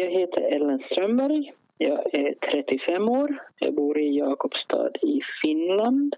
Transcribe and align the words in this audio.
Jag 0.00 0.10
heter 0.10 0.40
Ellen 0.40 0.78
Strömberg. 0.78 1.52
Jag 1.78 2.14
är 2.14 2.34
35 2.34 3.08
år. 3.08 3.38
Jag 3.56 3.74
bor 3.74 3.98
i 3.98 4.18
Jakobstad 4.18 4.90
i 5.02 5.20
Finland. 5.42 6.16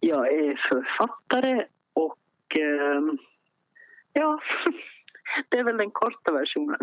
Jag 0.00 0.28
är 0.28 0.60
författare 0.68 1.64
och 1.94 2.56
eh, 2.56 3.02
ja, 4.12 4.40
det 5.48 5.58
är 5.58 5.64
väl 5.64 5.76
den 5.76 5.90
korta 5.90 6.32
versionen. 6.32 6.78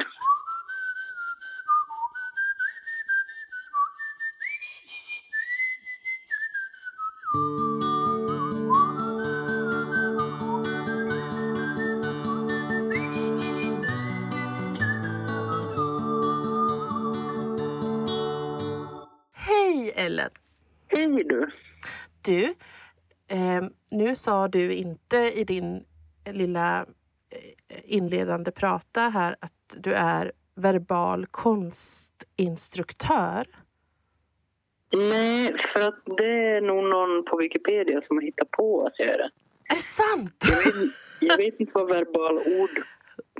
Nu 24.09 24.15
sa 24.15 24.47
du 24.47 24.73
inte 24.73 25.17
i 25.17 25.43
din 25.43 25.83
lilla 26.31 26.85
eh, 27.29 27.37
inledande 27.83 28.51
prata 28.51 29.01
här 29.01 29.35
att 29.39 29.75
du 29.77 29.93
är 29.93 30.31
verbal 30.55 31.25
konstinstruktör. 31.25 33.45
Nej, 34.93 35.55
för 35.73 35.87
att 35.87 35.99
det 36.17 36.55
är 36.55 36.61
nog 36.61 36.83
någon 36.83 37.25
på 37.25 37.37
Wikipedia 37.37 38.01
som 38.07 38.17
har 38.17 38.21
hittat 38.21 38.51
på 38.51 38.85
att 38.85 38.99
jag 38.99 39.07
är 39.09 39.17
det. 39.17 39.29
Är 39.69 39.73
det 39.73 39.79
sant? 39.79 40.45
Jag 40.49 40.57
vet, 40.57 40.75
jag 41.21 41.37
vet 41.37 41.59
inte 41.59 41.71
vad 41.75 41.87
verbal 41.87 42.37
ord 42.37 42.83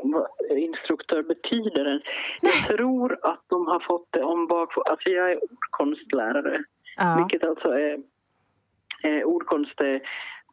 vad 0.03 0.27
instruktör 0.57 1.23
betyder. 1.23 1.85
än. 1.85 2.01
Jag 2.41 2.53
tror 2.67 3.19
att 3.21 3.43
de 3.47 3.67
har 3.67 3.79
fått 3.79 4.07
det 4.09 4.23
om 4.23 4.47
bakfot. 4.47 4.88
Alltså 4.88 5.09
jag 5.09 5.31
är 5.31 5.43
ordkonstlärare, 5.43 6.63
Ja. 6.97 7.16
vilket 7.17 7.44
alltså 7.49 7.67
är... 7.69 7.99
Eh, 9.03 9.22
ordkonst 9.23 9.79
är 9.81 10.01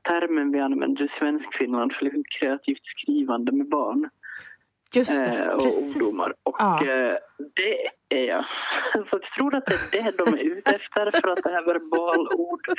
termen 0.07 0.53
vi 0.53 0.61
använder 0.61 1.05
i 1.05 1.09
Svenskfinland 1.19 1.93
för 1.93 2.05
liksom 2.05 2.25
kreativt 2.41 2.85
skrivande 2.85 3.53
med 3.53 3.69
barn 3.69 4.11
Just 4.95 5.25
det, 5.25 5.31
eh, 5.45 5.49
och 5.49 5.63
precis. 5.63 5.97
ungdomar. 5.97 6.35
Och 6.43 6.57
Ja. 6.59 6.87
eh, 6.87 7.17
det 7.55 7.89
är 8.17 8.25
jag. 8.25 8.45
Så 8.93 9.07
jag 9.11 9.23
tror 9.23 9.55
att 9.55 9.67
det 9.67 9.75
är 9.99 10.03
det 10.03 10.25
de 10.25 10.35
är 10.35 10.43
ute 10.59 10.71
efter 10.77 11.21
för 11.21 11.29
att 11.29 11.43
det 11.43 11.51
här 11.51 11.65
verbalord 11.67 12.79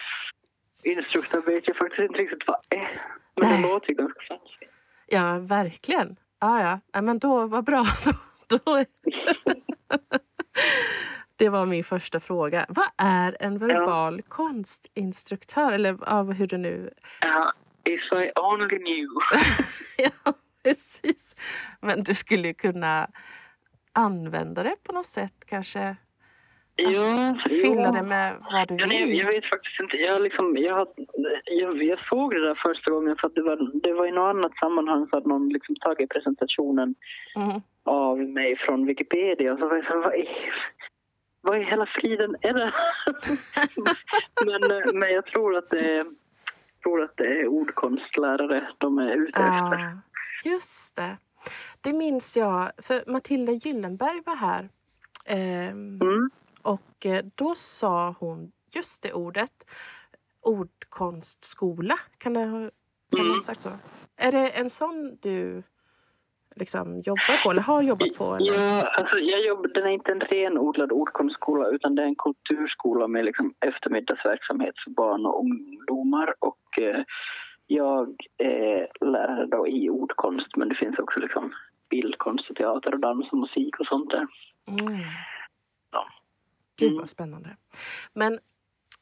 instruktör 0.83 1.41
vet 1.41 1.67
jag 1.67 1.77
faktiskt 1.77 2.01
inte 2.01 2.19
riktigt 2.19 2.47
vad 2.47 2.57
är. 2.69 3.01
Men 3.35 3.49
Nej. 3.49 3.61
det 3.61 3.67
låter 3.67 3.89
ju 3.89 3.95
ganska 3.95 4.19
fancy. 4.27 4.65
Ja, 5.07 5.39
verkligen. 5.39 6.15
Ja, 6.39 6.61
ja. 6.61 6.79
ja 6.91 7.01
men 7.01 7.19
då, 7.19 7.45
vad 7.47 7.63
bra. 7.63 7.83
Då, 8.49 8.57
då... 8.65 8.75
Det 11.37 11.49
var 11.49 11.65
min 11.65 11.83
första 11.83 12.19
fråga. 12.19 12.65
Vad 12.69 12.87
är 12.97 13.37
en 13.39 13.57
verbal 13.57 14.21
konstinstruktör? 14.21 15.71
Eller 15.71 15.97
ja, 16.05 16.21
hur 16.23 16.47
det 16.47 16.57
nu... 16.57 16.89
Ja, 17.21 17.53
if 17.89 18.01
I 18.27 18.31
only 18.39 18.67
knew. 18.79 19.07
Ja, 19.97 20.33
precis. 20.63 21.35
Men 21.81 22.03
du 22.03 22.13
skulle 22.13 22.47
ju 22.47 22.53
kunna 22.53 23.07
använda 23.93 24.63
det 24.63 24.75
på 24.83 24.91
något 24.93 25.05
sätt 25.05 25.33
kanske. 25.49 25.95
Ja, 26.79 27.35
Fylla 27.61 27.81
ja. 27.81 27.91
det 27.91 28.03
med 28.03 28.35
vad 28.51 28.67
du 28.67 28.75
Ja, 28.75 28.85
nej, 28.85 29.05
vill. 29.05 29.17
jag 29.17 29.25
vet 29.25 29.45
faktiskt 29.45 29.79
inte. 29.79 29.97
Jag, 29.97 30.21
liksom, 30.21 30.57
jag, 30.57 30.87
jag, 31.45 31.83
jag 31.83 31.99
såg 32.09 32.31
det 32.33 32.47
där 32.47 32.55
första 32.55 32.91
gången 32.91 33.15
för 33.19 33.27
att 33.27 33.35
det 33.35 33.41
var, 33.41 33.79
det 33.83 33.93
var 33.93 34.07
i 34.07 34.11
något 34.11 34.35
annat 34.35 34.57
sammanhang 34.57 35.07
så 35.09 35.15
hade 35.15 35.27
någon 35.29 35.49
liksom 35.49 35.75
tagit 35.75 36.09
presentationen 36.09 36.95
Mm. 37.35 37.61
av 37.85 38.17
mig 38.19 38.55
från 38.57 38.85
Wikipedia. 38.85 39.53
Och 39.53 39.59
så 39.59 39.67
var 39.67 39.75
jag 39.75 39.85
så 39.85 40.01
vad 40.01 40.15
i, 40.15 40.27
vad 41.47 41.61
i 41.61 41.63
hela 41.63 41.85
friden 41.85 42.35
är 42.41 42.53
det? 42.53 42.73
men, 44.45 44.71
eh, 44.71 44.93
men 44.93 45.13
jag 45.13 45.25
tror 45.25 45.57
att 45.57 45.69
det 45.69 46.05
tror 46.83 47.03
att 47.03 47.17
det 47.17 47.39
är 47.41 47.47
ordkonstlärare 47.47 48.67
de 48.77 48.97
är 48.97 49.15
ute 49.15 49.39
efter. 49.39 49.77
Ah, 49.77 50.01
just 50.45 50.95
det. 50.95 51.17
Det 51.81 51.93
minns 51.93 52.37
jag, 52.37 52.71
för 52.77 53.03
Matilda 53.07 53.51
Gyllenberg 53.51 54.21
var 54.25 54.35
här. 54.35 54.69
Ehm, 55.25 55.99
Mm. 56.01 56.29
Och 56.61 57.05
eh, 57.05 57.25
då 57.35 57.55
sa 57.55 58.15
hon 58.19 58.51
just 58.75 59.03
det 59.03 59.13
ordet. 59.13 59.51
Ordkonstskola. 60.41 61.95
Kan 62.17 62.33
det 62.33 62.45
ha 62.45 62.59
ha 63.11 63.41
sagt 63.43 63.61
så? 63.61 63.69
Är 64.15 64.31
det 64.31 64.49
en 64.49 64.69
sån 64.69 65.17
du 65.21 65.63
liksom 66.59 66.99
jobbar 67.01 67.43
på 67.43 67.51
eller 67.51 67.61
har 67.61 67.81
jobbat 67.81 68.17
på? 68.17 68.23
Eller? 68.35 68.47
Ja, 68.53 68.83
alltså 68.99 69.19
jag 69.19 69.45
jobbar, 69.45 69.67
den 69.67 69.83
är 69.85 69.91
inte 69.91 70.11
en 70.11 70.19
renodlad 70.19 70.91
ordkonstskola 70.91 71.67
utan 71.67 71.95
det 71.95 72.01
är 72.01 72.07
en 72.07 72.15
kulturskola 72.15 73.07
med 73.07 73.25
liksom 73.25 73.53
eftermiddagsverksamhet 73.59 74.75
för 74.83 74.91
barn 74.91 75.25
och 75.25 75.39
ungdomar. 75.39 76.33
Och 76.39 76.79
eh, 76.79 77.03
jag 77.67 78.15
är 78.37 79.05
lärare 79.05 79.45
då 79.45 79.67
i 79.67 79.89
ordkonst 79.89 80.55
men 80.55 80.69
det 80.69 80.75
finns 80.75 80.99
också 80.99 81.19
liksom 81.19 81.53
bildkonst 81.89 82.49
och 82.49 82.55
teater 82.55 82.93
och 82.93 82.99
dans 82.99 83.31
och 83.31 83.37
musik 83.37 83.79
och 83.79 83.85
sånt 83.87 84.09
där. 84.09 84.27
Mm. 84.67 84.99
Ja. 85.91 86.05
Gud 86.79 86.87
Mm. 86.89 86.99
vad 86.99 87.09
spännande. 87.09 87.49
Men 88.13 88.39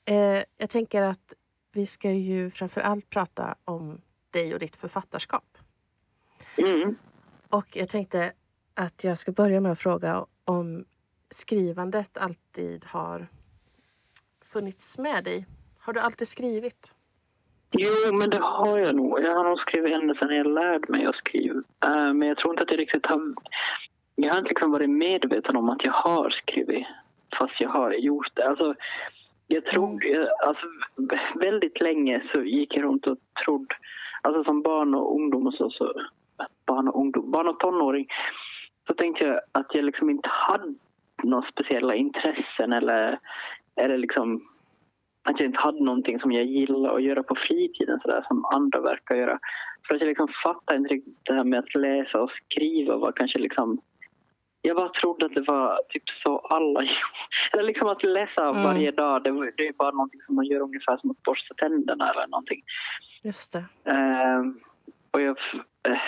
eh, 0.05 0.43
jag 0.57 0.69
tänker 0.69 1.01
att 1.01 1.33
vi 1.73 1.85
ska 1.85 2.11
ju 2.11 2.51
framför 2.51 2.81
allt 2.81 3.09
prata 3.09 3.55
om 3.65 4.01
dig 4.31 4.53
och 4.53 4.59
ditt 4.59 4.75
författarskap. 4.75 5.57
Mm. 6.57 6.95
Och 7.57 7.65
jag 7.73 7.89
tänkte 7.89 8.31
att 8.73 9.03
jag 9.03 9.17
ska 9.17 9.31
börja 9.31 9.59
med 9.61 9.71
att 9.71 9.79
fråga 9.79 10.25
om 10.45 10.85
skrivandet 11.29 12.17
alltid 12.17 12.85
har 12.85 13.27
funnits 14.53 14.97
med 14.99 15.23
dig. 15.23 15.45
Har 15.81 15.93
du 15.93 15.99
alltid 15.99 16.27
skrivit? 16.27 16.95
Jo, 17.71 18.17
men 18.19 18.29
det 18.29 18.39
har 18.41 18.77
jag 18.79 18.95
nog. 18.95 19.19
Jag 19.19 19.35
har 19.35 19.43
nog 19.49 19.59
skrivit 19.59 19.93
ända 19.93 20.15
sedan 20.15 20.35
jag 20.35 20.47
lärde 20.47 20.85
mig 20.91 21.05
att 21.05 21.15
skriva. 21.15 21.55
Eh, 21.85 22.13
men 22.13 22.27
jag 22.27 22.37
tror 22.37 22.53
inte 22.53 22.63
att 22.63 22.71
jag 22.71 22.79
riktigt 22.79 23.05
har... 23.05 23.33
Jag 24.15 24.31
har 24.33 24.37
inte 24.39 24.49
liksom 24.49 24.71
varit 24.71 24.89
medveten 24.89 25.55
om 25.55 25.69
att 25.69 25.83
jag 25.83 25.91
har 25.93 26.29
skrivit 26.29 26.85
fast 27.39 27.61
jag 27.61 27.69
har 27.69 27.91
gjort 27.91 28.31
det. 28.35 28.47
Alltså, 28.47 28.75
jag 29.47 29.65
trodde... 29.65 30.07
jag- 30.07 30.29
Alltså, 30.47 30.65
vä- 30.95 31.39
väldigt 31.39 31.81
länge 31.81 32.23
så 32.31 32.41
gick 32.41 32.75
jag 32.77 32.83
runt 32.83 33.07
och 33.07 33.17
trodde... 33.45 33.75
Alltså 34.21 34.43
som 34.43 34.61
barn 34.61 34.95
och 34.95 35.15
ungdom 35.15 35.47
och 35.47 35.53
så... 35.53 35.69
så 35.69 35.93
barn 36.67 36.87
och 36.87 36.99
ungdom, 36.99 37.31
barn 37.31 37.47
och 37.47 37.59
tonåring 37.59 38.07
så 38.87 38.93
tänkte 38.93 39.23
jag 39.23 39.39
att 39.51 39.75
jag 39.75 39.85
liksom 39.85 40.09
inte 40.09 40.29
hade 40.29 40.73
några 41.23 41.47
speciella 41.51 41.95
intressen 41.95 42.73
eller, 42.73 43.19
eller 43.75 43.97
liksom 43.97 44.49
att 45.23 45.39
jag 45.39 45.47
inte 45.47 45.59
hade 45.59 45.83
någonting 45.83 46.19
som 46.19 46.31
jag 46.31 46.45
gillar 46.45 46.95
att 46.95 47.03
göra 47.03 47.23
på 47.23 47.35
fritiden 47.47 47.99
så 48.01 48.07
där, 48.07 48.25
som 48.27 48.45
andra 48.45 48.81
verkar 48.81 49.15
göra. 49.15 49.39
För 49.87 49.95
att 49.95 50.01
jag 50.01 50.07
liksom 50.07 50.27
fattade 50.43 50.77
inte 50.77 50.93
riktigt 50.93 51.17
det 51.23 51.33
här 51.33 51.43
med 51.43 51.59
att 51.59 51.75
läsa 51.75 52.21
och 52.21 52.31
skriva 52.31 52.97
var 52.97 53.11
kanske 53.11 53.39
liksom... 53.39 53.81
Jag 54.61 54.77
bara 54.77 54.89
trodde 54.89 55.25
att 55.25 55.33
det 55.33 55.41
var 55.41 55.79
typ 55.89 56.03
så 56.23 56.37
alla. 56.37 56.79
Eller 57.53 57.63
liksom 57.63 57.87
att 57.87 58.03
läsa 58.03 58.41
Mm. 58.49 58.63
varje 58.63 58.91
dag, 58.91 59.23
det, 59.23 59.51
det 59.57 59.67
är 59.67 59.73
bara 59.73 59.91
någonting 59.91 60.21
som 60.25 60.35
man 60.35 60.45
gör 60.45 60.61
ungefär 60.61 60.97
som 60.97 61.11
att 61.11 61.23
borsta 61.23 61.53
tänderna 61.53 62.11
eller 62.11 62.27
någonting. 62.27 62.61
Just 63.23 63.53
det. 63.53 63.91
Ehm, 63.91 64.59
och 65.15 65.21
jag... 65.21 65.37
eh, 65.87 65.99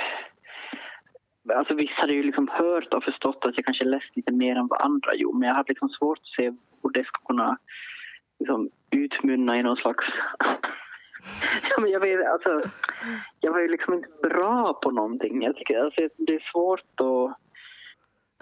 alltså 1.58 1.74
vissa 1.74 1.94
hade 1.94 2.14
ju 2.14 2.24
liksom 2.24 2.48
hört 2.48 2.94
och 2.94 3.04
förstått 3.04 3.46
att 3.46 3.58
jag 3.58 3.66
kanske 3.66 3.86
läst 3.86 4.16
lite 4.16 4.32
mer 4.32 4.56
än 4.56 4.68
vad 4.68 4.82
andra 4.82 5.16
gjorde. 5.16 5.40
Men 5.40 5.48
jag 5.48 5.56
hade 5.56 5.72
liksom 5.72 5.90
svårt 5.90 6.20
att 6.20 6.36
se 6.36 6.44
hur 6.84 6.90
det 6.94 7.06
skulle 7.06 7.26
kunna 7.26 7.58
liksom, 8.40 8.70
utmynna 8.92 9.60
i 9.60 9.64
någon 9.64 9.78
slags... 9.78 10.06
ja, 11.70 11.82
men 11.82 11.92
jag, 11.92 12.00
vet, 12.00 12.28
alltså, 12.28 12.62
jag 13.40 13.52
var 13.52 13.60
ju 13.60 13.68
liksom 13.68 13.94
inte 13.94 14.10
bra 14.24 14.80
på 14.82 14.92
någonting. 14.92 15.44
Jag 15.44 15.56
tycker 15.56 15.80
alltså, 15.80 16.02
det 16.18 16.36
är 16.36 16.52
svårt 16.52 17.02
att... 17.02 17.38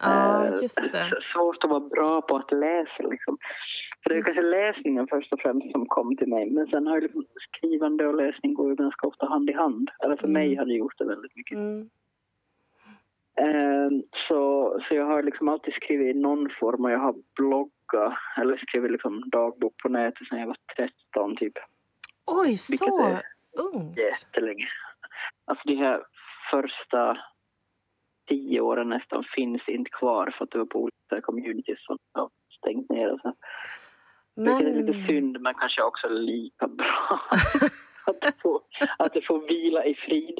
Ja, 0.01 0.45
eh, 0.45 0.61
just 0.61 0.91
det. 0.91 1.21
Svårt 1.33 1.63
att 1.63 1.69
vara 1.69 1.79
bra 1.79 2.21
på 2.21 2.35
att 2.35 2.51
läsa. 2.51 3.03
Liksom. 3.03 3.37
För 4.05 4.09
det 4.13 4.19
är 4.19 4.23
kanske 4.23 4.41
läsningen 4.41 5.07
först 5.07 5.33
och 5.33 5.39
främst 5.39 5.71
som 5.71 5.85
kom 5.85 6.17
till 6.17 6.27
mig. 6.27 6.49
Men 6.51 6.67
sen 6.67 6.87
har 6.87 7.01
liksom 7.01 7.25
skrivande 7.47 8.07
och 8.07 8.15
läsning 8.15 8.53
går 8.53 8.69
ju 8.69 8.75
ganska 8.75 9.07
ofta 9.07 9.25
hand 9.25 9.49
i 9.49 9.53
hand. 9.53 9.89
Eller 10.03 10.15
för 10.15 10.23
Mm. 10.27 10.33
mig 10.33 10.55
har 10.55 10.65
det 10.65 10.73
gjort 10.73 10.97
det 10.97 11.05
väldigt 11.05 11.35
mycket. 11.35 11.57
Mm. 11.57 11.89
Eh, 13.37 13.89
så, 14.27 14.71
så 14.87 14.95
jag 14.95 15.05
har 15.05 15.23
liksom 15.23 15.47
alltid 15.49 15.73
skrivit 15.73 16.15
i 16.15 16.19
någon 16.19 16.49
form 16.59 16.85
och 16.85 16.91
jag 16.91 16.99
har 16.99 17.15
bloggat 17.35 18.13
eller 18.41 18.57
skrivit 18.57 18.91
liksom 18.91 19.29
dagbok 19.29 19.73
på 19.83 19.89
nätet 19.89 20.27
sedan 20.27 20.39
jag 20.39 20.47
var 20.47 20.57
13 20.75 21.35
typ. 21.35 21.53
Oj, 22.25 22.57
så 22.57 23.19
ungt. 23.73 23.97
Jättelänge. 23.97 24.67
Alltså 25.45 25.67
de 25.67 25.75
här 25.75 26.03
första 26.51 27.17
tio 28.29 28.61
åren 28.61 28.89
nästan 28.89 29.23
finns 29.35 29.61
inte 29.67 29.89
kvar 29.89 30.35
för 30.37 30.43
att 30.43 30.51
det 30.51 30.57
var 30.57 30.65
på 30.65 30.79
olika 30.79 31.21
communities 31.21 31.85
som 31.85 31.97
stängt 32.57 32.89
ner. 32.89 33.13
Och 33.13 33.19
så. 33.19 33.33
Vilket 34.35 34.67
är 34.67 34.81
lite 34.81 34.97
Men... 34.97 35.07
synd 35.07 35.41
men 35.41 35.53
kanske 35.53 35.81
också 35.83 36.09
lika 36.09 36.67
bra. 36.67 37.21
att, 38.05 38.21
det 38.21 38.31
får, 38.41 38.61
att 38.97 39.13
det 39.13 39.21
får 39.21 39.47
vila 39.47 39.85
i 39.85 39.95
frid. 39.95 40.39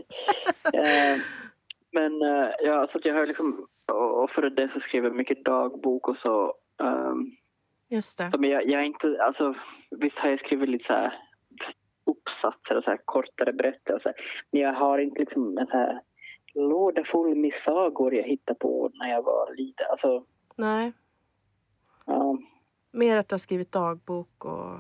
Eh, 0.74 1.18
Men 1.92 2.22
uh, 2.22 2.50
ja, 2.60 2.88
så 2.92 2.98
att 2.98 3.06
jag 3.06 3.14
har 3.14 3.26
liksom, 3.26 3.68
och 4.24 4.32
för 4.32 4.50
det 4.50 4.70
så 4.74 4.80
skriver 4.80 5.08
jag 5.08 5.16
mycket 5.16 5.46
dagbok 5.46 6.08
och 6.08 6.18
så. 6.18 6.54
Um, 6.84 7.32
Just 7.90 8.18
det. 8.18 8.38
Men 8.38 8.50
jag, 8.50 8.70
jag 8.70 8.82
är 8.82 8.86
inte, 8.86 9.18
alltså 9.24 9.56
visst 9.92 10.18
har 10.18 10.30
jag 10.30 10.40
skrivit 10.40 10.70
lite 10.70 10.86
så 10.86 10.94
här 10.94 11.14
uppsatser 12.06 12.78
och 12.78 12.84
så 12.84 12.90
här 12.90 13.00
kortare 13.06 13.54
berättelser. 13.54 14.14
Men 14.52 14.62
jag 14.62 14.74
har 14.74 15.00
inte 15.00 15.20
liksom 15.20 15.58
en 15.58 15.68
så 15.68 15.78
här 15.78 16.02
låda 16.54 17.04
full 17.04 17.36
med 17.36 17.52
sagor 17.66 18.16
jag 18.16 18.24
hittade 18.24 18.60
på 18.60 18.90
när 18.94 19.10
jag 19.10 19.24
var 19.24 19.56
liten. 19.56 19.86
Alltså, 19.92 20.26
Nej. 20.56 20.94
Ja. 22.06 22.38
Mer 22.96 23.18
att 23.18 23.30
du 23.30 23.34
har 23.34 23.38
skrivit 23.38 23.72
dagbok 23.72 24.46
och... 24.46 24.80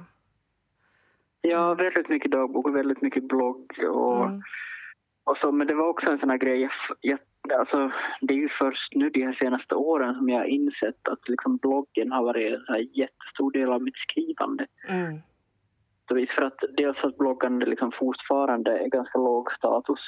Ja, 1.42 1.74
väldigt 1.74 2.10
mycket 2.10 2.32
dagbok 2.32 2.68
och 2.68 2.76
väldigt 2.76 3.02
mycket 3.02 3.24
blogg 3.24 3.80
och, 3.90 4.26
mm. 4.26 4.42
och 5.24 5.38
så. 5.38 5.52
Men 5.52 5.68
det 5.68 5.76
var 5.76 5.88
också 5.88 6.10
en 6.10 6.20
sån 6.20 6.30
här 6.30 6.38
grej. 6.38 6.62
Jag, 6.62 6.72
jag, 7.02 7.20
alltså, 7.60 7.92
det 8.22 8.34
är 8.34 8.38
ju 8.38 8.50
först 8.50 8.96
nu 8.96 9.10
de 9.10 9.26
här 9.26 9.34
senaste 9.34 9.76
åren 9.76 10.16
som 10.16 10.30
jag 10.30 10.40
har 10.40 10.46
insett 10.46 11.08
att 11.08 11.30
liksom 11.30 11.58
bloggen 11.58 12.12
har 12.12 12.24
varit 12.24 12.54
en 12.70 12.84
jättestor 12.94 13.52
del 13.52 13.72
av 13.72 13.82
mitt 13.82 13.98
skrivande. 13.98 14.68
Mm. 14.88 15.20
För 16.08 16.42
att 16.42 16.60
dels 16.78 16.98
att 17.04 17.18
bloggande 17.18 17.66
liksom 17.66 17.92
fortfarande 18.00 18.80
är 18.80 18.88
ganska 18.90 19.18
låg 19.18 19.52
status. 19.52 20.00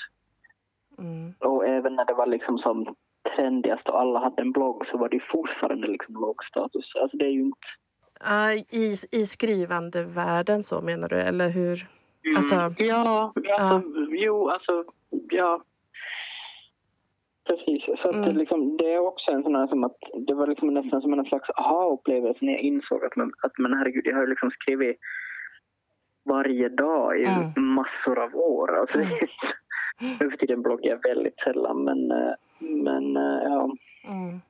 Mm. 0.97 1.33
Och 1.39 1.67
även 1.67 1.95
när 1.95 2.05
det 2.05 2.13
var 2.13 2.27
liksom 2.27 2.57
som 2.57 2.95
trendigast 3.35 3.89
och 3.89 4.01
alla 4.01 4.19
hade 4.19 4.41
en 4.41 4.51
blogg 4.51 4.87
så 4.91 4.97
var 4.97 5.09
det 5.09 5.19
fortfarande 5.31 5.87
liksom 5.87 6.13
låg 6.13 6.43
status. 6.43 6.95
Alltså 7.01 7.17
det 7.17 7.25
är 7.25 7.31
ju 7.31 7.41
inte... 7.41 7.67
Uh, 8.23 8.53
i, 8.69 8.95
I 9.11 9.25
skrivandevärlden 9.25 10.63
så 10.63 10.81
menar 10.81 11.09
du, 11.09 11.15
eller 11.15 11.49
hur? 11.49 11.87
Mm. 12.25 12.35
Alltså, 12.37 12.55
ja, 12.77 13.33
alltså, 13.59 13.89
uh. 13.89 14.07
jo, 14.09 14.49
alltså, 14.49 14.83
ja. 15.29 15.61
Precis. 17.47 17.99
Så 18.01 18.11
mm. 18.11 18.21
det, 18.21 18.39
liksom, 18.39 18.77
det 18.77 18.93
är 18.93 18.99
också 18.99 19.31
en 19.31 19.43
sån 19.43 19.55
här 19.55 19.67
som 19.67 19.83
att 19.83 19.97
det 20.27 20.33
var 20.33 20.47
liksom 20.47 20.73
nästan 20.73 21.01
som 21.01 21.13
en 21.13 21.25
slags 21.25 21.49
aha-upplevelse 21.49 22.45
när 22.45 22.53
jag 22.53 22.61
insåg 22.61 23.05
att, 23.05 23.15
man, 23.15 23.31
att 23.41 23.57
men 23.57 23.73
herregud, 23.73 24.05
jag 24.05 24.15
har 24.15 24.27
liksom 24.27 24.51
skrivit 24.51 24.97
varje 26.25 26.69
dag 26.69 27.19
i 27.19 27.25
mm. 27.25 27.51
massor 27.57 28.19
av 28.19 28.35
år. 28.35 28.79
Alltså, 28.79 28.97
mm. 28.97 29.17
nu 30.19 30.29
för 30.29 30.37
tiden 30.37 30.61
bloggar 30.61 30.89
jag 30.89 31.15
väldigt 31.15 31.39
sällan, 31.39 31.83
men, 31.83 32.11
eh, 32.11 32.33
men 32.59 33.17
eh, 33.17 33.43
ja. 33.43 33.71
Mm. 34.07 34.41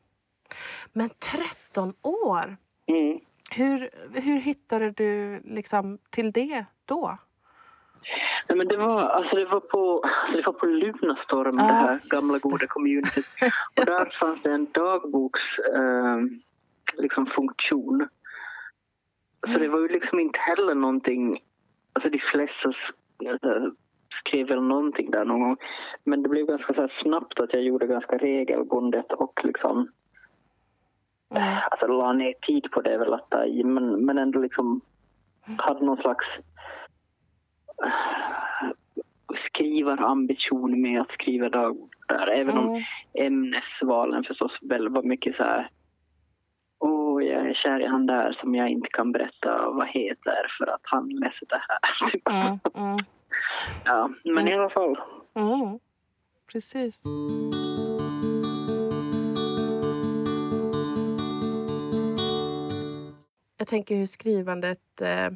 Men 0.93 1.09
13 1.09 1.93
år! 2.03 2.57
Mm. 2.87 3.19
Hur, 3.55 3.89
hur 4.21 4.39
hittade 4.39 4.91
du 4.91 5.41
liksom 5.43 5.97
till 6.09 6.31
det 6.31 6.65
då? 6.85 7.17
Nej, 8.49 8.57
men 8.57 8.67
det, 8.67 8.77
var, 8.77 9.03
alltså 9.09 9.35
det, 9.35 9.45
var 9.45 9.59
på, 9.59 10.03
det 10.35 10.45
var 10.45 10.53
på 10.53 10.65
Lunarstorm, 10.65 11.59
ah, 11.59 11.67
det 11.67 11.73
här 11.73 11.99
gamla 12.09 12.37
goda 12.43 12.67
communityt. 12.67 13.25
Och 13.75 13.85
där 13.91 14.05
fanns 14.19 14.43
det 14.43 14.51
en 14.51 14.67
dagboksfunktion. 14.71 15.61
Eh, 16.95 16.97
liksom 17.01 17.27
Så 19.47 19.59
det 19.59 19.67
var 19.67 19.79
ju 19.79 19.87
liksom 19.87 20.19
inte 20.19 20.39
heller 20.39 20.75
någonting... 20.75 21.39
Alltså 21.93 22.09
de 22.09 22.19
flesta 22.19 22.73
skrev 24.19 24.47
väl 24.47 24.61
någonting 24.61 25.11
där 25.11 25.25
någon 25.25 25.41
gång. 25.41 25.57
Men 26.03 26.23
det 26.23 26.29
blev 26.29 26.45
ganska 26.45 26.73
så 26.73 26.87
snabbt 27.01 27.39
att 27.39 27.53
jag 27.53 27.63
gjorde 27.63 27.87
ganska 27.87 28.17
regelbundet 28.17 29.11
och 29.11 29.39
liksom 29.43 29.91
mm. 31.35 31.57
alltså, 31.71 31.87
la 31.87 32.13
ner 32.13 32.33
tid 32.41 32.71
på 32.71 32.81
det 32.81 32.97
väl 32.97 33.13
att 33.13 33.29
ta 33.29 33.45
i, 33.45 33.63
men, 33.63 34.05
men 34.05 34.17
ändå 34.17 34.39
liksom 34.39 34.81
hade 35.57 35.85
någon 35.85 35.97
slags 35.97 36.25
uh, 37.85 38.71
skrivarambition 39.49 40.81
med 40.81 41.01
att 41.01 41.11
skriva 41.11 41.49
dagbok 41.49 41.95
där. 42.07 42.27
Även 42.27 42.57
mm. 42.57 42.67
om 42.67 42.83
ämnesvalen 43.13 44.23
förstås 44.23 44.51
väl 44.61 44.89
var 44.89 45.03
mycket 45.03 45.35
så 45.35 45.43
här 45.43 45.69
Åh, 46.79 47.17
oh, 47.17 47.23
jag 47.23 47.49
är 47.49 47.53
kär 47.53 47.79
i 47.79 47.87
han 47.87 48.05
där 48.05 48.37
som 48.41 48.55
jag 48.55 48.69
inte 48.69 48.87
kan 48.91 49.11
berätta 49.11 49.69
vad 49.69 49.87
heter 49.87 50.47
för 50.57 50.67
att 50.67 50.81
han 50.83 51.09
läser 51.09 51.45
det 51.49 51.61
här. 51.67 51.79
Mm, 52.41 52.59
mm. 52.75 53.05
Ja, 53.85 54.09
men 54.23 54.37
mm. 54.37 54.47
i 54.47 54.53
alla 54.53 54.69
fall. 54.69 54.97
Mm. 55.35 55.79
Precis. 56.51 57.05
Jag 63.67 63.69
tänker 63.69 63.95
hur 63.95 64.05
skrivandet 64.05 65.01
eh, 65.01 65.29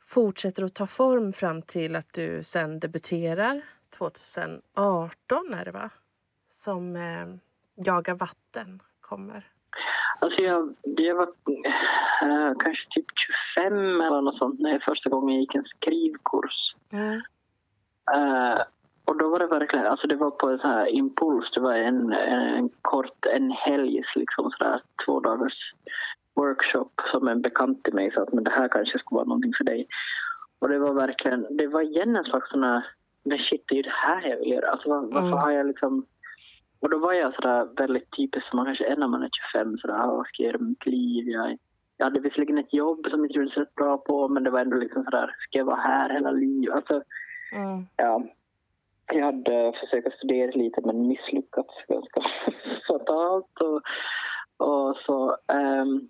fortsätter 0.00 0.64
att 0.64 0.74
ta 0.74 0.86
form 0.86 1.32
fram 1.32 1.62
till 1.62 1.96
att 1.96 2.12
du 2.12 2.42
sen 2.42 2.80
debuterar 2.80 3.62
2018 3.98 5.54
är 5.54 5.64
det 5.64 5.70
va? 5.70 5.90
Som 6.48 6.96
eh, 6.96 7.26
Jaga 7.86 8.14
vatten 8.14 8.82
kommer. 9.00 9.46
Alltså 10.18 10.42
jag, 10.42 10.74
jag 10.82 11.14
var 11.14 11.28
äh, 12.22 12.52
kanske 12.58 12.86
typ 12.90 13.06
25 13.56 14.00
eller 14.00 14.20
något 14.20 14.38
sånt 14.38 14.60
när 14.60 14.70
jag 14.70 14.82
första 14.82 15.10
gången 15.10 15.40
gick 15.40 15.54
en 15.54 15.64
skrivkurs. 15.64 16.74
Mm. 16.92 17.14
Uh, 18.14 18.62
och 19.04 19.18
då 19.18 19.28
var 19.28 19.38
det 19.38 19.46
verkligen, 19.46 19.86
alltså 19.86 20.06
det 20.06 20.16
var 20.16 20.30
på 20.30 20.48
en 20.48 20.58
sån 20.58 20.70
här 20.70 20.86
impuls, 20.86 21.50
det 21.54 21.60
var 21.60 21.74
en, 21.74 22.12
en 22.12 22.70
kort, 22.82 23.26
en 23.26 23.50
helgs 23.50 24.08
liksom 24.16 24.50
sådär 24.50 24.82
två 25.06 25.20
dagars 25.20 25.74
workshop 26.40 26.92
som 27.12 27.28
en 27.28 27.42
bekant 27.42 27.84
till 27.84 27.94
mig 27.94 28.10
sa 28.10 28.22
att 28.22 28.32
men 28.32 28.44
det 28.44 28.50
här 28.50 28.68
kanske 28.68 28.98
skulle 28.98 29.16
vara 29.20 29.32
någonting 29.32 29.54
för 29.58 29.64
dig. 29.64 29.86
Och 30.58 30.68
det 30.68 30.78
var 30.78 30.94
verkligen, 30.94 31.46
det 31.56 31.66
var 31.66 31.82
igen 31.82 32.16
en 32.16 32.24
slags 32.24 32.50
sån 32.50 32.62
här, 32.62 32.82
men 33.24 33.38
shit 33.38 33.64
det 33.68 33.74
är 33.74 33.76
ju 33.76 33.82
det 33.82 34.00
här 34.06 34.28
jag 34.28 34.36
vill 34.36 34.50
göra. 34.50 34.70
Alltså 34.70 34.88
var, 34.88 35.00
varför 35.00 35.34
mm. 35.36 35.38
har 35.38 35.50
jag 35.50 35.66
liksom 35.66 36.06
och 36.80 36.90
då 36.90 36.98
var 36.98 37.12
jag 37.12 37.34
sådär 37.34 37.68
väldigt 37.76 38.10
typisk 38.16 38.48
som 38.48 38.56
man 38.56 38.66
kanske 38.66 38.86
är 38.86 38.96
när 38.96 39.08
man 39.08 39.22
är 39.22 39.30
25. 39.52 39.78
Sådär, 39.78 40.06
vad 40.06 40.26
ska 40.26 40.42
jag 40.42 40.46
göra 40.46 40.58
med 40.58 40.68
mitt 40.68 40.86
liv? 40.86 41.28
Jag, 41.28 41.58
jag 41.96 42.06
hade 42.06 42.20
visserligen 42.20 42.58
ett 42.58 42.72
jobb 42.72 43.06
som 43.10 43.20
jag 43.20 43.26
inte 43.26 43.38
gjorde 43.38 43.50
så 43.50 43.64
bra 43.76 43.98
på 43.98 44.28
men 44.28 44.44
det 44.44 44.50
var 44.50 44.60
ändå 44.60 44.76
liksom 44.76 45.04
sådär, 45.04 45.34
ska 45.38 45.58
jag 45.58 45.64
vara 45.64 45.80
här 45.80 46.10
hela 46.10 46.30
livet? 46.30 46.74
Alltså, 46.74 47.02
mm. 47.52 47.86
ja, 47.96 48.22
jag 49.12 49.24
hade 49.24 49.72
försökt 49.80 50.16
studera 50.16 50.50
lite 50.50 50.80
men 50.84 51.08
misslyckats 51.08 51.74
ganska 51.88 52.20
fatalt. 52.88 53.60
Och, 53.60 53.82
och, 54.66 54.96
så, 54.96 55.36
um, 55.52 56.08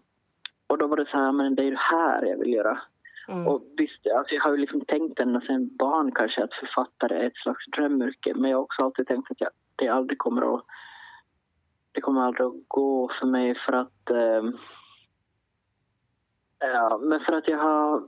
och 0.71 0.79
då 0.79 0.87
var 0.87 0.97
det 0.97 1.11
så 1.11 1.17
här, 1.17 1.33
men 1.33 1.55
det 1.55 1.63
är 1.63 1.71
det 1.71 1.77
här 1.77 2.25
jag 2.25 2.39
vill 2.39 2.53
göra. 2.53 2.81
Mm. 3.29 3.49
Och 3.49 3.63
visst, 3.77 4.07
alltså 4.17 4.35
jag 4.35 4.43
har 4.43 4.51
ju 4.51 4.57
liksom 4.57 4.81
tänkt 4.81 5.21
ända 5.21 5.41
sedan 5.41 5.77
barn 5.77 6.13
kanske 6.13 6.45
att 6.45 6.55
författare 6.55 7.17
är 7.19 7.27
ett 7.27 7.37
slags 7.37 7.67
drömyrke 7.67 8.35
men 8.35 8.51
jag 8.51 8.59
har 8.59 8.63
också 8.63 8.83
alltid 8.83 9.07
tänkt 9.07 9.31
att 9.31 9.41
jag, 9.41 9.51
det 9.77 9.89
aldrig 9.89 10.19
kommer 10.19 10.55
att 10.55 10.65
det 11.93 12.01
kommer 12.01 12.21
aldrig 12.21 12.47
att 12.47 12.69
gå 12.69 13.11
för 13.21 13.27
mig 13.27 13.55
för 13.67 13.73
att 13.73 14.11
eh, 14.11 14.43
ja, 16.59 17.01
men 17.03 17.21
för 17.21 17.33
att 17.33 17.49
jag 17.49 17.59
har 17.59 18.03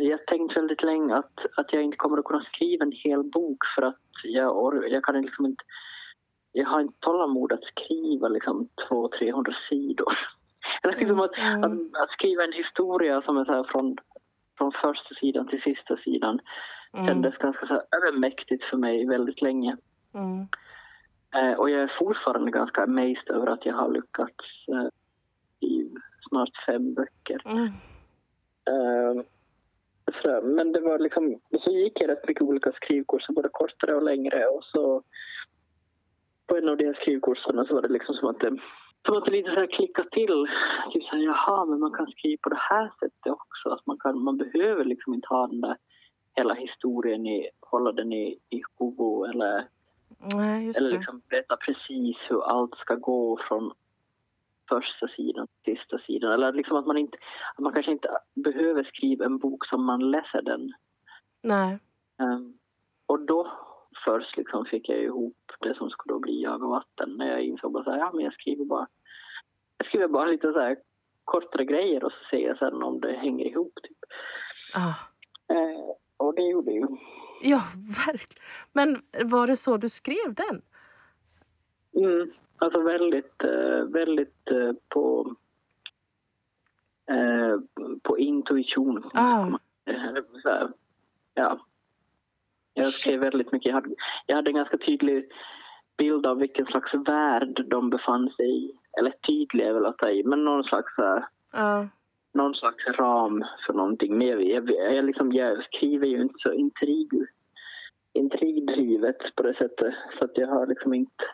jag 0.00 0.18
har 0.18 0.24
tänkt 0.24 0.56
väldigt 0.56 0.82
länge 0.82 1.16
att, 1.16 1.38
att 1.56 1.72
jag 1.72 1.82
inte 1.82 1.96
kommer 1.96 2.18
att 2.18 2.24
kunna 2.24 2.44
skriva 2.44 2.84
en 2.84 2.92
hel 2.92 3.22
bok 3.22 3.58
för 3.74 3.82
att 3.82 4.00
jag, 4.24 4.84
jag 4.88 5.04
kan 5.04 5.22
liksom 5.22 5.46
inte 5.46 5.64
jag 6.52 6.66
har 6.66 6.80
inte 6.80 6.98
tålamod 7.00 7.52
att 7.52 7.64
skriva 7.64 8.28
liksom 8.28 8.68
200-300 8.90 9.54
sidor. 9.68 10.18
Eller 10.84 10.96
liksom 10.96 11.20
att, 11.20 11.38
mm. 11.38 11.64
att, 11.64 12.02
att, 12.02 12.10
skriva 12.10 12.44
en 12.44 12.52
historia 12.52 13.22
som 13.22 13.36
är 13.36 13.44
så 13.44 13.64
från 13.64 13.96
från 14.58 14.72
första 14.72 15.14
sidan 15.14 15.48
till 15.48 15.62
sista 15.62 15.96
sidan 15.96 16.40
mm. 16.94 17.06
kändes 17.06 17.36
ganska 17.36 17.66
så 17.66 17.82
övermäktigt 17.96 18.64
för 18.64 18.76
mig 18.76 19.06
väldigt 19.06 19.42
länge. 19.42 19.76
Mm. 20.14 20.46
Eh, 21.34 21.58
och 21.58 21.70
jag 21.70 21.82
är 21.82 21.92
fortfarande 21.98 22.50
ganska 22.50 22.82
amazed 22.82 23.30
över 23.30 23.46
att 23.46 23.66
jag 23.66 23.74
har 23.74 23.92
lyckats 23.92 24.68
eh, 24.68 24.88
i 25.68 25.90
snart 26.28 26.64
fem 26.66 26.94
böcker. 26.94 27.42
Mm. 27.44 27.66
Eh, 28.70 29.24
så, 30.22 30.40
men 30.42 30.72
det 30.72 30.80
var 30.80 30.98
liksom, 30.98 31.40
så 31.64 31.70
gick 31.70 32.00
jag 32.00 32.10
rätt 32.10 32.28
mycket 32.28 32.42
olika 32.42 32.72
skrivkurser, 32.72 33.32
både 33.32 33.48
kortare 33.52 33.94
och 33.94 34.02
längre. 34.02 34.46
Och 34.46 34.64
så 34.64 35.02
på 36.46 36.56
en 36.56 36.68
av 36.68 36.76
de 36.76 36.86
här 36.86 36.94
skrivkurserna 36.94 37.64
så 37.64 37.74
var 37.74 37.82
det 37.82 37.88
liksom 37.88 38.14
som 38.14 38.28
att 38.28 38.40
det 38.40 38.58
som 39.04 39.18
att 39.18 39.24
det 39.24 39.30
lite 39.30 39.50
så 39.50 39.60
här 39.60 39.66
klickar 39.66 40.04
till. 40.04 40.46
Typ 40.92 41.04
så 41.04 41.16
här, 41.16 41.22
jaha, 41.22 41.64
men 41.64 41.80
man 41.80 41.92
kan 41.92 42.06
skriva 42.06 42.40
på 42.42 42.48
det 42.48 42.60
här 42.70 42.92
sättet 43.00 43.32
också. 43.32 43.68
Att 43.68 43.86
man, 43.86 43.98
kan, 43.98 44.24
man 44.24 44.36
behöver 44.36 44.84
liksom 44.84 45.14
inte 45.14 45.28
ha 45.28 45.46
den 45.46 45.60
där 45.60 45.76
hela 46.34 46.54
historien 46.54 47.26
i, 47.26 47.50
hålla 47.60 47.92
den 47.92 48.12
i, 48.12 48.38
i 48.50 48.62
huvudet 48.78 49.34
eller, 49.34 49.68
Nej, 50.34 50.72
eller 50.78 50.96
liksom 50.96 51.22
veta 51.30 51.56
precis 51.56 52.16
hur 52.28 52.42
allt 52.42 52.76
ska 52.76 52.94
gå 52.94 53.38
från 53.48 53.72
första 54.68 55.08
sidan 55.08 55.46
till 55.62 55.76
sista 55.76 55.98
sidan. 55.98 56.32
Eller 56.32 56.52
liksom 56.52 56.76
att 56.76 56.86
man, 56.86 56.96
inte, 56.96 57.18
att 57.54 57.62
man 57.62 57.72
kanske 57.72 57.92
inte 57.92 58.08
behöver 58.34 58.84
skriva 58.84 59.24
en 59.24 59.38
bok 59.38 59.66
som 59.66 59.84
man 59.84 60.10
läser 60.10 60.42
den. 60.42 60.72
Nej. 61.42 61.78
Um, 62.18 62.58
och 63.06 63.20
då 63.20 63.52
först 64.04 64.36
liksom 64.36 64.64
fick 64.64 64.88
jag 64.88 65.02
ihop 65.02 65.36
det 65.60 65.74
som 65.74 65.90
skulle 65.90 66.14
då 66.14 66.18
bli 66.18 66.42
Jag 66.42 66.62
och 66.62 66.70
vatten 66.70 67.14
när 67.16 67.26
jag 67.26 67.42
insåg 67.42 67.78
att 67.78 67.86
ja, 67.86 68.10
jag 68.14 68.32
skriver 68.32 68.64
bara 68.64 68.86
jag 69.78 69.86
skriver 69.86 70.08
bara 70.08 70.30
lite 70.30 70.52
så 70.52 70.60
här 70.60 70.76
kortare 71.24 71.64
grejer 71.64 72.04
och 72.04 72.12
så 72.12 72.18
ser 72.30 72.46
jag 72.46 72.58
sen 72.58 72.82
om 72.82 73.00
det 73.00 73.12
hänger 73.12 73.46
ihop. 73.46 73.72
Typ. 73.82 73.98
Ah. 74.74 74.94
Eh, 75.54 75.94
och 76.16 76.34
det 76.34 76.42
gjorde 76.42 76.72
ju. 76.72 76.86
Ja, 77.42 77.60
verkligen. 78.06 78.44
Men 78.72 79.02
var 79.30 79.46
det 79.46 79.56
så 79.56 79.76
du 79.76 79.88
skrev 79.88 80.34
den? 80.34 80.62
Mm, 82.04 82.32
alltså 82.56 82.80
väldigt, 82.80 83.44
eh, 83.44 83.84
väldigt 83.84 84.50
eh, 84.50 84.72
på, 84.88 85.34
eh, 87.06 87.58
på 88.02 88.18
intuition. 88.18 89.04
Ah, 89.14 89.58
ja. 91.34 91.66
Jag 92.84 92.92
skrev 92.92 93.20
väldigt 93.20 93.52
mycket. 93.52 93.66
Jag 93.66 93.74
hade, 93.74 93.94
jag 94.26 94.36
hade 94.36 94.50
en 94.50 94.56
ganska 94.56 94.78
tydlig 94.78 95.28
bild 95.96 96.26
av 96.26 96.38
vilken 96.38 96.66
slags 96.66 96.94
värld 96.94 97.64
de 97.70 97.90
befann 97.90 98.30
sig 98.30 98.46
i. 98.46 98.72
Eller 99.00 99.10
tydlig 99.10 99.66
är 99.66 99.72
väl 99.72 99.86
att 99.86 99.98
ta 99.98 100.10
i, 100.10 100.24
men 100.24 100.44
någon 100.44 100.64
slags, 100.64 100.92
ja, 101.52 101.88
någon 102.34 102.54
slags 102.54 102.86
ram 102.86 103.44
för 103.66 103.72
någonting. 103.72 104.22
Jag, 104.22 104.42
jag, 104.42 104.70
jag, 104.70 105.04
liksom, 105.04 105.32
jag 105.32 105.64
skriver 105.64 106.06
ju 106.06 106.22
inte 106.22 106.34
så 106.38 106.52
intrig, 106.52 107.08
intrigdrivet 108.12 109.16
på 109.36 109.42
det 109.42 109.54
sättet. 109.54 109.94
Så 110.18 110.24
att 110.24 110.32
jag 110.34 110.48
har 110.48 110.66
liksom 110.66 110.94
inte... 110.94 111.24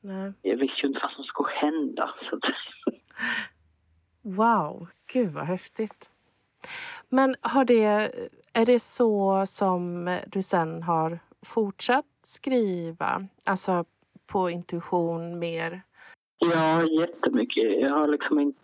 nej. 0.00 0.32
Jag 0.42 0.56
visste 0.56 0.80
ju 0.82 0.88
inte 0.88 1.00
vad 1.02 1.12
som 1.12 1.24
skulle 1.24 1.50
hända. 1.50 2.14
Så 2.30 2.36
att, 2.36 2.42
Wow, 4.22 4.88
gud 5.12 5.32
vad 5.32 5.44
häftigt. 5.44 6.08
Men 7.08 7.36
har 7.40 7.64
det, 7.64 8.12
är 8.52 8.66
det 8.66 8.78
så 8.78 9.46
som 9.46 10.04
du 10.26 10.42
sen 10.42 10.82
har 10.82 11.18
fortsatt 11.46 12.06
skriva? 12.22 13.26
Alltså 13.46 13.84
på 14.26 14.50
intuition 14.50 15.38
mer? 15.38 15.82
Ja, 16.38 16.82
jättemycket. 17.00 17.80
Jag 17.80 17.94
har 17.94 18.08
liksom 18.08 18.40
inte... 18.40 18.58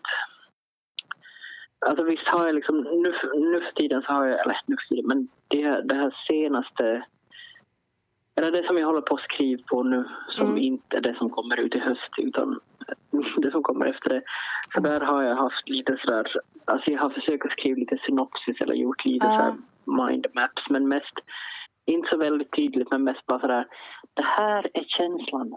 Alltså 1.86 2.04
visst 2.04 2.26
har 2.26 2.46
jag 2.46 2.54
liksom... 2.54 2.80
Nu, 2.80 3.14
nu 3.34 3.60
för 3.60 3.72
tiden 3.72 4.02
så 4.02 4.12
har 4.12 4.26
jag... 4.26 4.40
Eller 4.40 4.60
nu 4.66 4.76
för 4.76 4.94
tiden, 4.94 5.08
men 5.08 5.28
det, 5.48 5.82
det 5.82 5.94
här 5.94 6.14
senaste... 6.28 7.04
Eller 8.36 8.50
det 8.50 8.66
som 8.66 8.78
jag 8.78 8.86
håller 8.86 9.00
på 9.00 9.14
att 9.14 9.20
skriva 9.20 9.62
på 9.66 9.82
nu 9.82 10.04
som 10.28 10.46
Mm. 10.46 10.58
inte 10.58 10.96
är 10.96 11.00
det 11.00 11.14
som 11.18 11.30
kommer 11.30 11.60
ut 11.60 11.74
i 11.74 11.78
höst 11.78 12.10
utan 12.18 12.60
det 13.42 13.50
som 13.50 13.62
kommer 13.62 13.86
efter 13.86 14.08
det. 14.10 14.22
Så 14.74 14.80
där 14.80 15.00
har 15.00 15.22
jag 15.22 15.36
haft 15.36 15.68
lite 15.68 15.96
sådär... 16.04 16.26
Alltså 16.64 16.90
jag 16.90 17.00
har 17.00 17.10
försökt 17.10 17.52
skriva 17.52 17.78
lite 17.78 17.98
synopsis 18.06 18.60
eller 18.60 18.74
gjort 18.74 19.04
lite 19.04 19.26
Ja. 19.26 19.32
sådär 19.38 19.54
mindmaps 19.86 20.62
men 20.70 20.88
mest... 20.88 21.14
Inte 21.86 22.08
så 22.08 22.16
väldigt 22.16 22.52
tydligt 22.56 22.90
men 22.90 23.04
mest 23.04 23.26
bara 23.26 23.40
sådär... 23.40 23.66
Det 24.14 24.22
här 24.22 24.70
är 24.74 24.84
känslan. 24.84 25.50
Det 25.50 25.56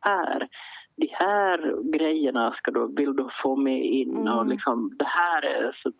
här 0.00 0.48
de 0.96 1.08
här 1.12 1.82
grejerna 1.92 2.52
ska 2.52 2.70
du, 2.70 2.94
vill 2.96 3.16
du 3.16 3.28
få 3.42 3.56
med 3.56 3.84
in 3.84 4.28
och 4.28 4.40
Mm. 4.42 4.48
liksom 4.48 4.96
det 4.98 5.04
här 5.04 5.42
är 5.42 5.78
så, 5.82 5.92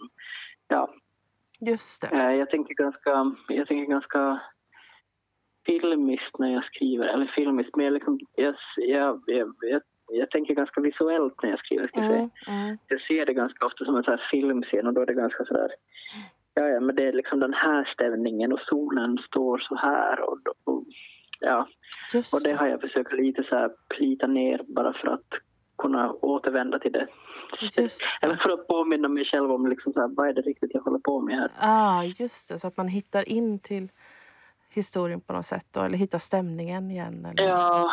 ja, 0.69 0.95
Just 1.61 2.03
det. 2.03 2.17
eh, 2.17 2.33
jag 2.35 2.51
tänker 2.51 2.75
ganska, 2.75 3.33
jag 3.49 3.69
tänker 3.69 3.91
ganska 3.93 4.41
filmiskt 5.67 6.39
när 6.39 6.53
jag 6.55 6.65
skriver, 6.65 7.07
eller 7.07 7.27
filmiskt, 7.27 7.77
men 7.77 7.85
jag, 7.85 7.93
liksom, 7.95 8.21
jag, 8.37 8.55
jag, 8.77 9.23
jag, 9.27 9.83
jag, 10.09 10.31
tänker 10.31 10.55
ganska 10.55 10.81
visuellt 10.81 11.43
när 11.43 11.51
jag 11.51 11.59
skriver, 11.59 11.89
ska. 11.89 12.01
Mm, 12.01 12.31
mm, 12.49 12.79
Jag 12.89 13.01
ser 13.01 13.27
det 13.27 13.35
ganska 13.35 13.67
ofta 13.67 13.85
som 13.85 13.97
en 13.97 14.05
så 14.05 14.11
här 14.11 14.29
filmscen 14.31 14.87
och 14.87 14.95
då 14.95 15.01
är 15.01 15.07
det 15.07 15.15
ganska 15.15 15.45
sådär, 15.45 15.69
ja, 16.55 16.69
ja 16.69 16.81
men 16.81 16.97
det 16.97 17.09
är 17.09 17.13
liksom 17.13 17.41
den 17.41 17.55
här 17.55 17.85
stämningen 17.95 18.53
och 18.53 18.61
solen 18.61 19.19
står 19.27 19.59
så 19.59 19.75
här 19.77 20.21
och, 20.21 20.39
och 20.65 20.85
ja, 21.41 21.61
och 22.09 22.15
just 22.15 22.45
det 22.45 22.51
det. 22.51 22.57
har 22.57 22.67
jag 22.67 22.81
försökt 22.81 23.13
lite 23.13 23.43
så 23.49 23.55
här 23.57 23.71
plita 23.97 24.27
ner 24.27 24.61
bara 24.69 24.93
för 24.93 25.09
att 25.09 25.29
kunna 25.79 26.13
återvända 26.13 26.79
till 26.79 26.93
det. 26.99 27.07
Eller 28.23 28.37
för 28.37 28.51
att 28.51 28.67
påminna 28.69 29.09
mig 29.09 29.25
själv 29.25 29.51
om 29.53 29.67
liksom 29.67 29.93
så 29.93 30.01
här, 30.01 30.09
vad 30.09 30.29
är 30.29 30.33
det 30.33 30.41
riktigt 30.41 30.71
jag 30.75 30.81
håller 30.83 30.99
på 30.99 31.21
med 31.21 31.37
här. 31.37 31.51
Ah, 31.61 32.03
just 32.05 32.49
det, 32.49 32.59
så 32.59 32.69
att 32.69 32.77
man 32.77 32.89
hittar 32.89 33.29
in 33.29 33.59
till 33.59 33.89
historien 34.71 35.21
på 35.21 35.33
något 35.33 35.45
sätt 35.45 35.67
då, 35.71 35.81
eller 35.81 35.99
hittar 35.99 36.19
stämningen 36.19 36.91
igen. 36.91 37.25
Eller? 37.27 37.49
Ja, 37.49 37.91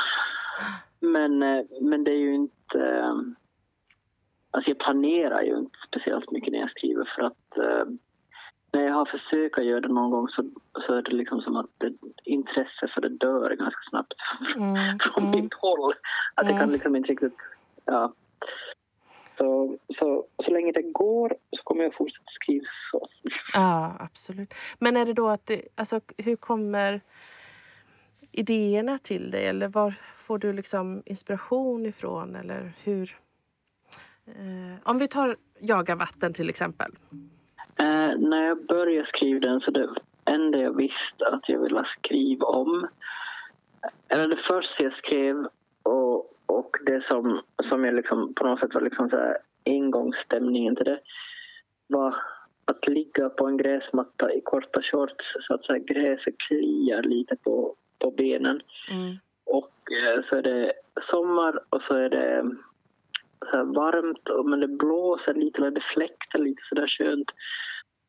men, 1.00 1.44
eh, 1.44 1.64
men 1.82 2.04
det 2.04 2.12
är 2.12 2.18
ju 2.20 2.34
inte... 2.36 2.80
eh, 2.80 3.16
Alltså 4.54 4.70
jag 4.72 4.80
planerar 4.80 5.42
ju 5.42 5.58
inte 5.58 5.78
speciellt 5.88 6.32
mycket 6.32 6.52
när 6.54 6.60
jag 6.60 6.70
skriver 6.72 7.14
för 7.16 7.22
att 7.22 7.58
eh, 7.58 7.86
när 8.74 8.84
jag 8.84 8.94
har 8.94 9.06
försökt 9.06 9.58
att 9.58 9.66
göra 9.66 9.80
det 9.80 9.88
någon 9.88 10.12
gång 10.12 10.28
så, 10.30 10.50
så 10.88 10.94
är 10.94 11.02
det 11.02 11.12
liksom 11.12 11.42
som 11.42 11.56
att 11.56 11.70
det, 11.78 11.94
intresse 12.24 12.88
för 12.94 13.02
det 13.02 13.10
dör 13.10 13.56
ganska 13.56 13.80
snabbt 13.90 14.14
Mm, 14.56 15.00
från 15.14 15.28
mm. 15.28 15.42
mitt 15.42 15.54
håll. 15.54 15.94
Att 16.36 16.46
jag 16.46 16.54
kan 16.54 16.62
Mm. 16.62 16.72
liksom 16.72 16.96
inte 16.96 17.12
riktigt... 17.12 17.34
Ja. 17.86 18.14
Så, 19.38 19.78
så, 20.00 20.26
så 20.46 20.52
länge 20.52 20.72
det 20.72 20.82
går 20.82 21.36
så 21.58 21.64
kommer 21.64 21.84
jag 21.84 21.96
fortsätta 21.96 22.32
skriva 22.32 22.66
så. 22.92 23.08
Ja, 23.54 23.96
absolut. 24.00 24.54
Men 24.80 24.98
är 24.98 25.06
det 25.06 25.14
då 25.14 25.28
att 25.28 25.46
det, 25.46 25.62
alltså, 25.76 26.00
hur 26.18 26.36
kommer 26.36 27.02
idéerna 28.32 28.98
till 28.98 29.32
dig? 29.32 29.46
Eller 29.48 29.68
var 29.68 29.92
får 30.14 30.38
du 30.38 30.54
liksom 30.54 31.04
inspiration 31.06 31.86
ifrån? 31.86 32.36
Eller 32.36 32.72
hur? 32.84 33.18
Eh, 34.28 34.80
om 34.84 34.98
vi 34.98 35.08
tar 35.08 35.38
Jaga 35.60 35.96
vatten 35.96 36.34
till 36.34 36.50
exempel. 36.50 36.92
Eh, 37.80 38.18
när 38.18 38.48
jag 38.48 38.66
började 38.66 39.08
skriva 39.08 39.40
den 39.40 39.60
så 39.60 39.72
det 39.72 39.90
enda 40.26 40.58
jag 40.58 40.78
visste 40.78 41.28
att 41.28 41.50
jag 41.50 41.60
ville 41.60 41.86
skriva 42.00 42.46
om 42.46 42.88
eller 44.10 44.28
det 44.28 44.42
första 44.48 44.84
jag 44.84 44.94
skrev 44.94 45.48
och, 45.84 46.18
och 46.46 46.78
det 46.86 47.04
som, 47.08 47.42
som 47.70 47.86
jag 47.86 47.96
liksom 47.96 48.34
på 48.34 48.48
något 48.48 48.60
sätt 48.60 48.74
var 48.74 48.82
liksom 48.82 49.10
så 49.10 49.16
här 49.16 49.38
ingångsstämningen 49.64 50.76
till 50.76 50.86
det 50.86 51.00
var 51.88 52.16
att 52.66 52.88
ligga 52.88 53.30
på 53.30 53.48
en 53.48 53.58
gräsmatta 53.58 54.34
i 54.34 54.42
korta 54.42 54.82
shorts 54.82 55.26
så 55.48 55.54
att 55.54 55.64
så 55.66 55.74
här, 55.74 55.80
gräset 55.80 56.38
kliar 56.38 57.04
lite 57.04 57.36
på, 57.36 57.76
på 58.00 58.12
benen. 58.12 58.62
Mm. 58.92 59.16
Och 59.46 59.92
eh, 59.92 60.24
så 60.30 60.36
är 60.36 60.42
det 60.42 60.74
sommar 61.12 61.60
och 61.70 61.82
så 61.82 61.94
är 61.94 62.10
det 62.10 62.52
varmt 63.64 64.46
men 64.46 64.60
det 64.60 64.68
blåser 64.68 65.34
lite 65.34 65.58
eller 65.58 65.72
det 65.72 65.84
fläktar 65.94 66.40
lite 66.40 66.62
sådär 66.70 66.88
skönt. 66.88 67.32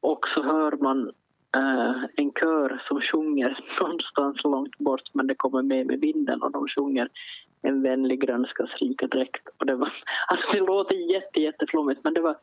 Och 0.01 0.27
så 0.35 0.43
hör 0.43 0.73
man 0.73 1.09
eh, 1.57 2.05
en 2.17 2.33
kör 2.33 2.83
som 2.89 3.01
sjunger 3.01 3.59
någonstans 3.81 4.45
långt 4.45 4.79
bort 4.79 5.15
men 5.15 5.27
det 5.27 5.35
kommer 5.35 5.62
med 5.62 5.87
med 5.87 6.01
vinden 6.01 6.43
och 6.43 6.53
de 6.53 6.69
sjunger 6.69 7.09
en 7.62 7.83
vänlig 7.83 8.21
grönskas 8.21 8.71
rika 8.81 9.07
dräkt. 9.07 9.49
Och 9.59 9.67
det, 9.67 9.75
var, 9.75 9.93
alltså 10.29 10.53
det 10.53 10.61
låter 10.61 10.95
jätte, 10.95 11.41
jätteflummigt 11.41 12.05
men 12.05 12.15
det 12.15 12.21
var, 12.21 12.37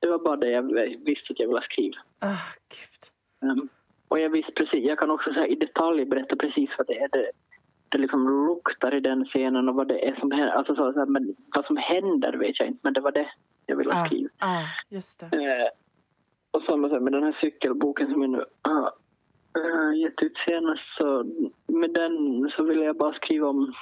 det 0.00 0.08
var 0.08 0.18
bara 0.18 0.36
det 0.36 0.50
jag 0.50 0.62
visste 1.04 1.32
att 1.32 1.38
jag 1.38 1.48
ville 1.48 1.62
skriva. 1.62 1.96
Gud. 2.68 3.50
Um, 3.50 3.68
och 4.08 4.20
jag 4.20 4.30
visste 4.30 4.52
precis, 4.52 4.84
jag 4.84 4.98
kan 4.98 5.10
också 5.10 5.32
så 5.32 5.44
i 5.44 5.54
detalj 5.54 6.04
berätta 6.04 6.36
precis 6.36 6.70
vad 6.78 6.86
det 6.86 6.98
är 6.98 7.08
det, 7.08 7.30
det 7.90 7.98
liksom 7.98 8.46
luktar 8.46 8.94
i 8.94 9.00
den 9.00 9.24
scenen 9.24 9.68
och 9.68 9.74
vad 9.74 9.88
det 9.88 10.08
är 10.08 10.14
som 10.20 10.30
händer. 10.30 10.52
Alltså 10.52 10.74
så, 10.74 10.92
så 10.92 10.98
här, 10.98 11.06
men 11.06 11.36
vad 11.54 11.64
som 11.64 11.76
händer 11.76 12.32
vet 12.32 12.58
jag 12.60 12.68
inte, 12.68 12.80
men 12.82 12.92
det 12.92 13.00
var 13.00 13.12
det 13.12 13.30
jag 13.66 13.76
ville 13.76 13.94
Ah, 13.94 14.06
skriva. 14.06 14.28
ah, 14.38 14.64
just 14.88 15.20
det. 15.20 15.36
Eh, 15.36 15.68
och 16.50 16.62
samma 16.62 16.88
sak 16.88 17.02
med 17.02 17.12
den 17.12 17.22
här 17.22 17.38
cykelboken 17.40 18.10
som 18.12 18.22
jag 18.22 18.30
nu 18.30 18.44
har 18.62 18.92
uh, 19.58 19.98
gett 19.98 20.22
ut 20.22 20.36
senast. 20.46 20.82
Så 20.98 21.24
med 21.66 21.90
den 21.90 22.50
så 22.56 22.62
ville 22.62 22.84
jag 22.84 22.96
bara 22.96 23.12
skriva 23.14 23.48
om 23.48 23.74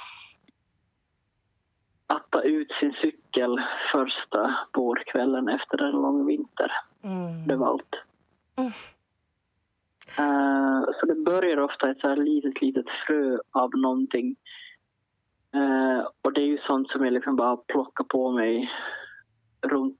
att 2.07 2.31
ta 2.31 2.41
ut 2.41 2.71
sin 2.79 2.93
cykel 3.01 3.61
första 3.91 4.55
vårkvällen 4.73 5.49
efter 5.49 5.81
en 5.83 5.91
lång 5.91 6.25
vinter. 6.25 6.71
Mm. 7.03 7.47
Det 7.47 7.55
var 7.55 7.67
allt. 7.67 7.95
Mm. 8.57 8.69
Eh, 10.17 10.83
så 10.99 11.05
det 11.05 11.15
börjar 11.15 11.59
ofta 11.59 11.89
ett 11.91 11.99
så 11.99 12.07
här 12.07 12.15
litet, 12.15 12.61
litet 12.61 12.85
frö 13.07 13.37
av 13.51 13.69
någonting. 13.77 14.35
Eh, 15.53 16.07
och 16.21 16.33
det 16.33 16.41
är 16.41 16.45
ju 16.45 16.57
sånt 16.57 16.89
som 16.91 17.03
jag 17.05 17.13
liksom 17.13 17.35
bara 17.35 17.57
plockar 17.57 18.03
på 18.03 18.31
mig 18.31 18.71
runt 19.61 19.97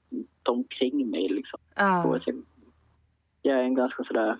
omkring 0.48 1.10
mig. 1.10 1.28
Liksom. 1.28 1.58
Jag- 1.74 2.02
Jag 3.42 3.58
är 3.58 3.62
en 3.62 3.74
ganska 3.74 4.04
sådär... 4.04 4.36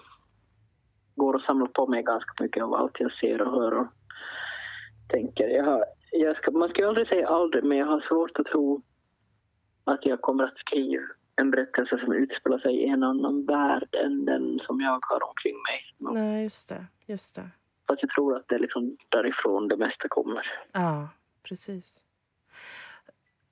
Går 1.15 1.35
och 1.35 1.41
samlar 1.43 1.67
på 1.67 1.87
mig 1.87 2.03
ganska 2.03 2.43
mycket 2.45 2.63
av 2.63 2.75
allt 2.75 3.01
jag 3.01 3.13
ser 3.13 3.43
och 3.43 3.53
hör 3.53 3.73
och 3.79 3.87
tänker. 5.09 5.49
Jag 5.49 5.65
har, 5.65 5.85
jag 6.13 6.37
ska, 6.37 6.51
man 6.51 6.69
ska 6.69 6.83
ju 6.83 6.89
aldrig 6.89 7.09
säga 7.09 7.29
aldrig, 7.29 7.65
men 7.65 7.79
jag 7.79 7.87
har 7.87 8.01
svårt 8.01 8.39
att 8.39 8.47
tro 8.47 8.83
att 9.85 10.07
jag 10.07 10.21
kommer 10.21 10.45
att 10.45 10.59
skriva 10.59 11.03
en 11.41 11.51
berättelse 11.51 11.99
som 11.99 12.13
utspelar 12.13 12.59
sig 12.59 12.75
i 12.75 12.87
en 12.87 13.03
annan 13.03 13.47
värld 13.47 13.95
än 13.95 14.25
den 14.25 14.61
som 14.67 14.81
jag 14.81 15.01
har 15.03 15.29
omkring 15.29 15.57
mig. 15.63 16.15
nej, 16.23 16.43
just 16.43 16.69
det. 16.69 16.87
Just 17.07 17.35
det. 17.35 17.51
Fast 17.87 18.03
jag 18.03 18.11
tror 18.11 18.37
att 18.37 18.49
det 18.49 18.55
är 18.55 18.59
liksom 18.59 18.97
därifrån 19.09 19.69
det 19.69 19.77
mesta 19.77 20.09
kommer. 20.09 20.47
Ja, 20.73 21.09
precis. 21.43 22.05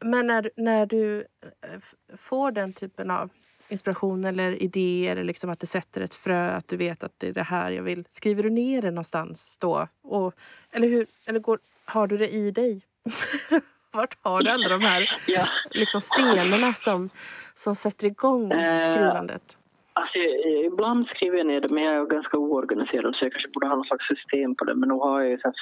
Men 0.04 0.26
när, 0.26 0.50
när 0.57 0.87
du 0.87 1.18
eh, 1.21 2.16
får 2.16 2.50
den 2.50 2.73
typen 2.73 3.11
av 3.11 3.30
inspiration 3.68 4.25
eller 4.25 4.62
idéer, 4.62 5.12
eller 5.12 5.25
liksom 5.25 5.50
att 5.50 5.61
det 5.61 5.66
sätter 5.66 6.00
ett 6.00 6.14
frö, 6.14 6.50
att 6.50 6.68
du 6.68 6.76
vet 6.76 7.04
att 7.04 7.12
det 7.18 7.28
är 7.28 7.33
det 7.33 7.42
här 7.42 7.71
jag 7.71 7.83
vill. 7.83 8.04
Skriver 8.09 8.42
du 8.42 8.50
ner 8.50 8.83
det 8.83 8.90
någonstans 8.90 9.59
då? 9.59 9.88
Och, 10.02 10.35
eller 10.71 10.88
hur, 10.88 11.07
eller 11.26 11.40
går, 11.40 11.59
har 11.85 12.07
du 12.07 12.16
det 12.16 12.28
i 12.28 12.50
dig? 12.50 12.83
Vart 13.92 14.16
har 14.23 14.42
du 14.42 14.50
alla 14.50 14.68
de 14.68 14.80
här 14.80 15.21
Ja, 15.26 15.45
liksom, 15.71 16.00
scenerna 16.00 16.73
som, 16.73 17.11
som 17.58 17.74
sätter 17.74 18.06
igång 18.06 18.50
Eh, 18.52 18.58
skrivandet? 18.92 19.58
alltså, 19.92 20.18
ibland 20.66 21.06
skriver 21.06 21.36
jag 21.38 21.46
ner 21.46 21.60
det, 21.60 21.68
men 21.74 21.82
jag 21.84 21.96
är 21.96 22.04
ganska 22.06 22.38
oorganiserad 22.38 23.14
så 23.16 23.24
jag 23.24 23.32
kanske 23.32 23.50
borde 23.54 23.66
ha 23.66 23.76
någon 23.76 23.84
slags 23.84 24.06
system 24.08 24.54
på 24.54 24.64
det. 24.64 24.74
Men 24.74 24.88
nu 24.88 24.94
har 24.94 25.20
jag 25.20 25.30
ju 25.30 25.38
så 25.38 25.48
här 25.48 25.54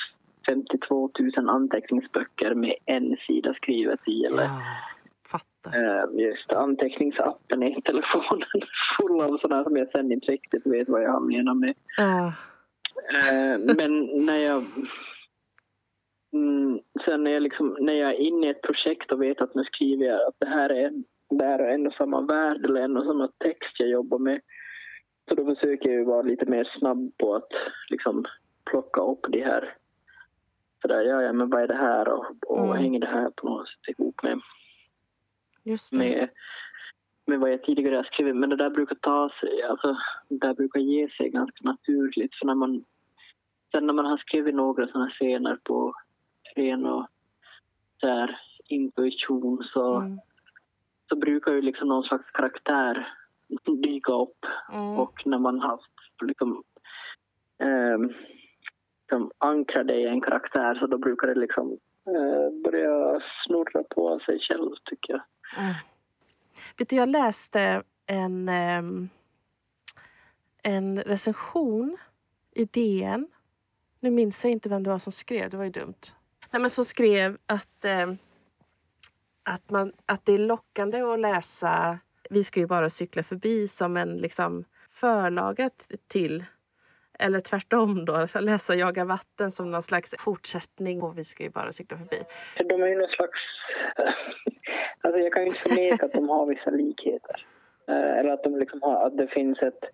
52 0.46 1.10
000 1.36 1.48
anteckningsböcker 1.48 2.54
med 2.54 2.74
en 2.84 3.16
sida 3.26 3.54
skrivet 3.54 4.00
i. 4.08 4.24
Eller, 4.24 4.42
Ja, 4.42 4.60
fattar. 5.30 5.78
eh, 5.80 6.26
just 6.28 6.52
anteckningsappen 6.52 7.62
i 7.62 7.82
telefonen 7.82 8.48
full 9.00 9.20
av 9.20 9.38
sådana 9.38 9.64
som 9.64 9.76
jag 9.76 9.90
sen 9.90 10.12
inte 10.12 10.32
riktigt 10.32 10.66
vet 10.66 10.88
vad 10.88 11.02
jag 11.02 11.22
menar 11.32 11.54
med. 11.54 11.74
Ja. 11.96 12.26
Eh, 13.14 13.58
men 13.76 14.26
när 14.26 14.36
jag... 14.38 14.62
Mm, 16.32 16.80
sen 17.04 17.24
när 17.24 17.30
jag, 17.30 17.42
liksom, 17.42 17.76
när 17.80 17.92
jag 17.92 18.10
är 18.10 18.18
inne 18.20 18.46
i 18.46 18.50
ett 18.50 18.62
projekt 18.62 19.12
och 19.12 19.22
vet 19.22 19.40
att 19.40 19.54
nu 19.54 19.64
skriver 19.64 20.06
jag 20.06 20.28
att 20.28 20.34
det 20.38 20.46
här 20.46 20.70
är, 20.70 20.90
här 21.30 21.59
är 21.59 21.75
en 21.75 21.87
och 21.87 21.92
samma 21.92 22.21
värld 22.21 22.64
eller 22.64 22.80
en 22.80 22.97
och 22.97 23.04
samma 23.04 23.28
text 23.38 23.80
jag 23.80 23.88
jobbar 23.88 24.18
med. 24.18 24.40
Så 25.28 25.35
då 25.35 25.54
försöker 25.54 25.88
jag 25.90 26.04
vara 26.04 26.23
lite 26.23 26.47
mer 26.47 26.64
snabb 26.78 27.12
på 27.18 27.35
att 27.35 27.50
liksom 27.90 28.25
plocka 28.71 29.00
upp 29.00 29.26
de 29.28 29.42
här... 29.42 29.75
Sådär, 30.83 31.00
ja, 31.02 31.23
ja, 31.23 31.33
men 31.33 31.50
vad 31.50 31.62
är 31.62 31.66
det 31.68 31.75
här 31.76 32.09
och, 32.09 32.26
och 32.47 32.64
Mm. 32.66 32.76
hänger 32.76 33.00
det 33.00 33.06
här 33.06 33.30
på 33.30 33.49
något 33.49 33.68
sätt 33.68 33.88
ihop 33.99 34.23
med, 34.23 34.40
det. 35.92 35.99
med, 35.99 36.28
med 37.26 37.40
vad 37.40 37.52
jag 37.52 37.62
tidigare 37.62 37.97
har 37.97 38.04
skrivit. 38.04 38.37
Men 38.37 38.50
det 38.50 38.56
där 38.56 38.71
brukar 38.71 38.95
ta 38.97 39.30
sig, 39.40 39.62
alltså, 39.62 39.97
det 40.28 40.38
där 40.47 40.54
brukar 40.54 40.80
ge 40.80 41.09
sig 41.09 41.30
ganska 41.30 41.59
naturligt. 41.62 42.35
För 42.35 42.47
när 42.47 42.54
man, 42.54 42.85
sen 43.73 43.87
när 43.87 43.92
man 43.95 44.04
har 44.06 44.16
skrivit 44.18 44.54
några 44.54 44.87
sådana 44.87 45.11
scener 45.11 45.59
på 45.64 45.95
ren 46.56 46.87
och 46.87 47.06
så 48.00 48.06
här, 48.06 48.40
intuition 48.68 49.64
så, 49.73 49.97
Mm. 49.97 50.18
Så 51.08 51.16
brukar 51.16 51.52
ju 51.52 51.62
liksom 51.62 51.88
någon 51.88 52.04
slags 52.04 52.30
karaktär 52.30 53.08
dyka 53.82 54.12
upp. 54.12 54.44
Mm. 54.72 54.98
Och 54.98 55.26
när 55.26 55.38
man 55.38 55.60
har 55.60 55.80
liksom, 56.22 56.64
ehm, 57.58 58.12
liksom 59.00 59.30
ankrat 59.38 59.86
det 59.86 60.00
i 60.00 60.06
en 60.06 60.20
karaktär 60.20 60.75
så 60.75 60.86
då 60.86 60.98
brukar 60.98 61.26
det 61.26 61.34
liksom 61.34 61.78
eh, 62.06 62.62
börja 62.64 63.20
snurra 63.46 63.82
på 63.82 64.20
sig 64.26 64.38
själv 64.40 64.70
tycker 64.84 65.12
jag. 65.12 65.22
Mm. 65.58 65.75
Vet 66.78 66.88
du, 66.88 66.96
jag 66.96 67.08
läste 67.08 67.82
en, 68.06 68.48
ehm, 68.48 69.08
en 70.62 71.02
recension 71.02 71.96
i 72.52 72.64
DN. 72.64 73.28
Nu 74.00 74.10
minns 74.10 74.44
jag 74.44 74.52
inte 74.52 74.68
vem 74.68 74.82
det 74.82 74.90
var 74.90 74.98
som 74.98 75.12
skrev, 75.12 75.50
det 75.50 75.56
var 75.56 75.64
ju 75.64 75.70
dumt. 75.70 76.00
Nej, 76.50 76.60
men 76.60 76.70
som 76.70 76.84
skrev 76.84 77.38
att, 77.46 77.84
ehm, 77.84 78.16
att, 79.46 79.70
man, 79.70 79.92
att 80.06 80.26
det 80.26 80.32
är 80.32 80.38
lockande 80.38 81.00
att 81.00 81.20
läsa 81.20 81.98
Vi 82.30 82.44
ska 82.44 82.60
ju 82.60 82.66
bara 82.66 82.88
cykla 82.88 83.22
förbi 83.22 83.68
som 83.68 83.96
en 83.96 84.16
liksom, 84.16 84.64
förlaga 84.90 85.70
till 86.08 86.44
eller 87.18 87.40
tvärtom 87.40 88.04
då, 88.04 88.26
läsa 88.40 88.74
Jaga 88.74 89.04
vatten 89.04 89.50
som 89.50 89.70
någon 89.70 89.82
slags 89.82 90.14
fortsättning 90.18 91.00
på 91.00 91.08
Vi 91.08 91.24
ska 91.24 91.44
ju 91.44 91.50
bara 91.50 91.72
cykla 91.72 91.98
förbi. 91.98 92.22
De 92.68 92.82
är 92.82 92.86
ju 92.86 92.98
någon 92.98 93.08
slags... 93.08 93.38
Alltså 95.00 95.20
jag 95.20 95.32
kan 95.32 95.42
ju 95.42 95.48
inte 95.48 95.60
förneka 95.60 96.06
att 96.06 96.12
de 96.12 96.28
har 96.28 96.46
vissa 96.46 96.70
likheter. 96.70 97.46
Eh, 97.88 98.18
Eller 98.18 98.30
att, 98.30 98.44
de 98.44 98.58
liksom 98.58 98.82
har, 98.82 99.06
att 99.06 99.16
det 99.16 99.26
finns 99.26 99.62
ett, 99.62 99.84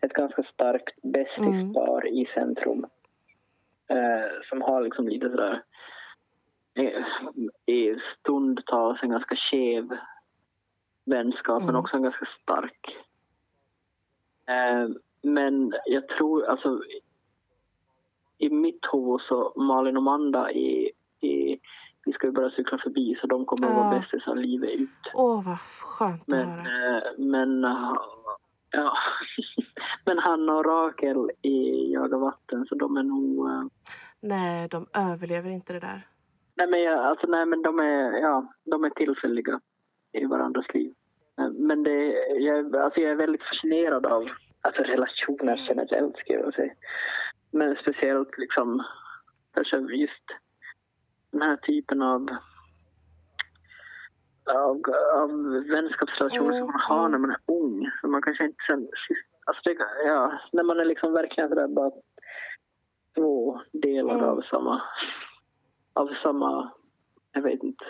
ett 0.00 0.12
ganska 0.12 0.42
starkt 0.42 1.02
bästispar 1.02 2.08
i 2.08 2.26
centrum. 2.34 2.86
Eh, 3.88 4.42
som 4.48 4.62
har 4.62 4.82
liksom 4.82 5.08
lite 5.08 5.30
sådär... 5.30 5.62
I 7.66 7.96
stundtals 8.18 9.02
en 9.02 9.10
ganska 9.10 9.36
skev 9.36 9.88
vänskap 11.04 11.60
men 11.62 11.68
Mm. 11.70 11.80
också 11.80 11.96
en 11.96 12.02
ganska 12.02 12.26
stark. 12.42 12.96
Eh, 14.48 14.88
men 15.22 15.74
jag 15.86 16.08
tror 16.08 16.44
alltså 16.46 16.82
i 18.38 18.50
mitt 18.50 18.80
huvud 18.92 19.20
så 19.20 19.52
Malin 19.56 19.96
och 19.96 20.02
Manda 20.02 20.52
i, 20.52 20.90
i 21.20 21.60
Vi 22.04 22.12
ska 22.12 22.26
ju 22.26 22.32
bara 22.32 22.50
cykla 22.50 22.78
förbi 22.78 23.16
så 23.20 23.26
de 23.26 23.44
kommer 23.46 23.68
att 23.68 23.74
vara 23.74 23.94
Ja. 23.94 24.00
bästisar 24.00 24.34
livet 24.34 24.70
ut. 24.70 24.90
Åh, 25.14 25.44
vad 25.46 25.58
skönt 25.60 26.20
att 26.22 26.28
Men, 26.28 26.48
höra. 26.48 26.96
eh, 26.96 27.02
men, 27.18 27.64
eh, 27.64 27.94
ja. 28.70 28.92
men 30.04 30.18
Hanna 30.18 30.52
och 30.56 30.64
Rakel 30.64 31.30
i 31.42 31.92
Jaga 31.92 32.18
vatten 32.18 32.66
så 32.68 32.74
de 32.74 32.96
är 32.96 33.02
nog... 33.02 33.48
eh, 33.50 33.62
Nej, 34.20 34.68
de 34.68 34.86
överlever 34.94 35.50
inte 35.50 35.72
det 35.72 35.80
där. 35.80 36.06
Nej 36.60 36.68
men, 36.68 36.82
jag, 36.82 36.98
alltså, 36.98 37.26
nej, 37.26 37.46
men 37.46 37.62
de, 37.62 37.78
är, 37.78 38.12
ja, 38.18 38.52
de 38.64 38.84
är 38.84 38.90
tillfälliga 38.90 39.60
i 40.12 40.24
varandras 40.24 40.74
liv. 40.74 40.94
Men 41.58 41.82
det, 41.82 42.04
jag, 42.38 42.76
alltså, 42.76 43.00
jag 43.00 43.10
är 43.10 43.14
väldigt 43.14 43.42
fascinerad 43.42 44.06
av 44.06 44.28
alltså, 44.60 44.82
relationer 44.82 45.64
generellt, 45.68 46.16
ska 46.16 46.32
jag 46.32 46.54
säga. 46.54 46.72
Men 47.52 47.76
speciellt 47.76 48.38
liksom, 48.38 48.84
kanske 49.54 49.76
just 49.78 50.24
den 51.32 51.42
här 51.42 51.56
typen 51.56 52.02
av, 52.02 52.28
av, 54.54 54.82
av 55.14 55.30
vänskapsrelationer 55.68 56.58
som 56.58 56.66
man 56.66 56.80
har 56.80 57.08
när 57.08 57.18
man 57.18 57.30
är 57.30 57.40
ung. 57.46 57.90
Så 58.00 58.08
man 58.08 58.22
kanske 58.22 58.44
inte 58.44 58.64
sen, 58.66 58.88
alltså 59.46 59.62
det, 59.64 59.76
ja, 60.06 60.40
när 60.52 60.62
man 60.62 60.80
är 60.80 60.84
liksom 60.84 61.12
verkligen 61.12 61.48
sådär 61.48 61.68
bara 61.68 61.90
två 63.16 63.60
delar 63.72 64.14
Mm. 64.14 64.28
av 64.28 64.42
samma 64.42 64.82
av 66.00 66.08
samma, 66.22 66.70
jag 67.32 67.42
vet 67.42 67.62
inte, 67.62 67.84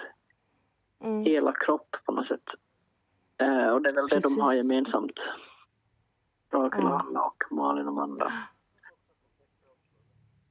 Mm. 1.05 1.25
hela 1.25 1.53
kropp 1.53 1.96
på 2.07 2.12
något 2.12 2.27
sätt. 2.27 2.44
Eh, 3.38 3.68
och 3.68 3.83
det 3.83 3.90
är 3.90 3.94
väl 3.94 4.07
det 4.07 4.20
de 4.23 4.40
har 4.40 4.51
Precis. 4.51 4.73
gemensamt. 4.73 5.12
Rakel 6.53 6.85
och. 6.85 6.90
Hanna 6.90 7.23
och 7.23 7.42
Malin 7.51 7.88
och 7.88 7.92
Amanda. 7.92 8.33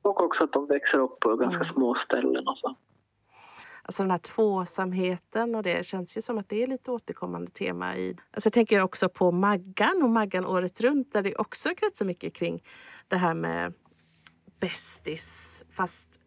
Och 0.01 0.23
också 0.23 0.43
att 0.43 0.51
de 0.53 0.67
växer 0.67 0.97
upp 0.97 1.19
på 1.19 1.35
ganska 1.35 1.59
Mm. 1.63 1.73
små 1.73 1.95
ställen 2.05 2.47
och 2.47 2.57
så. 2.57 2.75
Alltså 3.83 4.03
den 4.03 4.11
här 4.11 4.17
tvåsamheten 4.17 5.55
och 5.55 5.63
det 5.63 5.85
känns 5.85 6.17
ju 6.17 6.21
som 6.21 6.37
att 6.37 6.49
det 6.49 6.63
är 6.63 6.67
lite 6.67 6.91
återkommande 6.91 7.51
tema 7.51 7.95
i... 7.97 8.17
Alltså 8.31 8.47
jag 8.47 8.53
tänker 8.53 8.81
också 8.81 9.09
på 9.09 9.31
Maggan 9.31 10.03
och 10.03 10.09
Maggan 10.09 10.45
året 10.45 10.81
runt 10.81 11.13
där 11.13 11.21
det 11.23 11.35
också 11.35 11.69
kretsar 11.69 12.05
mycket 12.05 12.33
kring 12.35 12.63
det 13.07 13.17
här 13.17 13.33
med 13.33 13.73
bästis. 14.59 15.65
Fast 15.71 16.19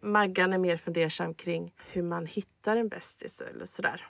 Maggan 0.00 0.52
är 0.52 0.58
mer 0.58 0.76
fundersam 0.76 1.34
kring 1.34 1.72
hur 1.94 2.02
man 2.02 2.26
hittar 2.26 2.76
en 2.76 2.88
bästis 2.88 3.42
eller 3.50 3.64
sådär. 3.64 4.06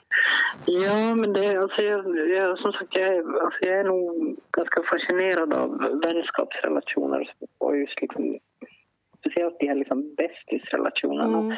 Ja, 0.65 1.15
men 1.15 1.33
det, 1.33 1.57
alltså 1.57 1.81
jag, 1.81 2.29
jag, 2.29 2.59
som 2.59 2.71
sagt, 2.71 2.95
jag 2.95 3.07
är, 3.07 3.43
alltså 3.45 3.65
jag 3.65 3.79
är 3.79 3.83
nog 3.83 4.37
ganska 4.51 4.83
fascinerad 4.83 5.53
av 5.53 5.69
vänskapsrelationer 6.01 7.33
och 7.57 7.77
just 7.77 8.01
liksom, 8.01 8.39
speciellt 9.19 9.59
de 9.59 9.67
här 9.67 9.75
liksom 9.75 10.15
bästisrelationerna. 10.15 11.39
Mm. 11.39 11.57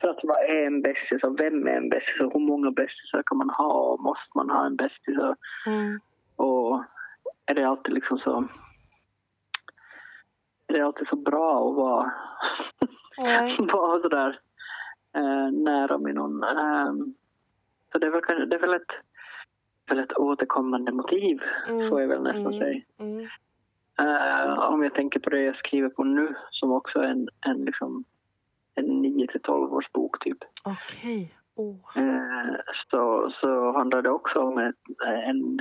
För 0.00 0.08
att 0.08 0.20
vad 0.22 0.38
är 0.38 0.66
en 0.66 0.82
bästis 0.82 1.22
och 1.22 1.40
vem 1.40 1.66
är 1.66 1.76
en 1.76 1.88
bästis 1.88 2.20
och 2.20 2.32
hur 2.32 2.40
många 2.40 2.70
bästisar 2.70 3.22
kan 3.26 3.38
man 3.38 3.50
ha 3.50 3.72
och 3.72 4.00
måste 4.00 4.30
man 4.34 4.50
ha 4.50 4.66
en 4.66 4.76
bästis 4.76 5.18
och, 5.18 5.36
Mm. 5.66 6.00
och 6.36 6.84
är 7.46 7.54
det 7.54 7.68
alltid 7.68 7.94
liksom 7.94 8.18
så 8.18 8.48
är 10.66 10.72
det 10.72 10.84
alltid 10.86 11.08
så 11.08 11.16
bra 11.16 11.70
att 11.70 11.76
vara, 11.76 12.12
Nej. 13.22 13.56
vara 13.72 14.00
sådär 14.02 14.38
eh, 15.14 15.50
nära 15.52 15.98
med 15.98 16.14
någon. 16.14 16.42
Ehm, 16.44 17.14
så 17.92 17.98
det 17.98 18.06
är 18.06 18.10
väl, 18.10 18.48
det 18.48 18.56
är 18.56 18.60
väl 18.60 18.74
ett, 18.74 18.92
väl 19.88 19.98
ett 19.98 20.16
återkommande 20.18 20.92
motiv, 20.92 21.40
Mm. 21.68 21.90
får 21.90 22.00
jag 22.00 22.08
väl 22.08 22.22
nästan 22.22 22.46
Mm. 22.54 22.58
säga. 22.58 22.82
Mm. 22.98 23.26
Eh, 23.98 24.58
om 24.58 24.82
jag 24.82 24.94
tänker 24.94 25.20
på 25.20 25.30
det 25.30 25.42
jag 25.42 25.56
skriver 25.56 25.88
på 25.88 26.04
nu 26.04 26.34
som 26.50 26.72
också 26.72 26.98
är 26.98 27.04
en, 27.08 27.28
en, 27.46 27.64
liksom, 27.64 28.04
en 28.74 28.84
9 28.84 29.26
till 29.26 29.40
12 29.42 29.74
års 29.74 29.92
bok 29.92 30.18
typ. 30.24 30.38
Okej. 30.64 31.34
Åh. 31.56 31.76
Eh, 31.96 32.54
så, 32.90 33.30
så 33.40 33.72
handlar 33.72 34.02
det 34.02 34.10
också 34.10 34.38
om 34.38 34.58
ett, 34.58 34.76
en 35.26 35.58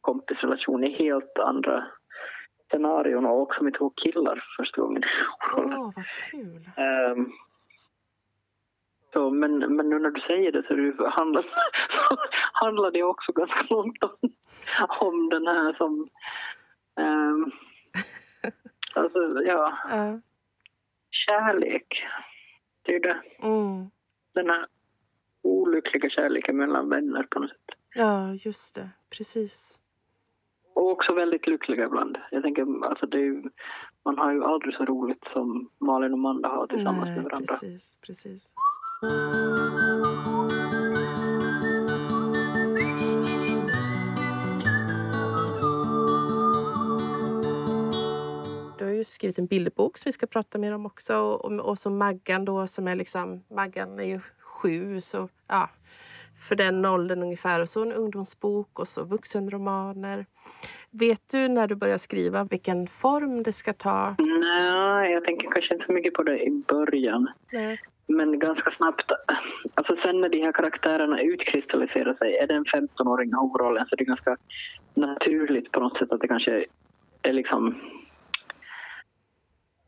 kompisrelation 0.00 0.84
i 0.84 0.90
helt 0.92 1.38
andra 1.38 1.86
scenarion 2.74 3.26
och 3.26 3.40
också 3.42 3.64
med 3.64 3.74
två 3.78 3.90
killar 3.90 4.44
första 4.56 4.80
gången. 4.80 5.02
Åh, 5.56 5.90
vad 5.96 6.06
kul. 6.30 6.70
Ehm, 6.76 7.32
så, 9.12 9.30
men, 9.30 9.58
men 9.76 9.88
nu 9.88 9.98
när 9.98 10.10
du 10.10 10.20
säger 10.20 10.52
det 10.52 10.62
så 10.68 10.74
det 10.74 11.10
handlar, 11.10 11.46
handlar 12.52 12.90
det 12.90 13.02
också 13.02 13.32
ganska 13.32 13.66
långt 13.70 14.04
om, 14.04 14.16
om 15.00 15.28
den 15.28 15.46
här 15.46 15.72
som... 15.72 16.08
ehm, 17.00 17.50
alltså, 18.94 19.42
ja, 19.42 19.78
Ja. 19.90 20.20
kärlek. 21.10 22.02
Det 22.82 22.94
är 22.94 23.00
det. 23.00 23.22
Mm. 23.42 23.90
Den 24.34 24.50
här 24.50 24.66
olyckliga 25.42 26.10
kärleken 26.10 26.56
mellan 26.56 26.88
vänner 26.88 27.22
på 27.30 27.38
något 27.40 27.50
sätt. 27.50 27.78
Ja, 27.94 28.32
just 28.34 28.74
det. 28.74 28.88
Precis. 29.16 29.80
Och 30.74 30.90
också 30.90 31.12
väldigt 31.12 31.46
lyckliga 31.46 31.84
ibland. 31.84 32.18
Jag 32.30 32.42
tänker, 32.42 32.86
alltså 32.88 33.06
det 33.06 33.18
är 33.18 33.22
ju, 33.22 33.42
man 34.04 34.18
har 34.18 34.32
ju 34.32 34.44
aldrig 34.44 34.74
så 34.74 34.84
roligt 34.84 35.24
som 35.32 35.70
Malin 35.78 36.12
och 36.12 36.18
Manda 36.18 36.48
har 36.48 36.66
tillsammans 36.66 37.04
Nej, 37.04 37.14
med 37.14 37.24
varandra. 37.24 37.46
precis, 37.48 37.98
precis. 38.06 38.54
Du 48.78 48.84
har 48.84 48.92
ju 48.92 49.04
skrivit 49.04 49.38
en 49.38 49.46
bilderbok 49.46 49.98
som 49.98 50.08
vi 50.08 50.12
ska 50.12 50.26
prata 50.26 50.58
mer 50.58 50.74
om 50.74 50.86
också. 50.86 51.16
Och, 51.16 51.52
och 51.52 51.78
så 51.78 51.90
Maggan 51.90 52.44
då 52.44 52.66
som 52.66 52.88
är 52.88 52.94
liksom, 52.94 53.44
Maggan 53.50 53.98
är 53.98 54.04
ju 54.04 54.20
sju 54.40 55.00
så 55.00 55.28
ja, 55.46 55.70
för 56.48 56.56
den 56.56 56.86
åldern 56.86 57.22
ungefär. 57.22 57.60
Och 57.60 57.68
så 57.68 57.82
en 57.82 57.92
ungdomsbok 57.92 58.78
och 58.78 58.88
så 58.88 59.04
vuxenromaner. 59.04 60.26
Vet 60.90 61.28
du 61.32 61.48
när 61.48 61.66
du 61.66 61.74
börjar 61.74 61.96
skriva 61.96 62.44
vilken 62.44 62.86
form 62.86 63.42
det 63.42 63.52
ska 63.52 63.72
ta? 63.72 64.14
Nej, 64.18 65.12
jag 65.12 65.24
tänker 65.24 65.50
kanske 65.50 65.74
inte 65.74 65.86
så 65.86 65.92
mycket 65.92 66.14
på 66.14 66.22
det 66.22 66.38
i 66.42 66.62
början. 66.68 67.30
Nej. 67.52 67.80
Men 68.06 68.38
ganska 68.38 68.70
snabbt, 68.70 69.12
alltså 69.74 69.96
sen 69.96 70.20
när 70.20 70.28
de 70.28 70.42
här 70.42 70.52
karaktärerna 70.52 71.20
utkristalliserar 71.20 72.14
sig, 72.14 72.36
är 72.36 72.46
det 72.46 72.54
en 72.54 72.64
15-åring 72.64 73.34
av 73.34 73.42
huvudrollen 73.42 73.86
så 73.86 73.96
det 73.96 74.02
är 74.02 74.06
ganska 74.06 74.36
naturligt 74.94 75.72
på 75.72 75.80
något 75.80 75.98
sätt 75.98 76.12
att 76.12 76.20
det 76.20 76.28
kanske 76.28 76.64
är 77.22 77.32
liksom 77.32 77.74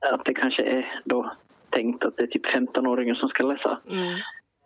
att 0.00 0.24
det 0.24 0.34
kanske 0.34 0.62
är 0.62 1.00
då 1.04 1.32
tänkt 1.70 2.04
att 2.04 2.16
det 2.16 2.22
är 2.22 2.26
typ 2.26 2.46
15-åringen 2.46 3.14
som 3.14 3.28
ska 3.28 3.42
läsa. 3.42 3.78
Mm. 3.90 4.18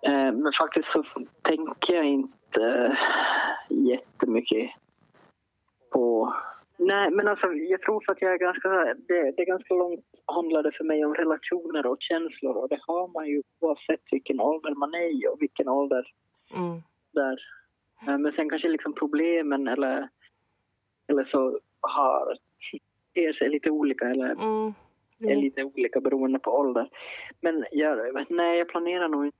Eh, 0.02 0.32
men 0.32 0.52
faktiskt 0.60 0.88
så 0.92 1.04
tänker 1.42 1.94
jag 1.94 2.04
inte 2.04 2.96
jättemycket 3.68 4.70
på... 5.90 6.34
Nej, 6.76 7.10
men 7.10 7.28
alltså 7.28 7.46
jag 7.52 7.82
tror 7.82 8.02
för 8.06 8.12
att 8.12 8.22
jag 8.22 8.32
är 8.32 8.38
ganska... 8.38 8.68
Det, 9.08 9.30
det 9.36 9.42
är 9.42 9.46
ganska 9.46 9.74
långt 9.74 10.04
handlade 10.26 10.72
för 10.72 10.84
mig 10.84 11.04
om 11.04 11.14
relationer 11.14 11.86
och 11.86 11.96
känslor 12.00 12.56
och 12.56 12.68
det 12.68 12.78
har 12.86 13.08
man 13.08 13.26
ju 13.28 13.42
oavsett 13.60 14.00
vilken 14.10 14.40
ålder 14.40 14.74
man 14.74 14.94
är 14.94 15.08
i 15.22 15.26
och 15.32 15.42
vilken 15.42 15.68
ålder 15.68 16.12
Mm. 16.56 16.80
där. 17.12 17.38
Eh, 18.08 18.18
Men 18.18 18.32
sen 18.32 18.50
kanske 18.50 18.68
liksom 18.68 18.92
problemen 18.92 19.68
eller, 19.68 20.08
eller 21.08 21.24
så 21.24 21.58
har 21.80 22.36
ter 23.14 23.32
sig 23.32 23.48
lite 23.48 23.70
olika 23.70 24.04
eller 24.10 24.30
Mm. 24.30 24.66
är 25.18 25.34
Jo. 25.34 25.40
lite 25.40 25.64
olika 25.64 26.00
beroende 26.00 26.38
på 26.38 26.50
ålder. 26.50 26.88
Men 27.40 27.64
jag, 27.72 28.26
nej, 28.30 28.58
jag 28.58 28.68
planerar 28.68 29.08
nog 29.08 29.26
inte 29.26 29.38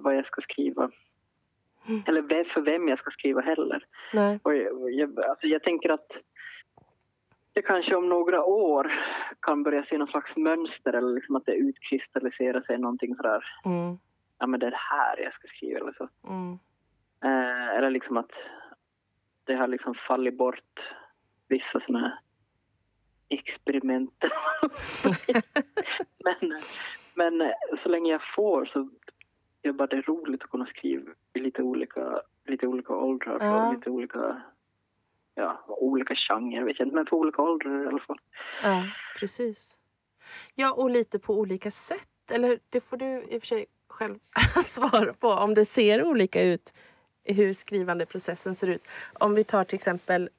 vad 0.00 0.16
jag 0.16 0.26
ska 0.26 0.40
skriva. 0.40 0.90
Mm. 1.88 2.02
Eller 2.06 2.44
för 2.44 2.60
vem 2.60 2.88
jag 2.88 2.98
ska 2.98 3.10
skriva 3.10 3.40
heller. 3.40 3.84
Nej. 4.12 4.40
Och 4.42 4.54
jag, 4.54 4.92
jag, 4.92 5.20
alltså 5.20 5.46
jag 5.46 5.62
tänker 5.62 5.88
att 5.90 6.10
det 7.52 7.62
kanske 7.62 7.94
om 7.94 8.08
några 8.08 8.44
år 8.44 8.92
kan 9.40 9.62
börja 9.62 9.84
se 9.84 9.98
någon 9.98 10.08
slags 10.08 10.36
mönster 10.36 10.92
eller 10.92 11.14
liksom 11.14 11.36
att 11.36 11.46
det 11.46 11.54
utkristalliserar 11.54 12.60
sig 12.60 12.78
någonting 12.78 13.16
sådär. 13.16 13.44
Mm. 13.64 13.98
Ja, 14.38 14.46
men 14.46 14.60
det 14.60 14.66
är 14.66 14.70
det 14.70 14.76
här 14.76 15.22
jag 15.22 15.34
ska 15.34 15.48
skriva 15.48 15.80
eller 15.80 15.92
så. 15.92 16.08
Mm. 16.28 16.58
Eh, 17.24 17.76
eller 17.76 17.90
liksom 17.90 18.16
att 18.16 18.30
det 19.44 19.54
har 19.54 19.68
liksom 19.68 19.94
fallit 20.08 20.38
bort 20.38 20.80
vissa 21.48 21.80
här 21.88 22.18
experiment. 23.28 24.14
men, 26.24 26.60
men 27.14 27.40
eh, 27.40 27.82
så 27.82 27.88
länge 27.88 28.12
jag 28.12 28.34
får 28.36 28.64
så 28.64 28.88
är 29.62 29.72
bara 29.72 29.86
det 29.86 29.96
är 29.96 30.02
roligt 30.02 30.42
att 30.44 30.50
kunna 30.50 30.66
skriva 30.66 31.12
i 31.32 31.40
lite 31.40 31.62
olika, 31.62 32.20
lite 32.46 32.66
olika 32.66 32.92
åldrar 32.94 33.38
Ja. 33.40 33.72
lite 33.72 33.90
olika, 33.90 34.42
ja, 35.34 35.64
olika 35.68 36.14
genrer 36.14 36.64
vet 36.64 36.78
jag 36.78 36.86
inte, 36.86 36.94
men 36.96 37.06
på 37.06 37.16
olika 37.18 37.42
åldrar 37.42 37.84
i 37.84 37.86
alla 37.86 37.98
fall. 37.98 38.18
Ja, 38.62 38.84
precis. 39.18 39.78
Ja, 40.54 40.72
och 40.72 40.90
lite 40.90 41.18
på 41.18 41.34
olika 41.38 41.70
sätt. 41.70 42.08
Eller 42.30 42.58
det 42.68 42.80
får 42.80 42.96
du 42.96 43.06
i 43.06 43.36
och 43.38 43.42
för 43.42 43.46
sig 43.46 43.66
själv 43.88 44.18
svara 44.62 45.12
på. 45.12 45.28
Om 45.28 45.54
det 45.54 45.64
ser 45.64 46.04
olika 46.04 46.42
ut, 46.42 46.74
hur 47.24 47.52
skrivandeprocessen 47.52 48.54
ser 48.54 48.66
ut. 48.66 48.88
Om 49.20 49.34
vi 49.34 49.44
tar 49.44 49.64
till 49.64 49.76
exempel 49.76 50.30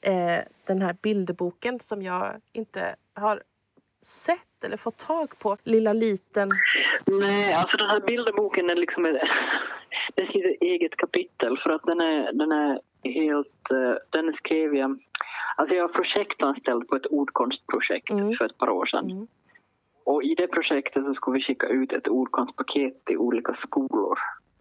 eh, 0.00 0.40
den 0.66 0.82
här 0.82 0.96
bilderboken 1.02 1.80
som 1.80 2.02
jag 2.02 2.40
inte 2.52 2.96
har 3.14 3.42
sett 4.02 4.40
eller 4.64 4.76
fått 4.76 4.98
tag 4.98 5.38
på. 5.38 5.56
Lilla 5.64 5.92
liten. 5.92 6.48
Nej, 7.06 7.54
alltså 7.54 7.76
den 7.76 7.88
här 7.88 8.00
bilderboken 8.06 8.70
är 8.70 8.74
liksom 8.74 9.06
ett, 9.06 9.16
den 10.14 10.26
eget 10.60 10.96
kapitel 10.96 11.58
för 11.62 11.70
att 11.70 11.82
den 11.82 12.00
är, 12.00 12.32
den 12.32 12.52
är 12.52 12.80
helt, 13.04 13.70
eh, 13.70 13.94
den 14.10 14.32
skrev 14.32 14.74
jag, 14.74 14.98
alltså 15.56 15.74
jag 15.76 15.88
var 15.88 15.94
projektanställd 15.94 16.88
på 16.88 16.96
ett 16.96 17.06
ordkonstprojekt 17.06 18.10
Mm. 18.10 18.36
för 18.36 18.44
ett 18.44 18.58
par 18.58 18.70
år 18.70 18.86
sedan. 18.86 19.10
Mm. 19.10 19.26
Och 20.04 20.22
i 20.22 20.34
det 20.34 20.46
projektet 20.46 21.04
så 21.04 21.14
skulle 21.14 21.38
vi 21.38 21.44
skicka 21.44 21.66
ut 21.66 21.92
ett 21.92 22.08
ordkonstpaket 22.08 23.04
till 23.04 23.18
olika 23.18 23.54
skolor. 23.54 24.18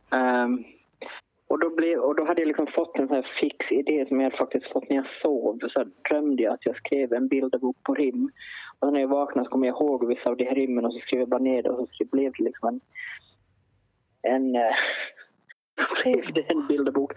Och, 0.09 0.49
då 1.63 1.69
blev, 1.69 1.99
och 1.99 2.15
då 2.15 2.26
hade 2.26 2.41
jag 2.41 2.47
liksom 2.47 2.67
fått 2.67 2.99
en 2.99 3.08
sån 3.08 3.15
här 3.15 3.32
fix 3.39 3.71
idé 3.71 4.06
som 4.08 4.21
jag 4.21 4.38
faktiskt 4.38 4.71
fått 4.71 4.89
när 4.89 4.95
jag 4.95 5.06
sov. 5.21 5.60
Så 5.69 5.86
drömde 6.10 6.43
jag 6.43 6.54
att 6.54 6.65
jag 6.65 6.78
skrev 6.78 7.13
en 7.13 7.28
bilderbok 7.28 7.78
på 7.84 7.93
rim. 7.93 8.32
Och 8.80 8.93
när 8.93 8.99
jag 8.99 9.08
vaknade 9.08 9.45
så 9.45 9.52
kom 9.52 9.63
jag 9.63 9.76
ihåg 9.76 10.08
vissa 10.08 10.30
av 10.30 10.38
de 10.38 10.45
här 10.45 10.56
rimmen 10.56 10.86
och 10.86 10.93
så 10.93 10.99
skrev 10.99 11.19
jag 11.19 11.30
bara 11.30 11.41
ner 11.41 11.63
det 11.63 11.69
och 11.69 11.89
så 11.91 12.06
blev 12.12 12.32
det 12.38 12.43
liksom 12.43 12.69
en... 12.69 12.82
en 14.34 14.56
eh, 14.56 14.76
blev 16.04 16.34
det 16.34 16.41
en 16.41 16.67
bilderbok. 16.67 17.12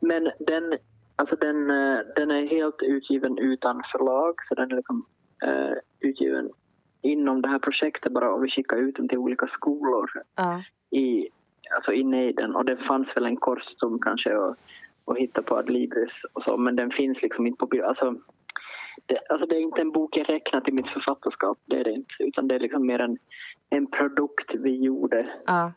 Men 0.00 0.30
den, 0.38 0.78
alltså 1.16 1.36
den, 1.36 1.70
eh, 1.70 1.98
den 2.16 2.30
är 2.30 2.46
helt 2.46 2.82
utgiven 2.82 3.38
utan 3.38 3.82
förlag 3.92 4.34
så 4.48 4.54
den 4.54 4.72
är 4.72 4.76
liksom 4.76 5.06
eh, 5.46 5.76
utgiven 6.00 6.50
inom 7.02 7.42
det 7.42 7.48
här 7.48 7.58
projektet 7.58 8.12
bara 8.12 8.32
och 8.34 8.44
vi 8.44 8.50
skickade 8.50 8.82
ut 8.82 8.96
den 8.96 9.08
till 9.08 9.18
olika 9.18 9.46
skolor 9.46 10.10
Ja. 10.36 10.62
i, 10.90 11.28
alltså 11.76 11.92
i 11.92 12.04
nejden 12.04 12.56
och 12.56 12.64
det 12.64 12.76
fanns 12.76 13.08
väl 13.16 13.26
en 13.26 13.36
korstum 13.36 13.98
kanske 13.98 14.36
att, 14.38 14.58
att 15.04 15.18
hitta 15.18 15.42
på 15.42 15.56
Adlibris 15.56 16.12
och 16.32 16.42
så 16.42 16.56
men 16.56 16.76
den 16.76 16.90
finns 16.90 17.22
liksom 17.22 17.46
inte 17.46 17.66
på. 17.66 17.84
Alltså, 17.84 18.14
det, 19.06 19.18
alltså 19.28 19.46
det 19.46 19.56
är 19.56 19.60
inte 19.60 19.80
en 19.80 19.92
bok 19.92 20.16
jag 20.16 20.28
räknar 20.28 20.60
till 20.60 20.74
mitt 20.74 20.88
författarskap, 20.88 21.58
det 21.64 21.80
är 21.80 21.84
det 21.84 21.92
inte. 21.92 22.14
Utan 22.18 22.48
det 22.48 22.54
är 22.54 22.60
liksom 22.60 22.86
mer 22.86 22.98
en, 22.98 23.18
en 23.70 23.86
produkt 23.86 24.54
vi 24.54 24.84
gjorde 24.84 25.34
ja, 25.46 25.72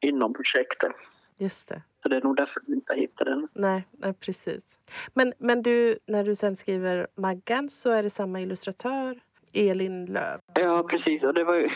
inom 0.00 0.32
projektet. 0.32 0.92
just 1.38 1.68
det. 1.68 1.82
Så 2.02 2.08
det 2.08 2.16
är 2.16 2.22
nog 2.22 2.36
därför 2.36 2.62
vi 2.66 2.72
inte 2.74 2.92
har 2.92 2.98
hittat 2.98 3.26
den. 3.26 3.48
Nej, 3.52 3.86
nej 3.90 4.14
precis. 4.14 4.80
Men, 5.14 5.32
men 5.38 5.62
du, 5.62 5.98
när 6.06 6.24
du 6.24 6.34
sen 6.34 6.56
skriver 6.56 7.06
Maggan 7.14 7.68
så 7.68 7.90
är 7.90 8.02
det 8.02 8.10
samma 8.10 8.40
illustratör, 8.40 9.20
Elin 9.54 10.04
Löv. 10.04 10.38
Ja, 10.54 10.82
precis. 10.90 11.22
Och 11.22 11.34
det 11.34 11.44
var 11.44 11.54
ju, 11.54 11.68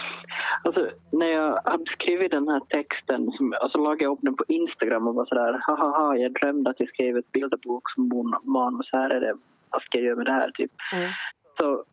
alltså, 0.63 0.91
när 1.11 1.27
jag 1.27 1.61
hade 1.65 1.85
skrivit 1.85 2.31
den 2.31 2.49
här 2.49 2.61
texten, 2.61 3.31
som, 3.31 3.55
alltså 3.61 3.79
lagade 3.79 4.05
jag 4.05 4.13
upp 4.13 4.23
den 4.23 4.37
på 4.37 4.45
Instagram 4.49 5.07
och 5.09 5.15
var 5.15 5.25
sådär, 5.25 5.61
haha, 5.67 6.17
jag 6.17 6.33
drömde 6.33 6.71
att 6.71 6.81
jag 6.81 6.89
skrev 6.89 7.17
ett 7.17 7.33
bilderbok 7.33 7.91
som 7.91 8.35
manus, 8.43 8.89
här 8.93 9.11
är 9.11 9.21
det, 9.21 9.35
vad 9.71 9.83
ska 9.83 9.99
jag 9.99 10.07
göra 10.07 10.17
med 10.17 10.27
det 10.27 10.33
här, 10.33 10.51
typ. 10.51 10.73
Mm. 10.93 11.11
Så, 11.57 11.85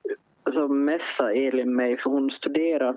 så 0.54 0.68
messade 0.68 1.34
Elin 1.34 1.76
mig, 1.76 1.98
för 1.98 2.10
hon 2.10 2.32
studerar 2.32 2.96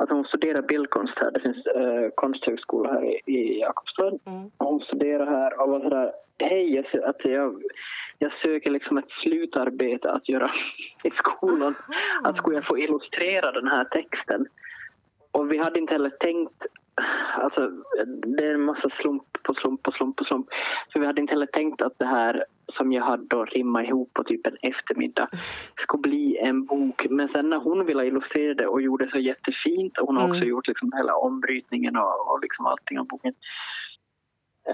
Alltså 0.00 0.14
hon 0.14 0.24
studerar 0.24 0.62
bildkonst 0.62 1.14
här. 1.16 1.30
Det 1.30 1.40
finns 1.40 1.66
eh, 1.66 2.10
konsthögskola 2.14 2.92
här 2.92 3.04
i, 3.04 3.20
i 3.26 3.60
Jakobslund. 3.60 4.20
Mm. 4.26 4.50
Hon 4.58 4.80
studerar 4.80 5.26
här 5.26 5.60
och 5.60 5.70
var 5.70 5.80
sådär, 5.80 6.12
hej, 6.38 6.74
jag, 6.74 7.04
att 7.04 7.24
jag, 7.24 7.62
jag 8.18 8.32
söker 8.42 8.70
liksom 8.70 8.98
ett 8.98 9.10
slutarbete 9.22 10.10
att 10.12 10.28
göra 10.28 10.50
i 11.04 11.10
skolan. 11.10 11.74
Att 12.22 12.36
skulle 12.36 12.56
jag 12.56 12.66
få 12.66 12.78
illustrera 12.78 13.52
den 13.52 13.68
här 13.68 13.84
texten. 13.84 14.46
Och 15.32 15.52
vi 15.52 15.58
hade 15.58 15.78
inte 15.78 15.92
heller 15.92 16.10
tänkt, 16.10 16.62
alltså 17.36 17.70
det 18.36 18.44
är 18.46 18.54
en 18.54 18.62
massa 18.62 18.90
slump 19.00 19.22
på 19.42 19.54
slump 19.54 19.82
på 19.82 19.92
slump 19.92 20.16
på 20.16 20.24
slump. 20.24 20.46
Så 20.92 20.98
vi 21.00 21.06
hade 21.06 21.20
inte 21.20 21.32
heller 21.32 21.46
tänkt 21.46 21.82
att 21.82 21.98
det 21.98 22.06
här 22.06 22.44
som 22.72 22.92
jag 22.92 23.04
hade 23.04 23.24
då 23.26 23.44
rimmat 23.44 23.84
ihop 23.86 24.14
på 24.14 24.24
typ 24.24 24.46
en 24.46 24.56
eftermiddag 24.62 25.28
skulle 25.82 26.00
bli 26.00 26.36
en 26.36 26.64
bok. 26.64 27.06
Men 27.10 27.28
sen 27.28 27.50
när 27.50 27.56
hon 27.56 27.86
ville 27.86 28.04
illustrera 28.06 28.54
det 28.54 28.66
och 28.66 28.82
gjorde 28.82 29.10
så 29.10 29.18
jättefint 29.18 29.98
och 29.98 30.06
hon 30.06 30.16
har 30.16 30.24
Mm. 30.24 30.36
också 30.36 30.44
gjort 30.44 30.68
liksom 30.68 30.92
hela 30.96 31.14
ombrytningen 31.14 31.96
och, 31.96 32.32
och 32.32 32.40
liksom 32.42 32.66
allting 32.66 32.98
av 32.98 33.06
boken. 33.06 33.34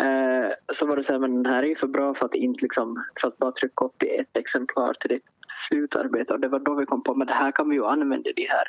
Eh, 0.01 0.51
så 0.79 0.87
var 0.87 0.97
det 0.97 1.05
så 1.05 1.13
här, 1.13 1.19
men 1.19 1.43
den 1.43 1.53
här 1.53 1.63
är 1.63 1.67
ju 1.67 1.77
för 1.77 1.87
bra 1.87 2.15
för 2.15 2.25
att 2.27 2.35
inte 2.35 2.63
liksom, 2.63 3.05
för 3.21 3.29
att 3.29 3.39
bara 3.39 3.53
trycka 3.53 3.85
upp 3.85 4.03
i 4.03 4.17
ett 4.17 4.37
exemplar 4.37 4.95
till 4.95 5.09
ditt 5.11 5.25
slutarbete. 5.69 6.33
Och 6.33 6.41
det 6.41 6.49
var 6.49 6.59
då 6.59 6.75
vi 6.75 6.87
kom 6.87 7.03
på, 7.03 7.15
men 7.15 7.27
det 7.27 7.33
här 7.33 7.53
kan 7.53 7.69
vi 7.69 7.77
ju 7.77 7.85
använda 7.85 8.31
de 8.37 8.47
här 8.47 8.69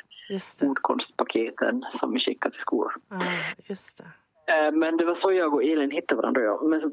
ordkonstpaketen 0.70 1.84
som 2.00 2.12
vi 2.12 2.20
skickar 2.20 2.50
till 2.50 2.60
skolor. 2.60 2.92
Ja, 3.10 3.22
just 3.68 3.98
det. 3.98 4.04
Eh, 4.52 4.72
Men 4.72 4.96
det 4.96 5.04
var 5.04 5.14
så 5.14 5.32
jag 5.32 5.54
och 5.54 5.64
Elin 5.64 5.90
hittade 5.90 6.20
varandra. 6.20 6.42
Ja. 6.42 6.60
Men 6.62 6.80
så 6.80 6.90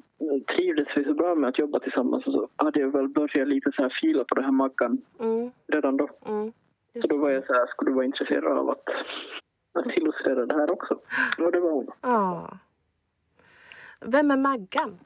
trivdes 0.55 0.87
vi 0.95 1.03
så 1.03 1.13
bra 1.13 1.35
med 1.35 1.47
att 1.49 1.59
jobba 1.59 1.79
tillsammans 1.79 2.27
och 2.27 2.33
så 2.33 2.47
hade 2.55 2.79
jag 2.79 2.91
väl 2.91 3.07
börjat 3.07 3.47
lite 3.47 3.71
så 3.75 3.81
här 3.81 3.97
fila 4.01 4.23
på 4.23 4.35
det 4.35 4.41
här 4.43 4.51
Maggan 4.51 4.97
Mm, 5.19 5.51
redan 5.67 5.97
då. 5.97 6.09
mm, 6.27 6.51
Så 7.05 7.17
då 7.17 7.25
var 7.25 7.31
jag 7.31 7.45
så 7.45 7.53
här, 7.53 7.65
skulle 7.67 7.91
du 7.91 7.95
vara 7.95 8.05
intresserad 8.05 8.57
av 8.57 8.69
att, 8.69 8.83
att 9.79 9.97
illustrera 9.97 10.45
det 10.45 10.53
här 10.53 10.69
också? 10.71 10.93
Och 11.37 11.51
det 11.51 11.59
var 11.59 11.71
hon. 11.71 11.87
Ja. 12.01 12.49
Vem 14.05 14.31
är 14.31 14.37
Maggan? 14.37 14.99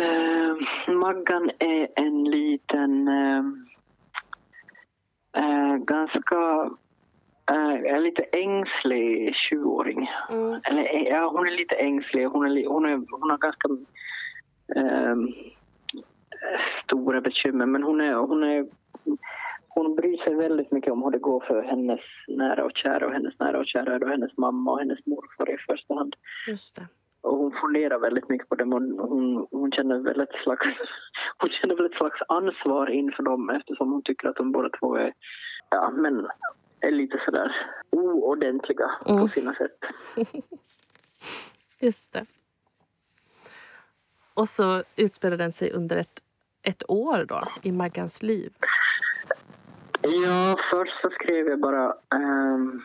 Eh, 0.00 0.94
Maggan 0.94 1.50
är 1.58 1.88
en 1.96 2.24
liten, 2.24 3.08
eh, 3.08 3.44
eh, 5.36 5.76
ganska, 5.76 6.70
eh, 7.50 8.00
lite 8.00 8.22
ängslig 8.22 9.34
20-åring. 9.50 10.10
Mm, 10.30 10.60
Eller 10.64 10.94
eh, 10.94 11.02
ja, 11.02 11.30
hon 11.32 11.46
är 11.46 11.50
lite 11.50 11.74
ängslig. 11.74 12.24
Hon, 12.26 12.46
är, 12.46 12.66
hon, 12.66 12.84
är, 12.84 12.96
hon 13.10 13.30
har 13.30 13.38
ganska 13.38 13.68
eh, 14.76 15.16
stora 16.84 17.20
bekymmer. 17.20 17.66
Men 17.66 17.82
hon 17.82 18.00
är, 18.00 18.14
hon 18.14 18.42
är 18.42 18.66
hon 19.74 19.94
bryr 19.94 20.16
sig 20.16 20.34
väldigt 20.34 20.70
mycket 20.70 20.92
om 20.92 21.02
hur 21.02 21.10
det 21.10 21.18
går 21.18 21.40
för 21.46 21.62
hennes 21.62 22.00
nära 22.28 22.64
och 22.64 22.72
kära 22.74 23.06
och 23.06 23.12
hennes 23.12 23.38
nära 23.38 23.58
och 23.58 23.66
kära 23.66 23.94
är 23.94 23.98
då 23.98 24.06
hennes 24.08 24.36
mamma 24.36 24.72
och 24.72 24.78
hennes 24.78 25.06
morfar 25.06 25.54
i 25.54 25.56
första 25.58 25.94
hand. 25.94 26.16
Just 26.48 26.76
det. 26.76 26.86
Och 27.22 27.36
hon 27.36 27.52
funderar 27.62 27.98
väldigt 27.98 28.28
mycket 28.28 28.48
på 28.48 28.54
det. 28.54 28.64
Hon, 28.64 28.98
hon, 28.98 29.46
hon, 29.50 29.72
känner 29.72 29.98
väl 29.98 30.20
ett 30.20 30.42
slags, 30.44 30.66
hon 31.38 31.50
känner 31.50 31.74
väl 31.76 31.86
ett 31.86 31.96
slags 31.96 32.18
ansvar 32.28 32.90
inför 32.90 33.22
dem 33.22 33.50
eftersom 33.50 33.92
hon 33.92 34.02
tycker 34.02 34.28
att 34.28 34.36
de 34.36 34.52
båda 34.52 34.68
två 34.78 34.96
är, 34.96 35.12
ja, 35.70 35.90
men 35.90 36.26
är 36.80 36.90
lite 36.90 37.20
sådär 37.24 37.56
oordentliga 37.90 38.90
Mm. 39.06 39.20
på 39.22 39.28
sina 39.28 39.54
sätt. 39.54 39.78
Just 41.78 42.12
det. 42.12 42.26
Och 44.34 44.48
så 44.48 44.82
utspelar 44.96 45.36
den 45.36 45.52
sig 45.52 45.72
under 45.72 45.96
ett, 45.96 46.22
ett 46.62 46.90
år 46.90 47.24
då, 47.28 47.40
i 47.62 47.72
Maggans 47.72 48.22
liv. 48.22 48.52
Ja, 50.02 50.56
först 50.70 51.00
så 51.02 51.10
skrev 51.10 51.46
jag 51.48 51.60
bara... 51.60 51.94
ehm, 52.14 52.82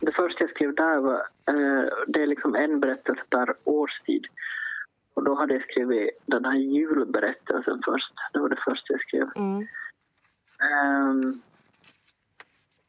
det 0.00 0.12
första 0.12 0.44
jag 0.44 0.50
skrev 0.50 0.74
där 0.74 0.98
var... 1.00 1.14
eh, 1.48 1.88
det 2.06 2.22
är 2.22 2.26
liksom 2.26 2.54
en 2.54 2.80
berättelse 2.80 3.22
per 3.30 3.54
årstid. 3.64 4.26
Och 5.14 5.24
då 5.24 5.34
hade 5.34 5.54
jag 5.54 5.62
skrivit 5.62 6.10
den 6.26 6.44
här 6.44 6.54
julberättelsen 6.56 7.82
först. 7.84 8.12
Det 8.32 8.38
var 8.38 8.48
det 8.48 8.60
första 8.64 8.92
jag 8.92 9.00
skrev. 9.00 9.28
Mm. 9.36 9.66
Ehm, 10.72 11.40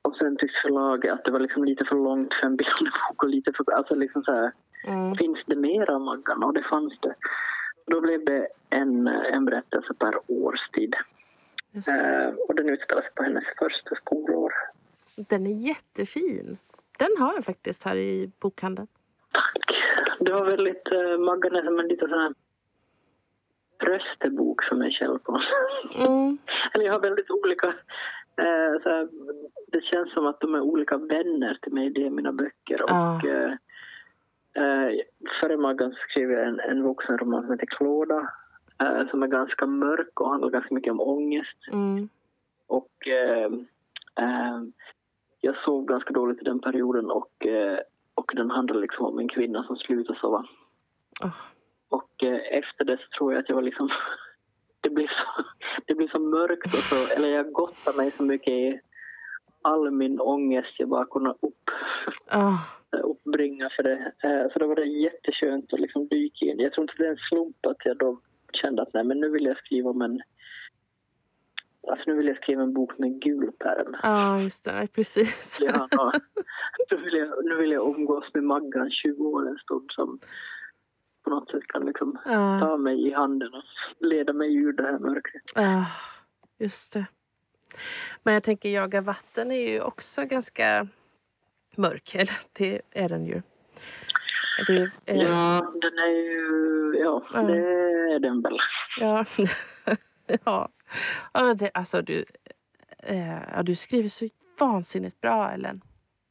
och 0.01 0.15
sen 0.15 0.37
tyckte 0.37 0.59
förlaget 0.61 1.13
att 1.13 1.23
det 1.25 1.31
var 1.31 1.39
liksom 1.39 1.63
lite 1.63 1.85
för 1.85 1.95
långt 1.95 2.33
för 2.33 2.45
en 2.47 2.55
bilderbok 2.55 3.23
och 3.23 3.29
lite 3.29 3.51
för... 3.53 3.71
Alltså 3.71 3.95
liksom 3.95 4.23
så 4.23 4.31
här, 4.31 4.51
Mm. 4.87 5.15
finns 5.15 5.39
det 5.45 5.55
mer 5.55 5.89
av 5.89 6.01
Maggan? 6.01 6.43
Och 6.43 6.53
det 6.53 6.63
fanns 6.63 6.93
det. 7.01 7.13
Då 7.87 8.01
blev 8.01 8.25
det 8.25 8.47
en, 8.69 9.07
en 9.07 9.45
berättelse 9.45 9.93
per 9.93 10.15
årstid. 10.27 10.95
Ehm, 11.87 12.35
och 12.47 12.55
den 12.55 12.69
utspelar 12.69 13.01
sig 13.01 13.11
på 13.15 13.23
hennes 13.23 13.43
första 13.59 13.95
skolår. 13.95 14.53
Den 15.15 15.47
är 15.47 15.67
jättefin. 15.67 16.57
Den 16.99 17.09
har 17.19 17.33
jag 17.33 17.45
faktiskt 17.45 17.83
här 17.83 17.95
i 17.95 18.31
bokhandeln. 18.39 18.87
Tack. 19.31 19.77
Det 20.19 20.31
var 20.31 20.45
väldigt... 20.45 20.91
Uh, 20.91 21.17
Maggan 21.17 21.65
som 21.65 21.79
en 21.79 21.87
liten 21.87 22.09
sån 22.09 22.19
här 22.19 22.33
röstebok 23.79 24.63
för 24.63 24.75
mig 24.75 24.91
själv. 24.91 25.19
På. 25.19 25.41
Mm. 25.95 26.37
Eller 26.73 26.85
jag 26.85 26.93
har 26.93 27.01
väldigt 27.01 27.29
olika... 27.31 27.67
eh, 28.37 28.81
så 28.83 28.89
här, 28.89 29.07
det 29.67 29.83
känns 29.83 30.13
som 30.13 30.27
att 30.27 30.39
de 30.39 30.55
är 30.55 30.61
olika 30.61 30.97
vänner 30.97 31.57
till 31.61 31.73
mig, 31.73 31.89
det 31.89 32.05
är 32.05 32.09
mina 32.09 32.31
böcker. 32.31 32.77
Ah. 32.87 33.15
Och, 33.15 33.25
eh, 33.25 33.51
eh, 34.53 34.91
före 35.41 35.57
Maggan 35.57 35.95
skrev 36.09 36.31
jag 36.31 36.47
en, 36.47 36.59
en 36.59 36.83
vuxenroman 36.83 37.41
som 37.41 37.51
heter 37.51 37.65
Klåda 37.65 38.29
eh, 38.81 39.09
som 39.09 39.23
är 39.23 39.27
ganska 39.27 39.65
mörk 39.65 40.21
och 40.21 40.29
handlar 40.29 40.49
ganska 40.49 40.75
mycket 40.75 40.91
om 40.91 41.01
ångest. 41.01 41.67
Mm. 41.71 42.09
Och 42.67 43.07
eh, 43.07 43.51
eh, 44.19 44.61
jag 45.41 45.55
sov 45.65 45.85
ganska 45.85 46.13
dåligt 46.13 46.41
i 46.41 46.45
den 46.45 46.59
perioden 46.59 47.11
och, 47.11 47.45
eh, 47.45 47.79
och 48.15 48.31
den 48.35 48.51
handlar 48.51 48.81
liksom 48.81 49.05
om 49.05 49.19
en 49.19 49.29
kvinna 49.29 49.63
som 49.63 49.75
slutar 49.75 50.13
sova. 50.13 50.45
Åh. 51.23 51.35
Och 51.89 52.23
eh, 52.23 52.57
efter 52.57 52.85
det 52.85 52.97
så 52.97 53.17
tror 53.17 53.33
jag 53.33 53.39
att 53.39 53.49
jag 53.49 53.55
var 53.55 53.63
liksom... 53.63 53.89
Det 54.81 54.89
blev 54.89 55.07
så, 55.07 55.43
det 55.85 55.95
blev 55.95 56.07
så 56.07 56.19
mörkt 56.19 56.65
och 56.65 56.71
så... 56.71 57.15
Eller 57.15 57.29
jag 57.29 57.51
gottade 57.51 57.97
mig 57.97 58.11
så 58.11 58.23
mycket 58.23 58.53
i 58.53 58.79
all 59.61 59.91
min 59.91 60.19
ångest 60.19 60.75
jag 60.77 60.89
bara 60.89 61.05
kunde 61.05 61.29
upp, 61.29 61.69
Ah. 62.27 62.57
uppbringa 63.03 63.69
för 63.75 63.83
det. 63.83 64.11
Så 64.53 64.59
då 64.59 64.67
var 64.67 64.75
det 64.75 64.85
jätteskönt 64.85 65.73
att 65.73 65.79
liksom 65.79 66.07
dyka 66.07 66.45
in. 66.45 66.59
Jag 66.59 66.73
tror 66.73 66.83
inte 66.83 66.93
det 66.97 67.07
är 67.07 67.11
en 67.11 67.17
slump 67.17 67.65
att 67.65 67.85
jag 67.85 67.97
då 67.97 68.19
kände 68.57 68.81
att 68.81 68.93
nej, 68.93 69.03
men 69.03 69.19
nu 69.19 69.29
vill 69.29 69.45
jag 69.45 69.57
skriva 69.57 69.89
om 69.89 70.01
en... 70.01 70.21
Alltså 71.91 72.09
nu 72.11 72.17
vill 72.17 72.27
jag 72.27 72.37
skriva 72.37 72.63
en 72.63 72.73
bok 72.73 72.97
med 72.97 73.21
gul 73.21 73.51
pärm. 73.59 73.95
Ja, 74.03 74.41
just 74.41 74.65
det. 74.65 74.87
Precis. 74.95 75.57
Ja, 75.61 75.87
ja. 75.91 76.13
Nu, 76.91 76.97
vill 76.97 77.13
jag, 77.13 77.45
nu 77.45 77.55
vill 77.57 77.71
jag 77.71 77.95
umgås 77.95 78.25
med 78.33 78.43
Maggan 78.43 78.91
20 78.91 79.23
år 79.27 79.47
en 79.49 79.57
stund 79.57 79.91
som 79.91 80.19
på 81.23 81.29
något 81.29 81.51
sätt 81.51 81.63
kan 81.67 81.85
liksom 81.85 82.19
Ja. 82.25 82.59
ta 82.61 82.77
mig 82.77 83.07
i 83.07 83.13
handen 83.13 83.53
och 83.53 83.63
leda 84.07 84.33
mig 84.33 84.55
ur 84.55 84.73
det 84.73 84.83
här 84.83 84.99
mörkret. 84.99 85.41
Ah, 85.55 85.85
just 86.57 86.93
det. 86.93 87.05
Men 88.23 88.33
jag 88.33 88.43
tänker 88.43 88.69
Jaga 88.69 89.01
vatten 89.01 89.51
är 89.51 89.69
ju 89.69 89.81
också 89.81 90.25
ganska 90.25 90.87
mörk. 91.77 92.15
Eller 92.15 92.37
det 92.53 92.81
är 92.91 93.09
den 93.09 93.25
ju. 93.25 93.41
Det 94.67 94.91
eh, 95.05 95.17
Ja, 95.17 95.73
den 95.81 95.97
är 95.97 96.07
ju... 96.07 96.99
Ja, 96.99 97.23
Ja. 97.33 97.41
det 97.41 97.57
är 98.15 98.19
den 98.19 98.41
väl. 98.41 98.57
ja. 98.99 99.25
ja. 100.45 100.69
alltså 101.73 102.01
du, 102.01 102.25
eh, 102.97 103.63
du 103.63 103.75
skriver 103.75 104.09
så 104.09 104.27
vansinnigt 104.59 105.21
bra, 105.21 105.51
Ellen. 105.51 105.81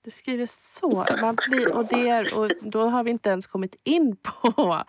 Du 0.05 0.11
skriver 0.11 0.47
så. 0.47 1.05
Man 1.21 1.37
blir, 1.49 1.77
och, 1.77 1.87
det 1.87 2.09
är, 2.09 2.39
och 2.39 2.51
då 2.61 2.87
har 2.87 3.05
vi 3.05 3.11
inte 3.11 3.29
ens 3.29 3.47
kommit 3.47 3.77
in 3.85 4.17
på 4.17 4.85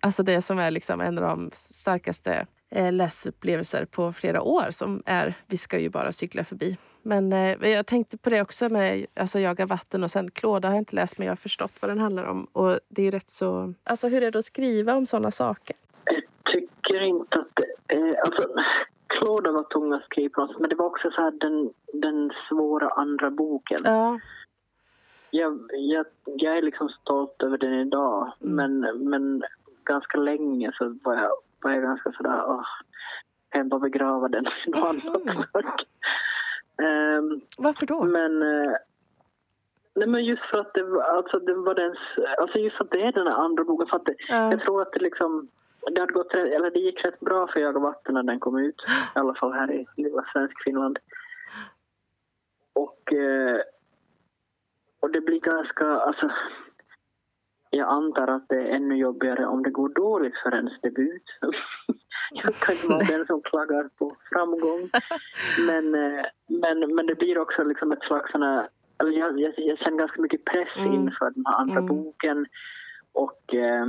alltså 0.00 0.22
det 0.22 0.42
som 0.42 0.58
är 0.58 0.70
liksom 0.70 1.00
en 1.00 1.18
av 1.18 1.24
de 1.24 1.50
starkaste 1.52 2.46
eh, 2.72 2.92
läsupplevelser 2.92 3.84
på 3.84 4.12
flera 4.12 4.42
år 4.42 4.70
som 4.70 5.02
är 5.06 5.34
Vi 5.46 5.56
ska 5.56 5.78
ju 5.78 5.88
bara 5.88 6.12
cykla 6.12 6.44
förbi. 6.44 6.76
Men 7.02 7.32
eh, 7.32 7.68
jag 7.70 7.86
tänkte 7.86 8.18
på 8.18 8.30
det 8.30 8.42
också 8.42 8.68
med 8.68 9.06
alltså, 9.14 9.38
Jaga 9.38 9.66
vatten 9.66 10.02
och 10.04 10.10
sen 10.10 10.30
Klåda 10.30 10.68
har 10.68 10.74
jag 10.74 10.80
inte 10.80 10.96
läst 10.96 11.18
men 11.18 11.26
jag 11.26 11.30
har 11.30 11.36
förstått 11.36 11.72
vad 11.82 11.90
den 11.90 11.98
handlar 11.98 12.24
om. 12.24 12.44
Och 12.44 12.80
det 12.88 13.06
är 13.06 13.10
rätt 13.10 13.30
så... 13.30 13.74
Alltså 13.84 14.08
hur 14.08 14.22
är 14.22 14.30
det 14.30 14.38
att 14.38 14.44
skriva 14.44 14.94
om 14.94 15.06
sådana 15.06 15.30
saker? 15.30 15.76
Jag 16.04 16.22
tycker 16.52 17.00
inte 17.02 17.38
att 17.38 17.48
det 17.56 17.94
är... 17.94 18.20
Alltså, 18.20 18.48
Klåda 19.06 19.52
var 19.52 19.62
tung 19.62 19.92
att 19.92 20.04
skriva 20.04 20.46
sätt, 20.48 20.56
men 20.60 20.70
det 20.70 20.76
var 20.76 20.86
också 20.86 21.10
så 21.10 21.22
här 21.22 21.30
den, 21.30 21.72
den 21.92 22.30
svåra 22.48 22.88
andra 22.88 23.30
boken. 23.30 23.78
Ja. 23.84 24.20
Jag, 25.30 25.60
jag, 25.72 26.06
jag 26.24 26.58
är 26.58 26.62
liksom 26.62 26.88
stolt 26.88 27.42
över 27.42 27.58
den 27.58 27.74
idag, 27.80 28.32
Mm. 28.42 28.80
men, 28.80 28.98
men 29.10 29.42
ganska 29.84 30.18
länge 30.18 30.72
så 30.74 30.98
var 31.02 31.14
jag, 31.14 31.30
var 31.62 31.70
jag 31.70 31.82
ganska 31.82 32.12
sådär... 32.12 32.42
Åh, 32.46 32.64
kan 33.50 33.68
bara 33.68 33.80
begrava 33.80 34.28
den 34.28 34.44
verk? 34.44 35.88
Ehm, 36.82 37.40
Varför 37.58 37.86
då? 37.86 38.04
Men, 38.04 38.42
eh, 38.42 38.72
nej 39.94 40.08
men 40.08 40.24
just 40.24 40.42
för 40.42 40.58
att 40.58 40.74
det, 40.74 41.04
alltså 41.04 41.38
det 41.38 41.54
var 41.54 41.74
den, 41.74 41.96
alltså 42.38 42.58
just 42.58 42.80
att 42.80 42.90
det 42.90 43.02
är 43.02 43.12
den 43.12 43.28
andra 43.28 43.64
boken. 43.64 43.86
För 43.86 43.96
att 43.96 44.04
det, 44.04 44.14
Ja. 44.28 44.50
Jag 44.50 44.60
tror 44.60 44.82
att 44.82 44.92
det 44.92 45.00
liksom, 45.00 45.48
det, 45.94 46.00
hade 46.00 46.12
gått, 46.12 46.34
eller 46.34 46.70
det 46.70 46.78
gick 46.80 47.04
rätt 47.04 47.20
bra 47.20 47.46
för 47.46 47.60
Jag 47.60 47.76
och 47.76 47.82
vatten 47.82 48.14
när 48.14 48.22
den 48.22 48.40
kom 48.40 48.58
ut. 48.58 48.82
I 49.16 49.18
alla 49.18 49.34
fall 49.34 49.52
här 49.52 49.72
i 49.72 49.86
lilla 49.96 50.24
svensk 50.32 50.62
Finland. 50.64 50.98
Och, 52.72 53.12
eh, 53.12 53.60
och 55.00 55.10
det 55.10 55.20
blir 55.20 55.40
ganska, 55.40 55.86
alltså 55.86 56.30
jag 57.74 57.88
antar 57.88 58.28
att 58.28 58.48
det 58.48 58.54
är 58.56 58.66
ännu 58.76 58.96
jobbigare 58.96 59.46
om 59.46 59.62
det 59.62 59.70
går 59.70 59.88
dåligt 59.88 60.34
för 60.42 60.54
ens 60.54 60.80
debut. 60.80 61.22
Jag 62.34 62.54
kan 62.54 62.74
inte 62.74 62.88
vara 62.88 63.04
den 63.18 63.26
som 63.26 63.42
klagar 63.42 63.88
på 63.98 64.16
framgång. 64.32 64.90
Men, 65.66 65.94
eh, 65.94 66.24
men, 66.46 66.94
men 66.94 67.06
det 67.06 67.14
blir 67.14 67.38
också 67.38 67.64
liksom 67.64 67.92
ett 67.92 68.02
slags 68.02 68.32
sån 68.32 68.42
här, 68.42 68.68
eller 68.98 69.10
jag, 69.10 69.40
jag, 69.40 69.52
jag 69.56 69.78
känner 69.78 69.98
ganska 69.98 70.22
mycket 70.22 70.44
press 70.44 70.68
Mm. 70.78 70.94
inför 70.94 71.30
den 71.30 71.44
här 71.46 71.54
andra 71.54 71.78
Mm. 71.78 71.86
boken. 71.88 72.46
Och 73.12 73.54
eh, 73.54 73.86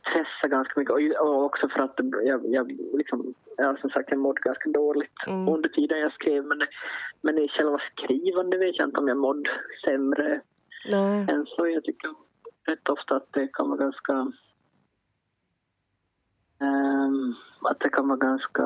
stressar 0.00 0.48
ganska 0.48 0.80
mycket. 0.80 1.20
Och, 1.20 1.44
också 1.44 1.68
för 1.68 1.80
att 1.82 2.00
jag, 2.24 2.40
jag, 2.46 2.72
liksom, 2.94 3.34
ja, 3.56 3.76
som 3.80 3.90
sagt, 3.90 4.10
jag 4.10 4.18
mådde 4.20 4.40
ganska 4.40 4.70
dåligt 4.70 5.26
Mm. 5.26 5.48
under 5.48 5.68
tiden 5.68 5.98
jag 6.00 6.12
skrev. 6.12 6.44
Men, 6.44 6.62
men 7.20 7.38
i 7.38 7.48
själva 7.48 7.78
skrivande 7.92 8.56
vet 8.58 8.78
jag 8.78 8.88
inte 8.88 9.00
om 9.00 9.08
jag 9.08 9.16
mådde 9.16 9.50
sämre 9.84 10.40
Nej. 10.90 11.26
än 11.30 11.46
så. 11.46 11.68
Jag 11.68 11.84
tycker 11.84 12.10
rätt 12.68 12.88
ofta 12.88 13.16
att 13.16 13.32
det 13.32 13.48
kan 13.52 13.68
vara 13.70 13.78
ganska... 13.80 14.12
ehm, 16.60 17.34
att 17.70 17.80
det 17.80 17.88
kan 17.88 18.08
vara 18.08 18.18
ganska 18.18 18.64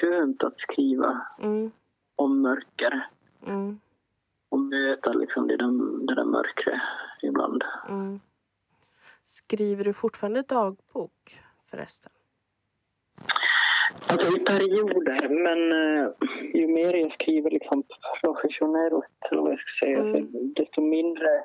skönt 0.00 0.44
att 0.44 0.58
skriva 0.58 1.26
Mm. 1.38 1.70
om 2.16 2.42
mörker 2.42 3.08
Mm. 3.46 3.80
och 4.48 4.58
möta 4.60 5.12
liksom 5.12 5.46
det, 5.46 5.56
där, 5.56 6.06
det 6.06 6.14
där 6.14 6.24
mörkret 6.24 6.80
ibland. 7.22 7.64
Mm. 7.88 8.20
Skriver 9.24 9.84
du 9.84 9.92
fortfarande 9.92 10.42
dagbok 10.42 11.40
förresten? 11.70 12.12
Alltså 14.10 14.40
i 14.40 14.44
perioder, 14.44 15.28
men 15.28 15.72
eh, 15.72 16.10
ju 16.54 16.66
mer 16.68 16.94
jag 16.96 17.12
skriver 17.12 17.50
liksom 17.50 17.82
professionellt, 18.20 19.04
eller 19.30 19.42
vad 19.42 19.52
jag 19.52 19.58
ska 19.60 19.86
säga, 19.86 20.00
Mm. 20.00 20.52
desto 20.54 20.80
mindre 20.80 21.44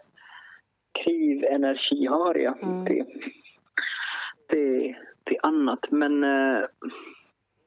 skrivenergi 1.01 2.05
har 2.05 2.35
jag 2.35 2.63
Mm. 2.63 2.85
till, 2.85 3.05
till, 4.47 4.95
till 5.23 5.37
annat. 5.43 5.91
Men 5.91 6.23
eh, 6.23 6.63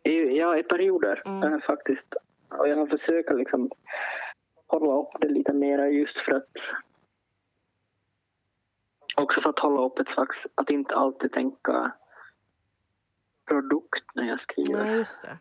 i, 0.04 0.38
ja, 0.38 0.58
i 0.58 0.62
perioder 0.62 1.22
Mm. 1.42 1.52
eh, 1.54 1.60
faktiskt. 1.60 2.14
Och 2.48 2.68
jag 2.68 2.76
har 2.76 2.86
försökt 2.86 3.34
liksom 3.34 3.70
hålla 4.66 5.00
upp 5.02 5.20
det 5.20 5.28
lite 5.28 5.52
mer 5.52 5.86
just 5.86 6.16
för 6.24 6.32
att 6.32 6.48
också 9.16 9.40
för 9.40 9.50
att 9.50 9.58
hålla 9.58 9.82
upp 9.82 9.98
ett 9.98 10.08
slags, 10.08 10.36
att 10.54 10.70
inte 10.70 10.94
alltid 10.94 11.32
tänka 11.32 11.92
produkt 13.48 14.04
när 14.14 14.28
jag 14.28 14.40
skriver. 14.40 14.84
Nej, 14.84 14.96
just 14.96 15.22
det. 15.22 15.38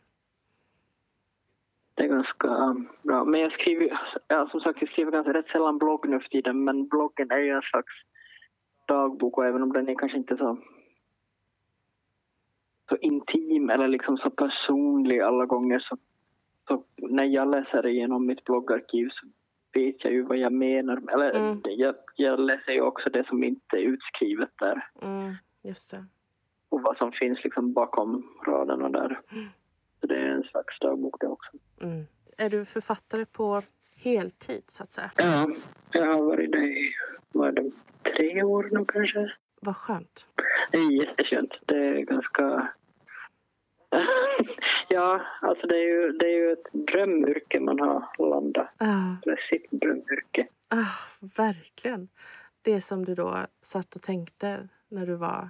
Det 1.96 2.04
är 2.04 2.08
ganska 2.08 2.76
bra. 3.04 3.26
Men 3.26 3.40
jag 3.40 3.52
skriver, 3.52 4.02
ja, 4.28 4.48
som 4.52 4.60
sagt, 4.62 4.82
jag 4.82 4.90
skriver 4.92 5.12
ganska 5.12 5.34
rätt 5.34 5.48
sällan 5.48 5.78
blogg 5.78 6.10
nu 6.10 6.20
för 6.20 6.30
tiden, 6.30 6.64
men 6.64 6.88
bloggen 6.88 7.32
är 7.32 7.38
ju 7.38 7.50
en 7.50 7.62
slags 7.62 7.94
dagbok 8.88 9.38
och 9.38 9.46
även 9.46 9.62
om 9.64 9.74
den 9.74 9.90
är 9.90 9.96
kanske 9.96 10.18
inte 10.18 10.38
så, 10.38 10.58
så 12.90 12.98
intim 12.98 13.70
eller 13.70 13.88
liksom 13.88 14.18
så 14.18 14.30
personlig 14.30 15.20
alla 15.22 15.46
gånger 15.46 15.80
så, 15.80 15.98
så 16.68 16.84
när 16.98 17.24
jag 17.24 17.48
läser 17.52 17.88
igenom 17.88 18.26
mitt 18.26 18.44
bloggarkiv 18.44 19.10
så 19.10 19.28
vet 19.74 20.04
jag 20.04 20.14
ju 20.14 20.22
vad 20.24 20.38
jag 20.38 20.54
menar. 20.54 21.02
Eller 21.14 21.30
Mm. 21.32 21.62
jag, 21.64 21.96
jag 22.16 22.40
läser 22.40 22.72
ju 22.72 22.82
också 22.82 23.10
det 23.10 23.28
som 23.28 23.44
inte 23.44 23.78
är 23.78 23.82
utskrivet 23.82 24.50
där 24.60 24.88
Mm, 25.02 25.34
just 25.64 25.92
det. 25.92 26.06
och 26.70 26.82
vad 26.82 26.98
som 26.98 27.12
finns 27.12 27.44
liksom 27.44 27.74
bakom 27.74 28.28
raderna 28.48 28.90
där. 28.90 29.20
Mm. 29.32 29.46
Så 30.02 30.08
det 30.08 30.16
är 30.16 30.28
en 30.28 30.44
slags 30.44 30.80
dagbok 30.80 31.16
det 31.20 31.28
också. 31.28 31.52
Mm. 31.82 32.06
Är 32.38 32.50
du 32.50 32.66
författare 32.66 33.26
på 33.26 33.62
heltid, 33.96 34.64
så 34.68 34.84
att 34.84 34.92
säga? 34.92 35.12
Ja, 35.18 35.48
jag 35.94 36.14
har 36.14 36.24
varit 36.24 36.52
det 36.52 36.58
i 36.58 36.94
vad 37.32 37.48
är 37.48 37.52
det, 37.52 37.72
tre 38.16 38.44
år 38.44 38.68
nu 38.72 38.86
kanske. 38.86 39.32
Vad 39.62 39.76
skönt. 39.76 40.28
Det 40.72 40.78
är 40.78 40.92
jätteskönt. 40.92 41.52
Det 41.66 41.76
är 41.76 42.02
ganska... 42.02 42.72
ja, 44.88 45.22
alltså 45.42 45.68
det 45.68 45.76
är, 45.76 45.88
ju, 45.88 46.12
det 46.12 46.26
är 46.26 46.38
ju 46.38 46.52
ett 46.52 46.68
drömyrke 46.74 47.60
man 47.60 47.80
har 47.80 48.30
landat. 48.30 48.70
Ah, 48.78 49.16
Eller 49.26 49.48
sitt 49.50 49.72
drömyrke. 49.72 50.48
ah, 50.68 51.26
verkligen. 51.38 52.10
Det 52.62 52.82
som 52.82 53.06
du 53.06 53.16
då 53.16 53.46
satt 53.62 53.96
och 53.96 54.02
tänkte 54.02 54.68
när 54.88 55.06
du 55.06 55.16
var, 55.16 55.50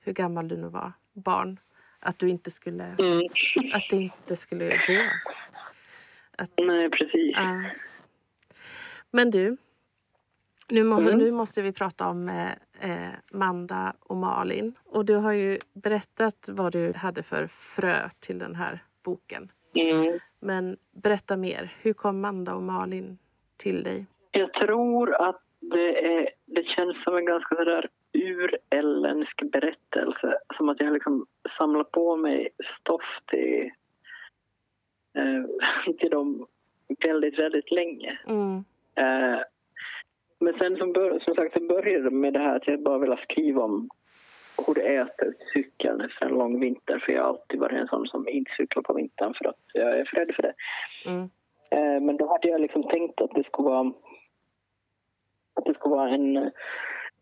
hur 0.00 0.12
gammal 0.12 0.48
du 0.48 0.56
nu 0.56 0.68
var, 0.68 0.92
barn. 1.12 1.60
Att 2.00 2.18
du 2.18 2.28
inte 2.28 2.50
skulle, 2.50 2.84
att 3.72 3.82
det 3.90 3.96
inte 3.96 4.36
skulle 4.36 4.68
gå. 4.68 5.02
Att, 6.38 6.50
Nej, 6.56 6.90
precis. 6.90 7.36
ah. 7.36 7.62
Men 9.10 9.30
du, 9.30 9.56
nu, 10.68 10.84
må, 10.84 10.98
Mm. 11.00 11.18
nu 11.18 11.30
måste 11.30 11.62
vi 11.62 11.72
prata 11.72 12.08
om 12.08 12.28
eh, 12.28 12.50
eh, 12.80 13.12
Manda 13.32 13.94
och 14.00 14.16
Malin. 14.16 14.74
Och 14.84 15.04
du 15.04 15.14
har 15.14 15.32
ju 15.32 15.58
berättat 15.72 16.48
vad 16.52 16.72
du 16.72 16.92
hade 16.92 17.22
för 17.22 17.46
frö 17.46 18.08
till 18.20 18.38
den 18.38 18.54
här 18.54 18.84
boken. 19.02 19.52
Mm. 19.74 20.18
Men 20.40 20.76
berätta 20.92 21.36
mer. 21.36 21.76
Hur 21.80 21.92
kom 21.92 22.20
Manda 22.20 22.54
och 22.54 22.62
Malin 22.62 23.18
till 23.56 23.82
dig? 23.82 24.06
Jag 24.30 24.52
tror 24.52 25.28
att 25.28 25.42
det, 25.60 26.06
är, 26.06 26.30
det 26.46 26.64
känns 26.64 27.02
som 27.04 27.16
en 27.16 27.24
ganska 27.26 27.54
sådär 27.56 27.88
urelländsk 28.12 29.42
berättelse. 29.42 30.38
Som 30.56 30.68
att 30.68 30.80
jag 30.80 30.92
liksom 30.92 31.26
samlat 31.58 31.90
på 31.90 32.16
mig 32.16 32.48
stoff 32.80 33.20
till, 33.26 33.70
eh, 35.14 35.92
till 35.98 36.10
dem 36.10 36.46
väldigt, 37.04 37.38
väldigt 37.38 37.70
länge. 37.70 38.18
Mm. 38.26 38.64
Eh, 38.94 39.40
men 40.40 40.58
sen 40.58 40.76
som, 40.76 40.92
bör, 40.92 41.18
som 41.18 41.34
sagt 41.34 41.54
så 41.54 41.60
började 41.60 42.04
det 42.04 42.10
med 42.10 42.32
det 42.32 42.38
här 42.38 42.56
att 42.56 42.66
jag 42.66 42.82
bara 42.82 42.98
ville 42.98 43.16
skriva 43.16 43.62
om 43.62 43.90
hur 44.66 44.74
det 44.74 44.96
är 44.96 45.00
att 45.00 45.20
cykeln 45.52 46.00
efter 46.00 46.26
en 46.26 46.32
lång 46.32 46.60
vinter. 46.60 46.98
För 46.98 47.12
jag 47.12 47.22
har 47.22 47.28
alltid 47.28 47.60
varit 47.60 47.80
en 47.80 47.88
sån 47.88 48.06
som 48.06 48.28
inte 48.28 48.50
cyklar 48.56 48.82
på 48.82 48.94
vintern 48.94 49.34
för 49.34 49.48
att 49.48 49.60
jag 49.72 49.98
är 49.98 50.04
för 50.04 50.16
rädd 50.16 50.34
för 50.34 50.42
det. 50.42 50.54
Mm. 51.06 51.30
Eh, 51.70 52.00
men 52.00 52.16
då 52.16 52.28
hade 52.28 52.48
jag 52.48 52.60
liksom 52.60 52.82
tänkt 52.82 53.20
att 53.20 53.30
det 53.34 53.44
skulle 53.44 53.68
vara, 53.68 53.92
att 55.54 55.64
det 55.64 55.74
skulle 55.74 55.94
vara 55.94 56.10
en, 56.10 56.50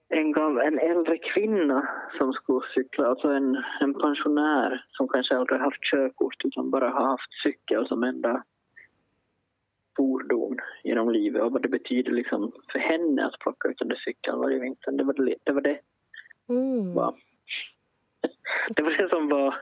en, 0.09 0.35
gav- 0.35 0.61
en 0.61 0.79
äldre 0.79 1.19
kvinna 1.19 1.89
som 2.19 2.33
skulle 2.33 2.67
cykla. 2.75 3.07
Alltså 3.07 3.29
en, 3.29 3.65
en 3.81 3.95
pensionär 3.95 4.85
som 4.91 5.09
kanske 5.09 5.37
aldrig 5.37 5.61
haft 5.61 5.91
körkort 5.91 6.45
utan 6.45 6.71
bara 6.71 6.89
har 6.91 7.07
haft 7.07 7.33
cykel 7.43 7.89
som 7.89 8.03
enda 8.03 8.43
fordon 9.97 10.57
genom 10.85 11.11
livet 11.11 11.43
och 11.43 11.53
vad 11.53 11.63
det 11.63 11.69
betyder 11.69 12.13
liksom 12.13 12.53
för 12.73 12.79
henne 12.79 13.27
att 13.27 13.39
plocka 13.39 13.69
ut 13.69 13.79
den 13.79 13.89
där 13.89 14.03
cykeln 14.05 14.39
varje 14.39 14.59
vinter. 14.59 14.93
Det 14.93 15.05
var 15.05 15.13
det. 15.15 15.35
det, 15.45 15.53
var 15.53 15.61
det. 15.61 15.81
Mm. 16.49 16.95
Va? 16.95 17.15
Det 18.77 18.83
var 18.83 18.91
det 18.91 19.09
som 19.09 19.29
var, 19.29 19.55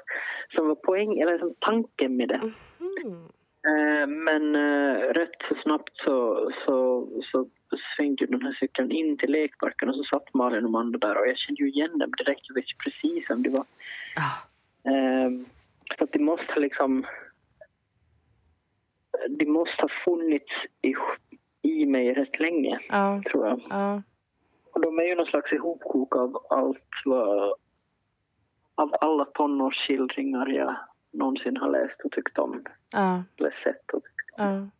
som 0.54 0.68
var 0.68 0.74
poäng, 0.74 1.20
eller 1.20 1.38
som 1.38 1.54
tanken 1.60 2.16
med 2.16 2.28
det. 2.28 2.40
Mm. 2.80 3.28
Eh, 3.66 4.06
Men 4.06 4.54
eh, 4.54 4.98
rätt 4.98 5.36
så 5.48 5.54
snabbt 5.62 5.96
så, 5.96 6.50
så, 6.66 7.08
så 7.30 7.48
svängde 7.96 8.26
den 8.26 8.42
här 8.42 8.56
cykeln 8.60 8.90
in 8.92 9.18
till 9.18 9.30
lekparken 9.30 9.88
och 9.88 9.94
så 9.94 10.04
satt 10.04 10.34
Malin 10.34 10.64
och 10.64 10.68
Amanda 10.68 10.98
där 10.98 11.18
och 11.20 11.28
jag 11.28 11.38
kände 11.38 11.62
ju 11.62 11.68
igen 11.70 11.98
dem 11.98 12.10
direkt. 12.18 12.40
Jag 12.48 12.54
visste 12.54 12.74
precis 12.84 13.30
vem 13.30 13.42
det 13.42 13.50
var. 13.50 13.64
Ah. 14.16 14.90
Eh, 14.90 15.30
Så 15.98 16.04
att 16.04 16.12
det 16.12 16.18
måste 16.18 16.52
ha 16.52 16.60
liksom... 16.60 17.06
Det 19.28 19.46
måste 19.46 19.82
ha 19.82 19.88
funnits 20.04 20.52
i, 20.82 20.94
i 21.62 21.86
mig 21.86 22.12
rätt 22.12 22.40
länge, 22.40 22.78
Ja. 22.88 23.22
tror 23.30 23.46
jag. 23.46 23.60
Ja. 23.70 24.02
Och 24.72 24.80
de 24.80 24.98
är 24.98 25.02
ju 25.02 25.14
någon 25.14 25.26
slags 25.26 25.52
ihopkok 25.52 26.16
av 26.16 26.46
allt 26.50 26.92
vad... 27.04 27.54
Av 28.74 28.94
alla 29.00 29.24
tonårsskildringar 29.24 30.46
jag 30.46 30.76
någonsin 31.16 31.56
har 31.56 31.70
läst 31.70 32.00
och 32.04 32.12
tyckt 32.12 32.38
om. 32.38 32.64
Ja. 32.92 33.22
Eller 33.38 33.50
sett 33.64 33.90
och 33.92 34.02
tyckt 34.02 34.40
om. 34.40 34.44
Ja. 34.44 34.70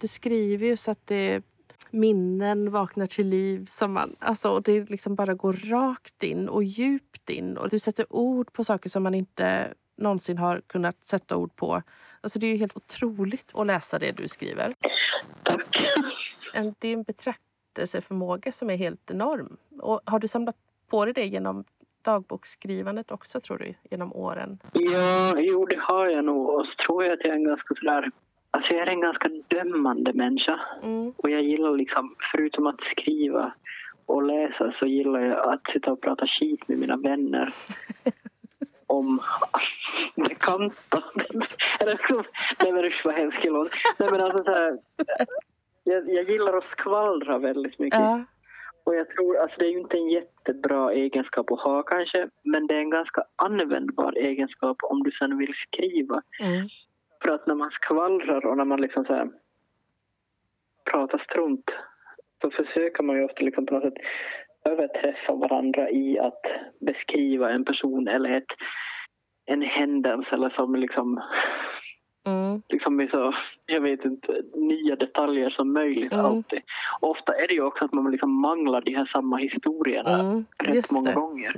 Du 0.00 0.08
skriver 0.08 0.66
ju 0.66 0.76
så 0.76 0.90
att 0.90 1.06
det 1.06 1.42
minnen 1.90 2.70
vaknar 2.70 3.06
till 3.06 3.28
liv. 3.28 3.64
Som 3.68 3.92
man, 3.92 4.16
alltså, 4.18 4.50
och 4.50 4.62
det 4.62 4.90
liksom 4.90 5.14
bara 5.14 5.34
går 5.34 5.52
rakt 5.52 6.22
in 6.22 6.48
och 6.48 6.64
djupt 6.64 7.30
in. 7.30 7.56
Och 7.56 7.68
Du 7.68 7.78
sätter 7.78 8.06
ord 8.12 8.52
på 8.52 8.64
saker 8.64 8.88
som 8.88 9.02
man 9.02 9.14
inte 9.14 9.74
någonsin 9.96 10.38
har 10.38 10.60
kunnat 10.66 11.04
sätta 11.04 11.36
ord 11.36 11.56
på. 11.56 11.82
Alltså, 12.20 12.38
det 12.38 12.46
är 12.46 12.56
helt 12.56 12.76
otroligt 12.76 13.52
att 13.54 13.66
läsa 13.66 13.98
det 13.98 14.12
du 14.12 14.28
skriver. 14.28 14.74
Tack. 15.42 15.84
Det 16.78 16.88
är 16.88 16.92
en 16.92 17.04
betraktelseförmåga 17.76 18.52
som 18.52 18.70
är 18.70 18.76
helt 18.76 19.10
enorm. 19.10 19.56
Och 19.80 20.00
har 20.04 20.18
du 20.18 20.28
samlat 20.28 20.56
på 20.90 21.04
dig 21.04 21.14
det 21.14 21.26
genom 21.26 21.64
dagboksskrivandet 22.04 23.10
också, 23.10 23.40
tror 23.40 23.58
du, 23.58 23.74
genom 23.90 24.12
åren? 24.12 24.58
Ja, 24.72 25.32
jo, 25.36 25.66
det 25.66 25.78
har 25.80 26.06
jag 26.06 26.24
nog. 26.24 26.48
Och 26.48 26.66
så 26.66 26.72
tror 26.86 27.04
jag 27.04 27.12
att 27.12 27.20
jag 27.24 27.30
är 27.32 27.36
en 27.36 27.44
ganska 27.44 27.74
sådär... 27.74 28.10
Alltså 28.50 28.72
jag 28.72 28.82
är 28.82 28.92
en 28.92 29.00
ganska 29.00 29.28
dömande 29.48 30.12
människa. 30.12 30.60
Mm. 30.82 31.12
Och 31.16 31.30
jag 31.30 31.42
gillar 31.42 31.76
liksom, 31.76 32.14
förutom 32.32 32.66
att 32.66 32.80
skriva 32.80 33.52
och 34.06 34.22
läsa 34.22 34.72
så 34.78 34.86
gillar 34.86 35.20
jag 35.20 35.54
att 35.54 35.60
sitta 35.72 35.92
och 35.92 36.00
prata 36.00 36.26
skit 36.26 36.68
med 36.68 36.78
mina 36.78 36.96
vänner 36.96 37.48
om 38.86 39.20
bekanta. 40.16 41.02
Eller 41.80 42.12
så- 42.12 42.24
Nej 42.64 42.72
men 42.72 42.84
usch 42.84 43.02
vad 43.04 43.14
hemskt. 43.14 43.38
Nej 43.98 44.08
men 44.12 44.20
alltså 44.20 44.44
så 44.44 44.50
här, 44.54 44.78
jag, 45.84 46.14
jag 46.14 46.30
gillar 46.30 46.56
att 46.56 46.78
skvallra 46.78 47.38
väldigt 47.38 47.78
mycket. 47.78 48.00
Ja. 48.00 48.24
Och 48.84 48.94
jag 48.94 49.10
tror, 49.10 49.38
alltså 49.38 49.58
det 49.58 49.66
är 49.66 49.70
ju 49.70 49.78
inte 49.78 49.96
en 49.96 50.08
jättebra 50.08 50.92
egenskap 50.92 51.52
att 51.52 51.60
ha 51.60 51.82
kanske, 51.82 52.28
men 52.42 52.66
det 52.66 52.74
är 52.74 52.78
en 52.78 52.90
ganska 52.90 53.24
användbar 53.36 54.12
egenskap 54.12 54.76
om 54.82 55.02
du 55.02 55.10
sen 55.10 55.38
vill 55.38 55.54
skriva. 55.66 56.22
Mm. 56.40 56.68
För 57.22 57.28
att 57.28 57.46
när 57.46 57.54
man 57.54 57.70
skvallrar 57.70 58.46
och 58.46 58.56
när 58.56 58.64
man 58.64 58.80
liksom 58.80 59.04
så 59.04 59.12
här 59.12 59.30
pratar 60.90 61.18
strunt 61.18 61.70
så 62.40 62.50
försöker 62.50 63.02
man 63.02 63.16
ju 63.16 63.24
ofta 63.24 63.44
liksom 63.44 63.66
på 63.66 63.74
något 63.74 63.82
sätt 63.82 64.04
överträffa 64.64 65.34
varandra 65.34 65.90
i 65.90 66.18
att 66.18 66.42
beskriva 66.80 67.50
en 67.50 67.64
person 67.64 68.08
eller 68.08 68.30
ett, 68.30 68.52
en 69.46 69.62
händelse 69.62 70.30
eller 70.34 70.50
som 70.50 70.74
liksom, 70.74 71.20
Mm. 72.26 72.62
liksom 72.68 72.96
med 72.96 73.10
så, 73.10 73.34
jag 73.66 73.80
vet 73.80 74.04
inte, 74.04 74.42
nya 74.54 74.96
detaljer 74.96 75.50
som 75.50 75.72
möjligt 75.72 76.12
Mm. 76.12 76.24
alltid. 76.24 76.60
Ofta 77.00 77.34
är 77.34 77.48
det 77.48 77.54
ju 77.54 77.62
också 77.62 77.84
att 77.84 77.92
man 77.92 78.10
liksom 78.10 78.40
manglar 78.40 78.80
de 78.80 78.94
här 78.94 79.06
samma 79.12 79.36
historierna 79.36 80.20
Mm. 80.20 80.44
rätt 80.62 80.74
Just 80.74 80.92
många 80.92 81.08
det. 81.10 81.14
gånger. 81.14 81.52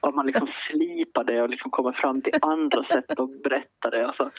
Och 0.00 0.08
att 0.08 0.14
man 0.14 0.26
liksom 0.26 0.48
slipar 0.70 1.24
det 1.24 1.42
och 1.42 1.48
liksom 1.50 1.70
kommer 1.70 1.92
fram 1.92 2.22
till 2.22 2.32
andra 2.40 2.84
sätt 2.92 3.10
att 3.20 3.42
berätta 3.42 3.90
det. 3.90 4.06
Alltså. 4.06 4.30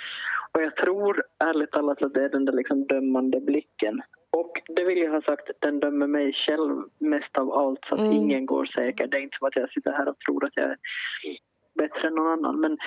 Och 0.51 0.61
jag 0.61 0.75
tror 0.75 1.23
ärligt 1.43 1.71
talat 1.71 2.01
att 2.01 2.13
det 2.13 2.23
är 2.25 2.29
den 2.29 2.45
där 2.45 2.53
liksom 2.53 2.87
dömande 2.87 3.39
blicken. 3.41 4.01
Och 4.31 4.61
det 4.67 4.83
vill 4.83 4.97
jag 4.97 5.11
ha 5.11 5.21
sagt, 5.21 5.49
den 5.59 5.79
dömer 5.79 6.07
mig 6.07 6.33
själv 6.33 6.83
mest 6.99 7.37
av 7.37 7.53
allt 7.53 7.79
så 7.89 7.95
att 7.95 7.99
Mm. 8.01 8.11
ingen 8.13 8.45
går 8.45 8.65
säker. 8.65 9.07
Det 9.07 9.17
är 9.17 9.21
inte 9.21 9.37
så 9.39 9.47
att 9.47 9.55
jag 9.55 9.69
sitter 9.69 9.91
här 9.91 10.07
och 10.09 10.19
tror 10.19 10.45
att 10.45 10.51
jag 10.57 10.65
är 10.69 10.77
bättre 11.75 12.07
än 12.07 12.15
någon 12.15 12.27
annan. 12.31 12.59
Men, 12.59 12.77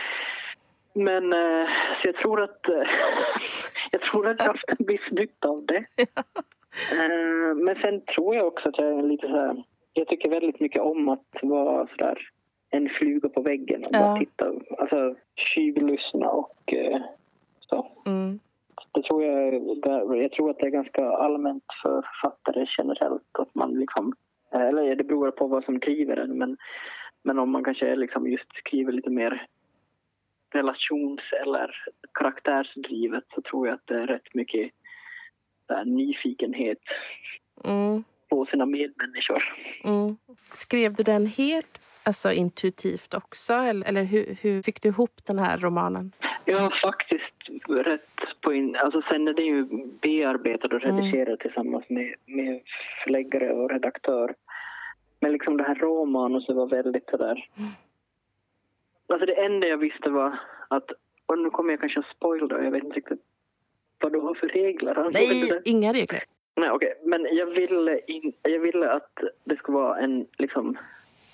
men 0.99 1.33
eh, 1.33 1.69
så 2.03 2.09
jag 2.09 2.17
tror 2.17 2.43
att 2.43 2.69
eh, 2.69 2.75
jag 3.91 4.01
tror 4.01 4.29
att 4.29 4.37
jag 4.39 4.47
har 4.47 4.53
haft 4.53 4.69
en 4.81 4.87
viss 4.87 5.11
nytta 5.11 5.49
av 5.49 5.67
det. 5.67 5.85
Eh, 6.93 7.55
men 7.57 7.75
sen 7.83 8.01
tror 8.01 8.35
jag 8.35 8.47
också 8.47 8.69
att 8.69 8.79
jag 8.79 8.99
är 8.99 9.03
lite 9.03 9.27
så 9.29 9.37
här... 9.37 9.65
Jag 9.93 10.09
tycker 10.09 10.29
väldigt 10.29 10.61
mycket 10.61 10.83
om 10.83 11.09
att 11.09 11.27
vara 11.43 11.87
så 11.87 11.95
där 11.97 12.19
en 12.71 12.89
fluga 12.89 13.29
på 13.29 13.43
väggen 13.43 13.81
och 13.81 13.97
Ja. 13.97 14.01
bara 14.01 14.19
titta. 14.19 14.53
Alltså 14.79 15.15
tjuvlyssna 15.37 16.29
och 16.31 16.75
så. 17.61 17.87
Mm. 18.07 18.39
Det 18.93 19.03
tror 19.03 19.25
jag, 19.25 19.55
jag 20.23 20.33
tror 20.33 20.51
att 20.51 20.59
det 20.59 20.67
är 20.67 20.71
ganska 20.71 21.09
allmänt 21.11 21.65
för 21.83 22.03
författare 22.03 22.67
generellt 22.79 23.39
att 23.39 23.55
man 23.55 23.75
liksom... 23.79 24.13
Eller 24.53 24.97
det 24.97 25.05
beror 25.05 25.31
på 25.31 25.47
vad 25.47 25.65
som 25.65 25.79
driver 25.79 26.17
en 26.17 26.39
men 26.39 26.57
Men 27.23 27.39
om 27.39 27.51
man 27.51 27.65
kanske 27.65 27.97
liksom 27.97 28.27
just 28.31 28.57
skriver 28.57 28.93
lite 28.93 29.11
mer 29.11 29.47
relations 30.55 31.21
eller 31.43 31.77
karaktärsdrivet 32.15 33.25
så 33.35 33.43
tror 33.43 33.67
jag 33.67 33.75
att 33.75 33.87
det 33.87 33.95
är 33.95 34.07
rätt 34.07 34.35
mycket 34.35 34.71
där, 35.69 35.85
nyfikenhet 35.85 36.79
Mm. 37.65 38.05
på 38.29 38.47
sina 38.47 38.67
medmänniskor. 38.67 39.43
Mm. 39.85 40.17
Skrev 40.53 40.95
du 40.95 41.03
den 41.03 41.27
helt 41.27 41.81
alltså, 42.03 42.33
intuitivt 42.33 43.15
också? 43.15 43.53
Eller, 43.53 43.87
eller 43.89 44.05
hur, 44.05 44.37
hur 44.43 44.63
fick 44.63 44.83
du 44.83 44.89
ihop 44.89 45.21
den 45.27 45.39
här 45.39 45.59
romanen? 45.59 46.13
Jag 46.45 46.59
har 46.59 46.89
faktiskt 46.89 47.69
rätt 47.69 48.41
på 48.41 48.53
in, 48.55 48.77
alltså 48.77 49.03
sen 49.03 49.29
är 49.29 49.33
det 49.33 49.43
ju 49.43 49.67
bearbetad 50.03 50.69
och 50.77 50.81
redigerad 50.81 51.39
tillsammans 51.41 51.85
med, 51.89 52.15
med 52.27 52.61
förläggare 53.05 53.53
och 53.53 53.71
redaktör. 53.71 54.35
Men 55.21 55.33
liksom 55.33 55.57
det 55.57 55.65
här 55.65 55.75
råmanuset 55.75 56.57
var 56.57 56.67
väldigt 56.67 57.11
sådär... 57.11 57.49
Alltså 59.09 59.27
det 59.27 59.45
enda 59.45 59.67
jag 59.67 59.79
visste 59.79 60.11
var 60.11 60.39
att, 60.69 60.91
och 61.27 61.39
nu 61.39 61.51
kommer 61.51 61.71
jag 61.71 61.81
kanske 61.81 62.01
att 62.01 62.17
spoila 62.17 62.65
jag 62.65 62.71
vet 62.71 62.85
inte 62.85 62.97
riktigt 62.97 63.23
vad 64.01 64.13
du 64.13 64.21
har 64.21 64.35
för 64.35 64.49
regler. 64.49 65.11
Nej, 65.15 65.61
inga 65.65 65.93
regler. 65.93 66.23
Nej, 66.57 66.71
okej. 66.71 66.95
Men 67.05 67.27
jag 67.33 67.47
ville, 67.47 68.01
in, 68.07 68.33
jag 68.43 68.59
ville 68.59 68.91
att 68.91 69.21
det 69.45 69.57
skulle 69.57 69.79
vara 69.79 69.99
en, 69.99 70.27
liksom, 70.39 70.79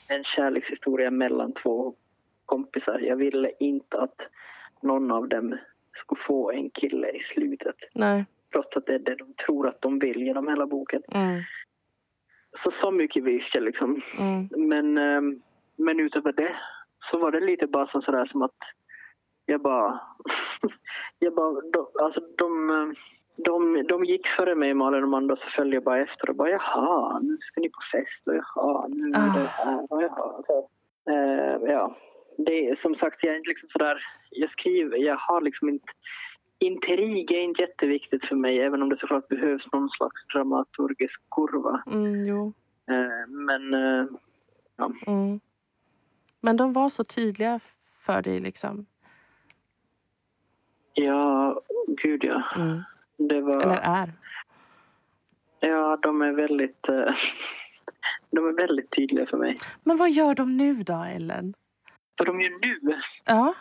en 0.08 0.24
kärlekshistoria 0.24 1.10
mellan 1.10 1.52
två 1.52 1.94
kompisar. 2.46 2.98
Jag 2.98 3.16
ville 3.16 3.50
inte 3.60 3.98
att 3.98 4.20
någon 4.82 5.10
av 5.10 5.28
dem 5.28 5.58
skulle 5.94 6.20
få 6.26 6.50
en 6.50 6.70
kille 6.70 7.08
i 7.08 7.20
slutet. 7.34 7.76
Nej. 7.94 8.24
Trots 8.52 8.76
att 8.76 8.86
det 8.86 8.94
är 8.94 8.98
det 8.98 9.14
de 9.14 9.34
tror 9.46 9.68
att 9.68 9.80
de 9.80 9.98
vill 9.98 10.22
genom 10.22 10.48
hela 10.48 10.66
boken. 10.66 11.02
Mm. 11.08 11.42
Så 12.62 12.72
så 12.80 12.90
mycket 12.90 13.24
visste 13.24 13.58
jag 13.58 13.64
liksom. 13.64 14.02
Mm. 14.18 14.48
Men, 14.68 14.98
ehm, 14.98 15.42
men 15.76 16.00
utöver 16.00 16.32
det 16.32 16.56
så 17.10 17.18
var 17.18 17.30
det 17.30 17.40
lite 17.40 17.66
bara 17.66 17.86
så 17.86 18.02
sådär 18.02 18.26
som 18.26 18.42
att 18.42 18.58
jag 19.46 19.60
bara... 19.60 20.00
jag 21.18 21.34
bara 21.34 21.60
de, 21.60 21.86
alltså 22.02 22.20
de, 22.38 22.94
de, 23.36 23.86
de 23.88 24.04
gick 24.04 24.26
före 24.26 24.54
mig, 24.54 24.74
Malin 24.74 25.02
och 25.02 25.06
Amanda, 25.08 25.36
så 25.36 25.42
följde 25.56 25.76
jag 25.76 25.84
bara 25.84 26.02
efter 26.02 26.30
och 26.30 26.36
bara 26.36 26.50
jaha, 26.50 27.18
nu 27.18 27.38
ska 27.40 27.60
ni 27.60 27.68
på 27.68 27.80
fest 27.92 28.26
och 28.26 28.34
jaha, 28.34 28.88
nu 28.88 29.08
är 29.08 29.40
det 29.40 29.48
här 29.48 29.86
och 29.92 30.02
jaha. 30.02 30.42
Så, 30.46 30.68
eh, 31.10 31.72
ja, 31.72 31.96
det 32.36 32.68
är 32.68 32.76
som 32.76 32.94
sagt, 32.94 33.24
jag 33.24 33.32
är 33.32 33.38
inte 33.38 33.48
liksom 33.48 33.68
sådär... 33.68 33.98
Jag 34.30 34.50
skriver, 34.50 34.96
jag 34.96 35.16
har 35.16 35.40
liksom 35.40 35.68
inte... 35.68 35.86
Intrig 36.58 37.32
är 37.32 37.40
inte 37.40 37.62
jätteviktigt 37.62 38.24
för 38.24 38.36
mig, 38.36 38.60
även 38.60 38.82
om 38.82 38.88
det 38.88 38.96
såklart 39.00 39.28
behövs 39.28 39.72
någon 39.72 39.88
slags 39.88 40.26
dramaturgisk 40.34 41.20
kurva. 41.30 41.82
Mm. 41.86 42.52
Eh, 42.90 43.28
men 43.28 43.74
eh, 43.74 44.06
Mm. 45.06 45.40
Men 46.44 46.56
de 46.56 46.72
var 46.72 46.88
så 46.88 47.04
tydliga 47.04 47.60
för 48.04 48.22
dig 48.22 48.40
liksom? 48.40 48.86
ja, 50.94 51.60
gud 51.86 52.24
ja. 52.24 52.42
Mm. 52.56 52.82
Det 53.16 53.40
var... 53.40 53.62
Eller 53.62 53.76
är? 53.76 54.12
Ja, 55.60 55.98
de 56.02 56.22
är 56.22 56.32
väldigt... 56.32 56.88
eh, 56.88 56.94
de 58.30 58.48
är 58.48 58.52
väldigt 58.52 58.90
tydliga 58.90 59.26
för 59.26 59.36
mig. 59.36 59.56
Men 59.84 59.96
vad 59.96 60.10
gör 60.10 60.34
de 60.34 60.56
nu 60.56 60.74
då, 60.74 61.04
Ellen? 61.16 61.54
Vad 62.16 62.26
de 62.26 62.40
gör 62.40 62.58
nu? 62.82 63.00
Ja. 63.24 63.54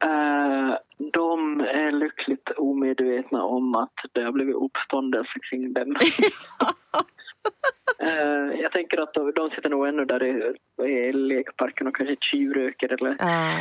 eh, 0.00 0.78
de 1.12 1.60
är 1.60 1.92
lyckligt 1.92 2.50
omedvetna 2.56 3.42
om 3.42 3.74
att 3.74 3.94
det 4.12 4.22
har 4.22 4.32
blivit 4.32 4.56
uppståndelse 4.56 5.38
kring 5.50 5.72
dem. 5.72 5.96
Eh, 7.98 8.60
jag 8.60 8.72
tänker 8.72 9.00
att 9.00 9.14
de, 9.14 9.32
de 9.32 9.50
sitter 9.50 9.68
nog 9.68 9.88
ännu 9.88 10.04
där 10.04 10.22
i, 10.22 10.54
i 10.88 11.12
lekparken 11.12 11.86
och 11.86 11.96
kanske 11.96 12.16
tjuvröker 12.20 12.92
eller... 12.92 13.14
ja. 13.18 13.58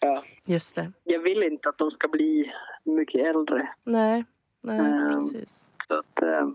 Ja. 0.00 0.24
Just 0.44 0.76
det. 0.76 0.92
Jag 1.04 1.18
vill 1.20 1.42
inte 1.42 1.68
att 1.68 1.78
de 1.78 1.90
ska 1.90 2.08
bli 2.08 2.52
mycket 2.84 3.26
äldre. 3.26 3.68
Nej, 3.84 4.24
nej 4.62 4.80
Ehm. 4.80 5.08
precis. 5.14 5.68
Så 5.88 5.94
att, 5.94 6.22
eh, 6.22 6.48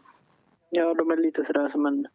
ja, 0.70 0.94
de 0.94 1.12
är 1.12 1.18
lite 1.18 1.46
sådär 1.46 1.70
som 1.70 1.86
en 1.86 2.08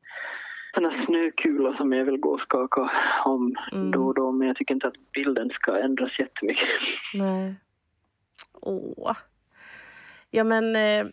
sån 0.74 0.84
här 0.84 1.06
snökula 1.06 1.76
som 1.76 1.92
jag 1.92 2.04
vill 2.04 2.16
gå 2.16 2.30
och 2.30 2.40
skaka 2.40 2.90
om 3.24 3.56
Mm. 3.72 3.90
då 3.90 4.06
och 4.06 4.14
då. 4.14 4.32
Men 4.32 4.48
jag 4.48 4.56
tycker 4.56 4.74
inte 4.74 4.86
att 4.88 5.10
bilden 5.12 5.50
ska 5.50 5.78
ändras 5.78 6.18
jättemycket. 6.18 6.68
Nej. 7.14 7.54
Åh. 8.60 9.16
Ja, 10.30 10.44
men 10.44 10.76
eh, 10.76 11.06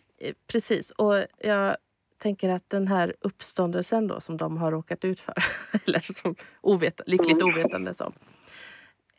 precis. 0.52 0.90
Och 0.90 1.14
jag 1.38 1.76
tänker 2.24 2.48
att 2.48 2.70
den 2.70 2.88
här 2.88 3.14
uppståndelsen 3.20 4.06
då 4.06 4.20
som 4.20 4.36
de 4.36 4.56
har 4.56 4.70
råkat 4.70 5.04
ut 5.04 5.20
för, 5.20 5.34
eller 5.84 6.00
som 6.12 6.36
ovet, 6.60 7.00
lyckligt 7.06 7.42
Mm. 7.42 7.54
ovetande 7.54 7.94
som, 7.94 8.12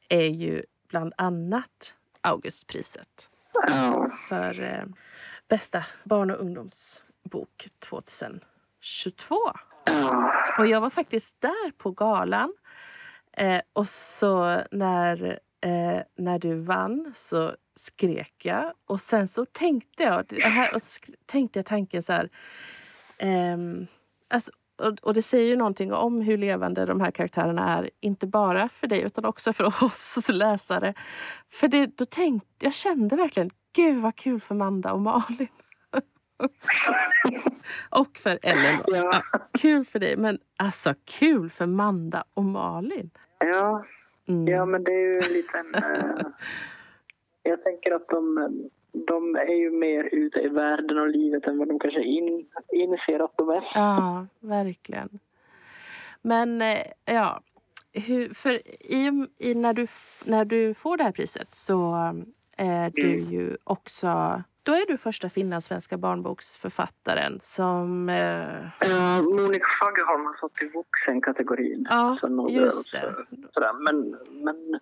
är 0.10 0.28
ju 0.28 0.64
bland 0.90 1.14
annat 1.18 1.96
Augustpriset 2.22 3.30
för 4.30 4.64
eh, 4.64 4.84
bästa 5.48 5.86
barn 6.04 6.32
och 6.32 6.40
ungdomsbok 6.40 7.68
2022. 7.80 9.36
Ja. 9.86 10.34
Och 10.60 10.68
jag 10.68 10.82
var 10.82 10.90
faktiskt 10.90 11.42
där 11.42 11.72
på 11.78 11.92
galan. 11.92 12.54
Eh, 13.38 13.62
och 13.74 13.88
så 13.88 14.62
när, 14.72 15.40
eh, 15.62 16.00
när 16.18 16.40
du 16.40 16.56
vann 16.56 17.14
så 17.16 17.56
skrek 17.76 18.34
jag. 18.44 18.74
Och 18.86 19.02
sen 19.02 19.28
så 19.28 19.46
tänkte 19.46 20.04
jag, 20.04 20.34
här, 20.44 20.76
och 20.76 20.82
tänkte 21.26 21.60
jag 21.60 21.66
tanken 21.66 22.04
så 22.04 22.14
här. 22.14 22.30
Ehm, 23.18 23.88
alltså, 24.30 24.52
och, 24.78 24.94
och 25.02 25.14
det 25.14 25.22
säger 25.22 25.50
ju 25.50 25.56
någonting 25.56 25.94
om 25.94 26.22
hur 26.22 26.38
levande 26.38 26.86
de 26.86 27.02
här 27.02 27.12
karaktärerna 27.12 27.78
är. 27.78 27.90
Inte 28.00 28.28
bara 28.28 28.70
för 28.70 28.88
dig 28.88 29.02
utan 29.02 29.26
också 29.26 29.54
för 29.54 29.64
oss 29.84 30.30
läsare. 30.30 30.94
För 31.50 31.68
det, 31.68 31.98
då 31.98 32.06
tänkte, 32.06 32.66
jag 32.66 32.74
kände 32.74 33.16
verkligen, 33.16 33.50
gud 33.76 33.98
vad 33.98 34.16
kul 34.16 34.40
för 34.40 34.56
Manda 34.56 34.94
och 34.94 35.02
Malin. 35.02 35.48
och 37.90 38.18
för 38.18 38.40
Ellen. 38.42 38.82
Ja. 38.88 39.10
Ja, 39.12 39.22
kul 39.60 39.86
för 39.86 40.00
dig, 40.00 40.18
men 40.18 40.40
alltså 40.58 40.94
kul 41.20 41.50
för 41.50 41.66
Manda 41.66 42.24
och 42.34 42.44
Malin. 42.44 43.10
Ja. 43.40 43.86
Mm. 44.28 44.48
ja, 44.48 44.66
men 44.66 44.84
det 44.84 44.92
är 44.92 45.12
ju 45.12 45.18
en 45.18 45.34
liten... 45.34 45.76
eh, 45.76 46.26
jag 47.44 47.64
tänker 47.64 47.92
att 47.92 48.08
de, 48.08 48.50
de 49.08 49.36
är 49.36 49.56
ju 49.56 49.72
mer 49.72 50.04
ute 50.12 50.40
i 50.40 50.48
världen 50.48 50.98
och 51.00 51.08
livet 51.10 51.48
än 51.48 51.58
vad 51.58 51.68
de 51.68 51.80
kanske 51.80 52.04
in, 52.04 52.46
inser 52.74 53.20
att 53.24 53.38
de 53.38 53.50
är. 53.50 53.64
Ja, 53.76 54.28
verkligen. 54.40 55.20
Men 56.22 56.62
eh, 56.62 56.78
ja, 57.06 57.42
hur, 57.94 58.34
för 58.34 58.52
i, 58.94 59.26
i, 59.38 59.54
när, 59.56 59.74
du, 59.74 59.86
när 60.26 60.46
du 60.46 60.74
får 60.74 60.98
det 60.98 61.04
här 61.04 61.12
priset 61.12 61.54
så 61.54 61.94
är 62.58 62.90
du 62.96 63.02
Mm. 63.14 63.20
ju 63.32 63.58
också... 63.64 64.44
Då 64.64 64.72
är 64.72 64.88
du 64.88 64.98
första 64.98 65.30
finlandssvenska 65.30 65.98
barnboksförfattaren 65.98 67.40
som... 67.42 68.10
Eh, 68.10 68.66
Uh, 68.86 69.24
Monica 69.24 69.66
Fagerholm 69.86 70.26
har 70.26 70.38
fått 70.42 70.62
i 70.62 70.66
vuxenkategorin. 70.66 71.88
ja, 71.90 72.18
just 72.50 72.92
det. 72.92 73.16
Sådär. 73.54 73.74
Men, 73.84 74.18
men 74.44 74.80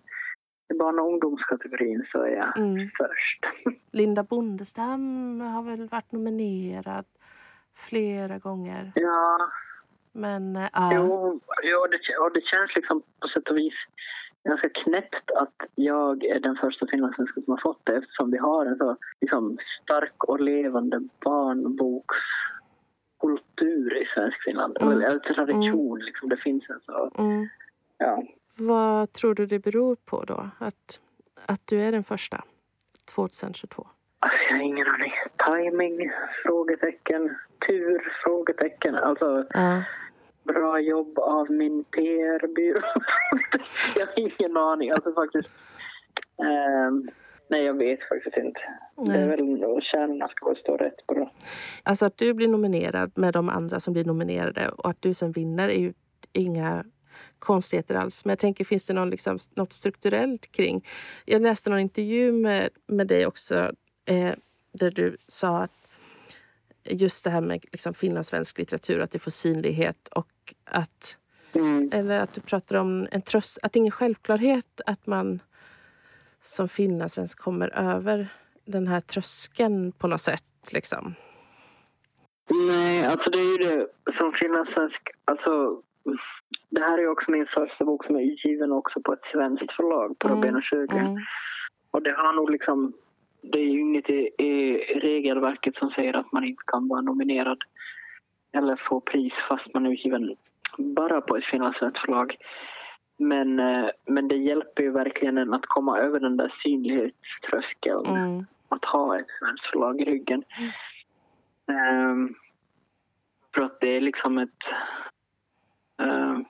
i 0.70 0.74
barn 0.78 0.98
och 0.98 1.06
ungdomskategorin 1.06 2.06
så 2.12 2.22
är 2.22 2.36
jag 2.36 2.58
Mm. 2.58 2.88
först. 2.98 3.40
Linda 3.92 4.22
Bondestam 4.22 5.40
har 5.40 5.62
väl 5.62 5.88
varit 5.88 6.12
nominerad 6.12 7.04
flera 7.76 8.38
gånger. 8.38 8.92
Ja, 8.94 9.38
Men 10.12 10.54
ja. 10.72 10.90
jo, 10.94 11.40
jo 11.62 11.86
det, 11.90 12.16
och 12.18 12.32
det 12.32 12.44
känns 12.44 12.74
liksom 12.76 13.02
på 13.20 13.28
sätt 13.28 13.48
och 13.48 13.56
vis 13.56 13.74
ganska 14.48 14.68
knäppt 14.68 15.30
att 15.30 15.54
jag 15.74 16.24
är 16.24 16.40
den 16.40 16.56
första 16.56 16.86
finlandssvensken 16.86 17.42
som 17.42 17.50
har 17.52 17.60
fått 17.60 17.80
det 17.86 17.96
eftersom 17.96 18.30
vi 18.30 18.38
har 18.38 18.66
en 18.66 18.76
så 18.76 18.96
liksom, 19.20 19.58
stark 19.82 20.24
och 20.24 20.40
levande 20.40 21.00
barnbokskultur 21.24 24.02
i 24.02 24.06
svensk 24.14 24.42
Finland. 24.44 24.76
Mm. 24.80 24.92
Eller 24.92 25.18
tradition, 25.18 25.98
liksom. 25.98 26.28
Det 26.28 26.36
finns 26.36 26.70
en 26.70 26.80
så... 26.86 27.10
Mm. 27.18 27.48
Ja. 27.98 28.22
Vad 28.56 29.12
tror 29.12 29.34
du 29.34 29.46
det 29.46 29.58
beror 29.58 29.96
på 30.04 30.24
då? 30.24 30.48
Att, 30.58 31.00
att 31.46 31.66
du 31.66 31.80
är 31.80 31.92
den 31.92 32.04
första 32.04 32.44
2022? 33.14 33.86
Alltså, 34.18 34.38
jag 34.50 34.56
har 34.56 34.62
ingen 34.62 34.86
aning. 34.86 35.12
Timing? 35.46 36.10
Frågetecken. 36.44 37.36
Tur? 37.66 38.12
Frågetecken. 38.24 38.94
Alltså, 38.94 39.46
Ja. 39.50 39.82
bra 40.44 40.80
jobb 40.80 41.18
av 41.18 41.50
min 41.50 41.84
PR-byrå. 41.84 42.80
jag 43.96 44.06
har 44.06 44.18
ingen 44.18 44.56
aning. 44.56 44.90
Alltså 44.90 45.12
faktiskt. 45.12 45.48
ehm, 46.44 47.08
nej, 47.48 47.64
jag 47.64 47.74
vet 47.78 48.08
faktiskt 48.08 48.36
inte. 48.36 48.60
Det 48.96 49.12
är 49.12 49.26
Nej. 49.26 49.28
väl 49.28 49.82
kärnorna 49.82 50.28
ska 50.28 50.54
stå 50.54 50.76
rätt 50.76 51.06
på 51.06 51.14
det. 51.14 51.28
Alltså 51.82 52.06
att 52.06 52.18
du 52.18 52.34
blir 52.34 52.48
nominerad 52.48 53.12
med 53.14 53.32
de 53.32 53.48
andra 53.48 53.80
som 53.80 53.92
blir 53.92 54.04
nominerade 54.04 54.68
och 54.68 54.90
att 54.90 55.02
du 55.02 55.14
sen 55.14 55.32
vinner 55.32 55.68
är 55.68 55.78
ju 55.78 55.92
inga 56.32 56.84
konstigheter 57.44 57.94
alls. 57.94 58.24
Men 58.24 58.30
jag 58.30 58.38
tänker, 58.38 58.64
finns 58.64 58.86
det 58.86 58.94
någon, 58.94 59.10
liksom, 59.10 59.38
något 59.54 59.72
strukturellt 59.72 60.52
kring? 60.52 60.86
Jag 61.24 61.42
läste 61.42 61.70
någon 61.70 61.80
intervju 61.80 62.32
med, 62.32 62.68
med 62.86 63.06
dig 63.06 63.26
också 63.26 63.72
eh, 64.04 64.32
där 64.72 64.90
du 64.90 65.16
sa 65.26 65.62
att 65.62 65.70
just 66.84 67.24
det 67.24 67.30
här 67.30 67.40
med 67.40 67.64
liksom, 67.72 67.94
finlandssvensk 67.94 68.58
litteratur, 68.58 69.00
att 69.00 69.10
det 69.10 69.18
får 69.18 69.30
synlighet 69.30 70.08
och 70.08 70.54
att 70.64 71.16
Mm. 71.56 71.90
Eller 71.92 72.18
att 72.18 72.34
du 72.34 72.40
pratar 72.40 72.76
om 72.76 73.08
en 73.10 73.22
tröst, 73.22 73.58
att 73.62 73.72
det 73.72 73.76
är 73.76 73.80
ingen 73.80 73.90
självklarhet 73.90 74.80
att 74.86 75.06
man 75.06 75.40
som 76.42 76.68
finlandssvensk 76.68 77.38
kommer 77.38 77.68
över 77.68 78.28
den 78.64 78.88
här 78.88 79.00
tröskeln 79.00 79.92
på 79.92 80.08
något 80.08 80.20
sätt. 80.20 80.70
Liksom. 80.72 81.14
Nej, 82.68 83.04
alltså 83.04 83.30
det 83.30 83.38
är 83.38 83.62
ju 83.62 83.76
det 83.78 83.86
som 84.18 84.32
finlandssvensk... 84.32 85.10
Alltså, 85.24 85.82
det 86.74 86.80
här 86.80 86.98
är 86.98 87.08
också 87.08 87.30
min 87.30 87.46
första 87.46 87.84
bok 87.84 88.06
som 88.06 88.16
är 88.16 88.20
utgiven 88.20 88.72
också 88.72 89.00
på 89.00 89.12
ett 89.12 89.24
svenskt 89.32 89.72
förlag 89.72 90.18
på 90.18 90.28
Mm, 90.28 90.38
Robin 90.38 90.56
och 90.56 90.64
Sjögren. 90.64 91.06
Mm. 91.06 91.22
Och 91.90 92.02
det 92.02 92.12
har 92.12 92.32
nog 92.32 92.50
liksom... 92.50 92.92
Det 93.42 93.58
är 93.58 93.64
ju 93.64 93.80
inget 93.80 94.10
i, 94.10 94.30
i 94.38 94.76
regelverket 95.00 95.76
som 95.76 95.90
säger 95.90 96.16
att 96.16 96.32
man 96.32 96.44
inte 96.44 96.62
kan 96.66 96.88
vara 96.88 97.00
nominerad 97.00 97.58
eller 98.52 98.76
få 98.88 99.00
pris 99.00 99.32
fast 99.48 99.74
man 99.74 99.86
är 99.86 99.90
utgiven 99.90 100.36
bara 100.78 101.20
på 101.20 101.36
ett 101.36 101.44
finlandssvenskt 101.44 102.00
förlag. 102.00 102.36
Men, 103.16 103.58
eh, 103.58 103.90
men 104.06 104.28
det 104.28 104.36
hjälper 104.36 104.82
ju 104.82 104.90
verkligen 104.90 105.38
en 105.38 105.54
att 105.54 105.66
komma 105.66 105.98
över 105.98 106.20
den 106.20 106.36
där 106.36 106.54
synlighetströskeln. 106.62 108.06
Mm. 108.06 108.46
Att 108.68 108.84
ha 108.84 109.18
ett 109.18 109.26
svenskt 109.38 109.66
förlag 109.66 110.00
i 110.00 110.04
ryggen. 110.04 110.44
Ehm, 111.68 112.34
för 113.54 113.62
att 113.62 113.80
det 113.80 113.96
är 113.96 114.00
liksom 114.00 114.38
ett... 114.38 114.62
ehm, 116.02 116.44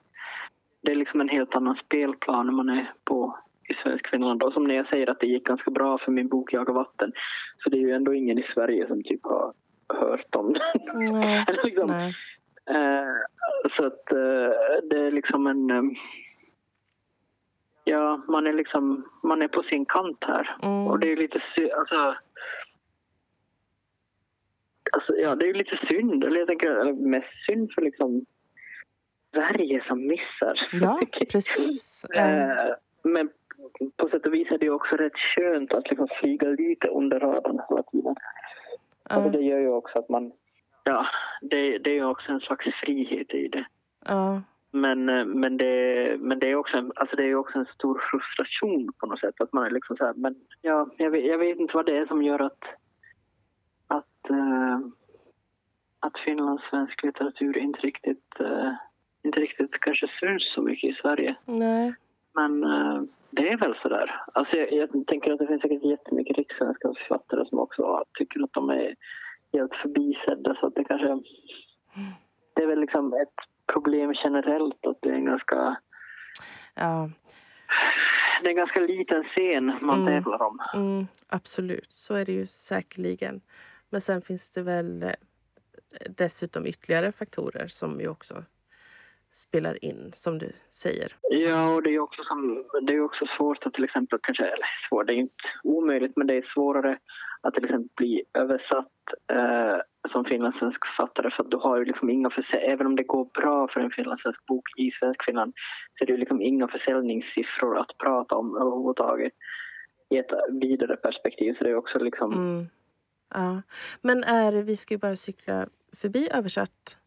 det 0.84 0.90
är 0.90 0.96
liksom 0.96 1.20
en 1.20 1.28
helt 1.28 1.54
annan 1.54 1.76
spelplan 1.84 2.46
när 2.46 2.52
man 2.52 2.68
är 2.68 2.92
på 3.04 3.38
i 3.68 3.74
svensk 3.74 4.10
Finland. 4.10 4.42
Och 4.42 4.52
som 4.52 4.64
när 4.64 4.74
jag 4.74 4.88
säger 4.88 5.10
att 5.10 5.20
det 5.20 5.26
gick 5.26 5.44
ganska 5.44 5.70
bra 5.70 5.98
för 5.98 6.12
min 6.12 6.28
bok 6.28 6.52
Jag 6.52 6.68
och 6.68 6.74
vatten. 6.74 7.12
Så 7.62 7.70
det 7.70 7.76
är 7.76 7.80
ju 7.80 7.92
ändå 7.92 8.14
ingen 8.14 8.38
i 8.38 8.46
Sverige 8.54 8.86
som 8.86 9.02
typ 9.02 9.20
har 9.24 9.52
hört 9.88 10.34
om 10.34 10.52
den. 10.52 10.62
Nej. 11.12 11.46
Liksom, 11.64 11.90
Nej. 11.90 12.14
Eh, 12.66 13.14
så 13.76 13.86
att 13.86 14.12
eh, 14.12 14.88
det 14.90 14.98
är 14.98 15.10
liksom 15.10 15.46
en... 15.46 15.70
eh, 15.70 15.82
ja, 17.84 18.24
man 18.28 18.46
är 18.46 18.52
liksom... 18.52 19.08
Man 19.22 19.42
är 19.42 19.48
på 19.48 19.62
sin 19.62 19.86
kant 19.86 20.24
här. 20.24 20.56
Mm. 20.62 20.86
Och 20.86 20.98
det 20.98 21.12
är 21.12 21.16
lite 21.16 21.40
alltså, 21.78 22.14
alltså... 24.92 25.12
Ja, 25.16 25.34
det 25.34 25.44
är 25.44 25.54
lite 25.54 25.80
synd. 25.88 26.24
Eller 26.24 26.38
jag 26.38 26.48
tänker 26.48 26.70
eller 26.70 26.92
mest 26.92 27.46
synd 27.46 27.72
för 27.72 27.82
liksom 27.82 28.24
Sverige 29.34 29.84
som 29.88 30.06
missar. 30.06 30.68
Ja, 30.72 31.00
precis. 31.32 32.04
Eh, 32.04 32.74
men 33.02 33.30
på 33.96 34.08
sätt 34.08 34.26
och 34.26 34.34
vis 34.34 34.50
är 34.50 34.58
det 34.58 34.70
också 34.70 34.96
rätt 34.96 35.16
skönt 35.16 35.72
att 35.72 35.90
liksom 35.90 36.08
flyga 36.20 36.48
lite 36.48 36.88
under 36.88 37.20
radarn 37.20 37.60
hela 37.68 37.82
tiden. 37.82 38.14
Alltså 39.02 39.28
ja, 39.28 39.32
det 39.32 39.44
gör 39.44 39.58
ju 39.58 39.68
också 39.68 39.98
att 39.98 40.08
man... 40.08 40.32
Ja, 40.84 41.06
det, 41.40 41.78
det 41.78 41.90
är 41.90 41.94
ju 41.94 42.04
också 42.04 42.32
en 42.32 42.40
slags 42.40 42.64
frihet 42.84 43.34
i 43.34 43.48
det. 43.48 43.66
ja. 44.06 44.42
Men, 44.74 45.08
eh, 45.08 45.24
men, 45.24 45.56
det, 45.56 46.16
men 46.20 46.38
det 46.38 46.50
är 46.50 46.54
också 46.54 46.76
en, 46.76 46.92
alltså 46.96 47.16
det 47.16 47.24
är 47.24 47.34
också 47.34 47.58
en 47.58 47.66
stor 47.66 48.02
frustration 48.10 48.92
på 48.98 49.06
något 49.06 49.20
sätt. 49.20 49.40
Att 49.40 49.52
man 49.52 49.66
är 49.66 49.70
liksom 49.70 49.96
så 49.96 50.04
här, 50.04 50.14
men 50.14 50.34
ja, 50.62 50.88
jag 50.96 51.10
vet, 51.10 51.24
jag 51.24 51.38
vet 51.38 51.58
inte 51.58 51.76
vad 51.76 51.86
det 51.86 51.98
är 51.98 52.06
som 52.06 52.22
gör 52.22 52.42
att, 52.42 52.58
att, 53.86 54.30
uh, 54.30 54.78
att 56.00 56.18
finlandssvensk 56.24 57.02
litteratur 57.02 57.58
inte 57.58 57.80
riktigt, 57.80 58.40
eh, 58.40 58.72
inte 59.24 59.40
riktigt 59.40 59.80
kanske 59.80 60.06
syns 60.20 60.52
så 60.54 60.62
mycket 60.62 60.90
i 60.90 60.94
Sverige. 61.02 61.34
Nej. 61.44 61.94
Men 62.34 62.64
eh, 62.64 63.02
det 63.30 63.48
är 63.52 63.56
väl 63.56 63.74
så 63.82 63.88
där. 63.88 64.20
Alltså 64.34 64.56
jag, 64.56 64.72
jag 64.72 65.06
tänker 65.06 65.32
att 65.32 65.38
det 65.38 65.46
finns 65.46 65.62
säkert 65.62 65.84
jättemycket 65.84 66.36
rikssvenska 66.36 66.88
författare 66.98 67.46
som 67.48 67.58
också 67.58 68.04
tycker 68.18 68.44
att 68.44 68.52
de 68.52 68.70
är 68.70 68.94
helt 69.52 69.74
förbisedda. 69.74 70.54
Så 70.60 70.66
att 70.66 70.74
det 70.74 70.84
kanske... 70.84 71.18
Det 72.54 72.62
är 72.62 72.66
väl 72.66 72.80
liksom 72.80 73.12
ett 73.12 73.34
problem 73.72 74.12
generellt 74.24 74.86
att 74.86 74.98
det 75.02 75.08
är 75.08 75.12
en 75.14 75.24
ganska, 75.24 75.76
Ja, 76.74 77.10
det 78.42 78.46
är 78.48 78.50
en 78.50 78.56
ganska 78.56 78.80
liten 78.80 79.24
scen 79.24 79.72
man 79.80 80.00
Mm. 80.00 80.06
tävlar 80.22 80.42
om. 80.42 80.58
mm, 80.74 81.06
absolut. 81.28 81.92
Så 81.92 82.14
är 82.14 82.24
det 82.24 82.32
ju 82.32 82.46
säkerligen. 82.46 83.40
Men 83.90 84.00
sen 84.00 84.22
finns 84.22 84.50
det 84.50 84.62
väl 84.62 85.02
eh, 85.02 85.10
dessutom 86.10 86.66
ytterligare 86.66 87.12
faktorer 87.12 87.66
som 87.68 88.00
ju 88.00 88.08
också 88.08 88.44
spelar 89.34 89.84
in, 89.84 90.10
som 90.12 90.38
du 90.38 90.52
säger. 90.70 91.16
Ja, 91.30 91.74
och 91.74 91.82
det 91.82 91.90
är 91.90 91.98
också, 91.98 92.22
som, 92.24 92.64
det 92.86 92.92
är 92.94 93.00
också 93.00 93.24
svårt 93.36 93.66
att 93.66 93.74
till 93.74 93.84
exempel, 93.84 94.18
kanske, 94.22 94.44
eller 94.44 94.66
svårt, 94.88 95.06
det 95.06 95.12
är 95.12 95.16
inte 95.16 95.44
omöjligt, 95.62 96.16
men 96.16 96.26
det 96.26 96.34
är 96.34 96.50
svårare 96.54 96.98
att 97.40 97.54
till 97.54 97.64
exempel 97.64 97.88
bli 97.96 98.22
översatt 98.34 98.92
eh, 99.32 99.76
som 100.12 100.24
finlandssvensk 100.24 100.80
författare 100.86 101.30
för 101.30 101.42
att 101.42 101.50
du 101.50 101.56
har 101.56 101.78
ju 101.78 101.84
liksom 101.84 102.10
inga 102.10 102.28
försä- 102.28 102.72
även 102.72 102.86
om 102.86 102.96
det 102.96 103.02
går 103.02 103.24
bra 103.24 103.68
för 103.68 103.80
en 103.80 103.90
finlandssvensk 103.90 104.46
bok 104.46 104.68
i 104.76 104.90
Svenskfinland 104.90 105.52
så 105.98 106.04
är 106.04 106.06
det 106.06 106.12
ju 106.12 106.18
liksom 106.18 106.42
inga 106.42 106.68
försäljningssiffror 106.68 107.78
att 107.78 107.98
prata 107.98 108.34
om 108.34 108.56
överhuvudtaget 108.56 109.32
i 110.10 110.16
ett 110.18 110.30
vidare 110.60 110.96
perspektiv. 110.96 111.54
Så 111.58 111.64
det 111.64 111.70
är 111.70 111.76
också 111.76 111.98
liksom... 111.98 112.32
Mm. 112.32 112.66
Ja. 113.34 113.62
Men 114.02 114.24
är, 114.24 114.52
vi 114.52 114.76
ska 114.76 114.94
ju 114.94 114.98
bara 114.98 115.16
cykla 115.16 115.66
förbi 116.00 116.28
översatt. 116.32 116.98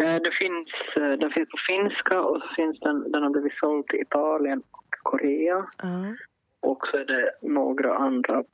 Eh, 0.00 0.16
det 0.22 0.30
finns, 0.30 0.68
eh, 0.96 1.18
den 1.18 1.30
finns 1.30 1.48
på 1.48 1.56
finska 1.68 2.20
och 2.22 2.42
finns 2.56 2.80
den, 2.80 3.12
den 3.12 3.22
har 3.22 3.30
blivit 3.30 3.58
såld 3.60 3.86
till 3.86 4.00
Italien 4.00 4.62
och 4.70 4.94
Korea. 5.02 5.66
Ja. 5.82 6.16
Och 6.60 6.86
så 6.86 6.96
är 6.96 7.04
det 7.04 7.30
några 7.42 7.94
andra 7.96 8.44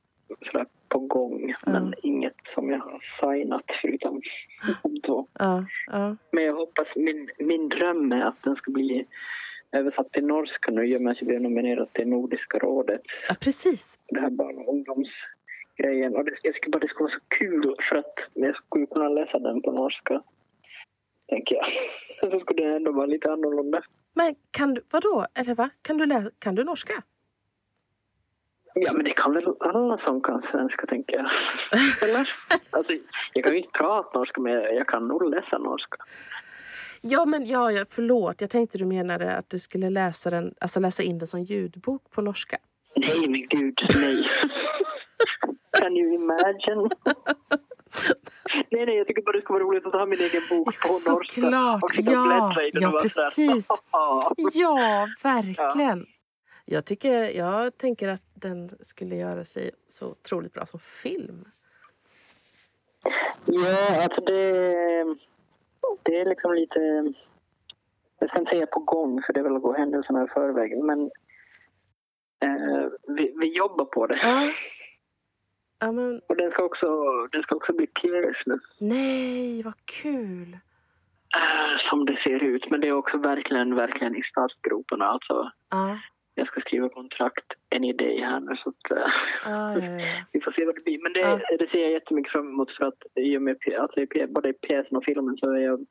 sådär 0.46 0.66
på 0.88 0.98
gång, 0.98 1.54
men 1.66 1.94
inget 2.02 2.36
som 2.54 2.70
jag 2.70 2.78
har 2.78 3.00
signat 3.20 3.64
förutom. 3.82 4.20
Ja, 5.38 5.64
ja. 5.86 6.16
Men 6.30 6.44
jag 6.44 6.54
hoppas, 6.54 6.88
min, 6.96 7.30
min 7.38 7.68
dröm 7.68 8.12
är 8.12 8.24
att 8.24 8.42
den 8.42 8.56
ska 8.56 8.70
bli 8.70 9.06
översatt 9.72 10.12
till 10.12 10.26
norska 10.26 10.70
nu 10.70 10.86
i 10.86 10.96
och 10.96 11.00
med 11.00 11.10
att 11.10 11.20
jag 11.20 11.28
blev 11.28 11.40
nominerad 11.40 11.92
till 11.92 12.08
Nordiska 12.08 12.58
rådet. 12.58 13.00
ja 13.28 13.34
precis. 13.40 13.98
Det 14.08 14.20
här 14.20 14.30
barn 14.30 14.58
och 14.58 14.74
ungdomsgrejen. 14.74 16.16
Och 16.16 16.24
det, 16.24 16.32
jag 16.42 16.54
tycker 16.54 16.70
bara 16.70 16.78
det 16.78 16.88
skulle 16.88 17.08
vara 17.08 17.18
så 17.18 17.36
kul 17.38 17.74
för 17.88 17.96
att 17.96 18.14
jag 18.34 18.56
skulle 18.56 18.86
kunna 18.86 19.08
läsa 19.08 19.38
den 19.38 19.62
på 19.62 19.72
norska. 19.72 20.22
Tänker 21.28 21.54
jag. 21.54 21.66
Så 22.30 22.40
skulle 22.40 22.62
det 22.66 22.76
ändå 22.76 22.92
vara 22.92 23.06
lite 23.06 23.32
annorlunda. 23.32 23.82
Men 24.14 24.34
kan 24.50 24.74
du, 24.74 24.82
vadå? 24.90 25.26
Eller 25.34 25.54
va? 25.54 25.70
Kan 25.82 25.96
du, 25.98 26.06
lä- 26.06 26.30
kan 26.38 26.54
du 26.54 26.64
norska? 26.64 27.02
Ja, 28.74 28.92
men 28.92 29.04
det 29.04 29.10
kan 29.10 29.32
väl 29.34 29.46
alla 29.60 29.98
som 29.98 30.20
kan 30.22 30.42
svenska, 30.52 30.86
tänker 30.86 31.16
jag. 31.16 31.26
Eller? 32.08 32.30
Alltså, 32.70 32.92
jag 33.32 33.44
kan 33.44 33.52
ju 33.52 33.58
inte 33.58 33.70
prata 33.78 34.18
norska, 34.18 34.40
men 34.40 34.52
jag 34.52 34.86
kan 34.88 35.08
nog 35.08 35.30
läsa 35.30 35.58
norska. 35.58 35.96
Ja, 37.00 37.24
men 37.26 37.46
ja, 37.46 37.70
ja, 37.72 37.84
förlåt. 37.88 38.40
Jag 38.40 38.50
tänkte 38.50 38.78
du 38.78 38.84
menade 38.84 39.36
att 39.36 39.50
du 39.50 39.58
skulle 39.58 39.90
läsa, 39.90 40.30
den, 40.30 40.54
alltså 40.60 40.80
läsa 40.80 41.02
in 41.02 41.18
den 41.18 41.26
som 41.26 41.42
ljudbok 41.42 42.10
på 42.10 42.22
norska. 42.22 42.56
Nej, 42.96 43.28
men 43.28 43.46
gud, 43.48 43.78
nej. 43.94 44.28
Can 45.78 45.96
you 45.96 46.14
imagine? 46.14 46.90
nej, 48.70 48.86
nej, 48.86 48.96
jag 48.96 49.06
tycker 49.06 49.22
bara 49.22 49.32
det 49.36 49.42
skulle 49.42 49.58
vara 49.58 49.68
roligt 49.68 49.86
att 49.86 49.92
ha 49.92 50.06
min 50.06 50.20
egen 50.20 50.42
bok 50.50 50.66
på 50.66 50.88
Ja, 51.06 51.12
norska. 51.14 51.34
såklart. 51.34 51.82
Ja, 51.96 52.62
ja, 52.72 52.98
precis. 53.02 53.68
Ja, 54.54 55.08
verkligen. 55.22 56.06
Jag, 56.64 56.84
tycker, 56.84 57.24
jag 57.24 57.78
tänker 57.78 58.08
att 58.08 58.22
den 58.34 58.68
skulle 58.80 59.16
göra 59.16 59.44
sig 59.44 59.70
så 59.88 60.06
otroligt 60.10 60.52
bra 60.52 60.66
som 60.66 60.80
film. 60.80 61.44
Ja, 63.44 64.02
alltså 64.02 64.20
det, 64.20 64.42
det 66.02 66.20
är 66.20 66.24
liksom 66.24 66.54
lite... 66.54 67.12
Jag 68.18 68.28
ska 68.30 68.38
inte 68.38 68.54
säga 68.54 68.66
på 68.66 68.80
gång, 68.80 69.22
för 69.26 69.32
det 69.32 69.40
är 69.40 69.44
väl 69.44 69.56
att 69.56 69.62
gå 69.62 69.72
händelserna 69.72 70.24
i 70.24 70.28
förväg. 70.28 70.84
Men 70.84 71.00
eh, 72.42 72.86
vi, 73.08 73.34
vi 73.40 73.56
jobbar 73.56 73.84
på 73.84 74.06
det. 74.06 74.18
Ja. 74.22 74.52
Ja, 75.78 75.92
men 75.92 76.20
Och 76.28 76.36
den 76.36 76.50
ska 76.50 76.62
också, 76.62 76.86
den 77.32 77.42
ska 77.42 77.54
också 77.56 77.72
bli 77.72 77.86
pjäs 77.86 78.36
nu. 78.46 78.58
nej, 78.78 79.62
vad 79.62 79.74
kul! 80.02 80.58
Eh, 81.36 81.90
som 81.90 82.06
det 82.06 82.16
ser 82.24 82.42
ut. 82.42 82.70
Men 82.70 82.80
det 82.80 82.88
är 82.88 82.92
också 82.92 83.18
verkligen, 83.18 83.74
verkligen 83.74 84.16
i 84.16 84.22
startgroparna. 84.22 85.06
Alltså, 85.06 85.50
Ja, 85.70 85.98
jag 86.34 86.46
ska 86.46 86.60
skriva 86.60 86.88
kontrakt 86.88 87.52
any 87.74 87.92
day 87.92 88.20
här 88.20 88.40
nu. 88.40 88.56
Så 88.56 88.68
att, 88.68 88.90
eh, 88.90 89.12
ja, 89.44 89.74
vi 90.32 90.40
får 90.40 90.52
se 90.52 90.64
vad 90.64 90.74
det 90.74 90.80
blir. 90.84 91.02
Men 91.02 91.12
det, 91.12 91.56
det 91.58 91.70
ser 91.70 91.82
jag 91.82 91.90
jättemycket 91.90 92.32
fram 92.32 92.48
emot 92.48 92.70
för 92.76 92.84
att 92.84 93.02
i 93.14 93.36
och 93.36 93.42
med 93.42 93.56
att 93.78 93.90
det 93.94 94.20
är 94.20 94.26
både 94.26 94.52
pjäsen 94.52 94.96
och 94.96 95.04
filmen 95.04 95.36
så 95.36 95.50
är 95.50 95.58
jag 95.58 95.86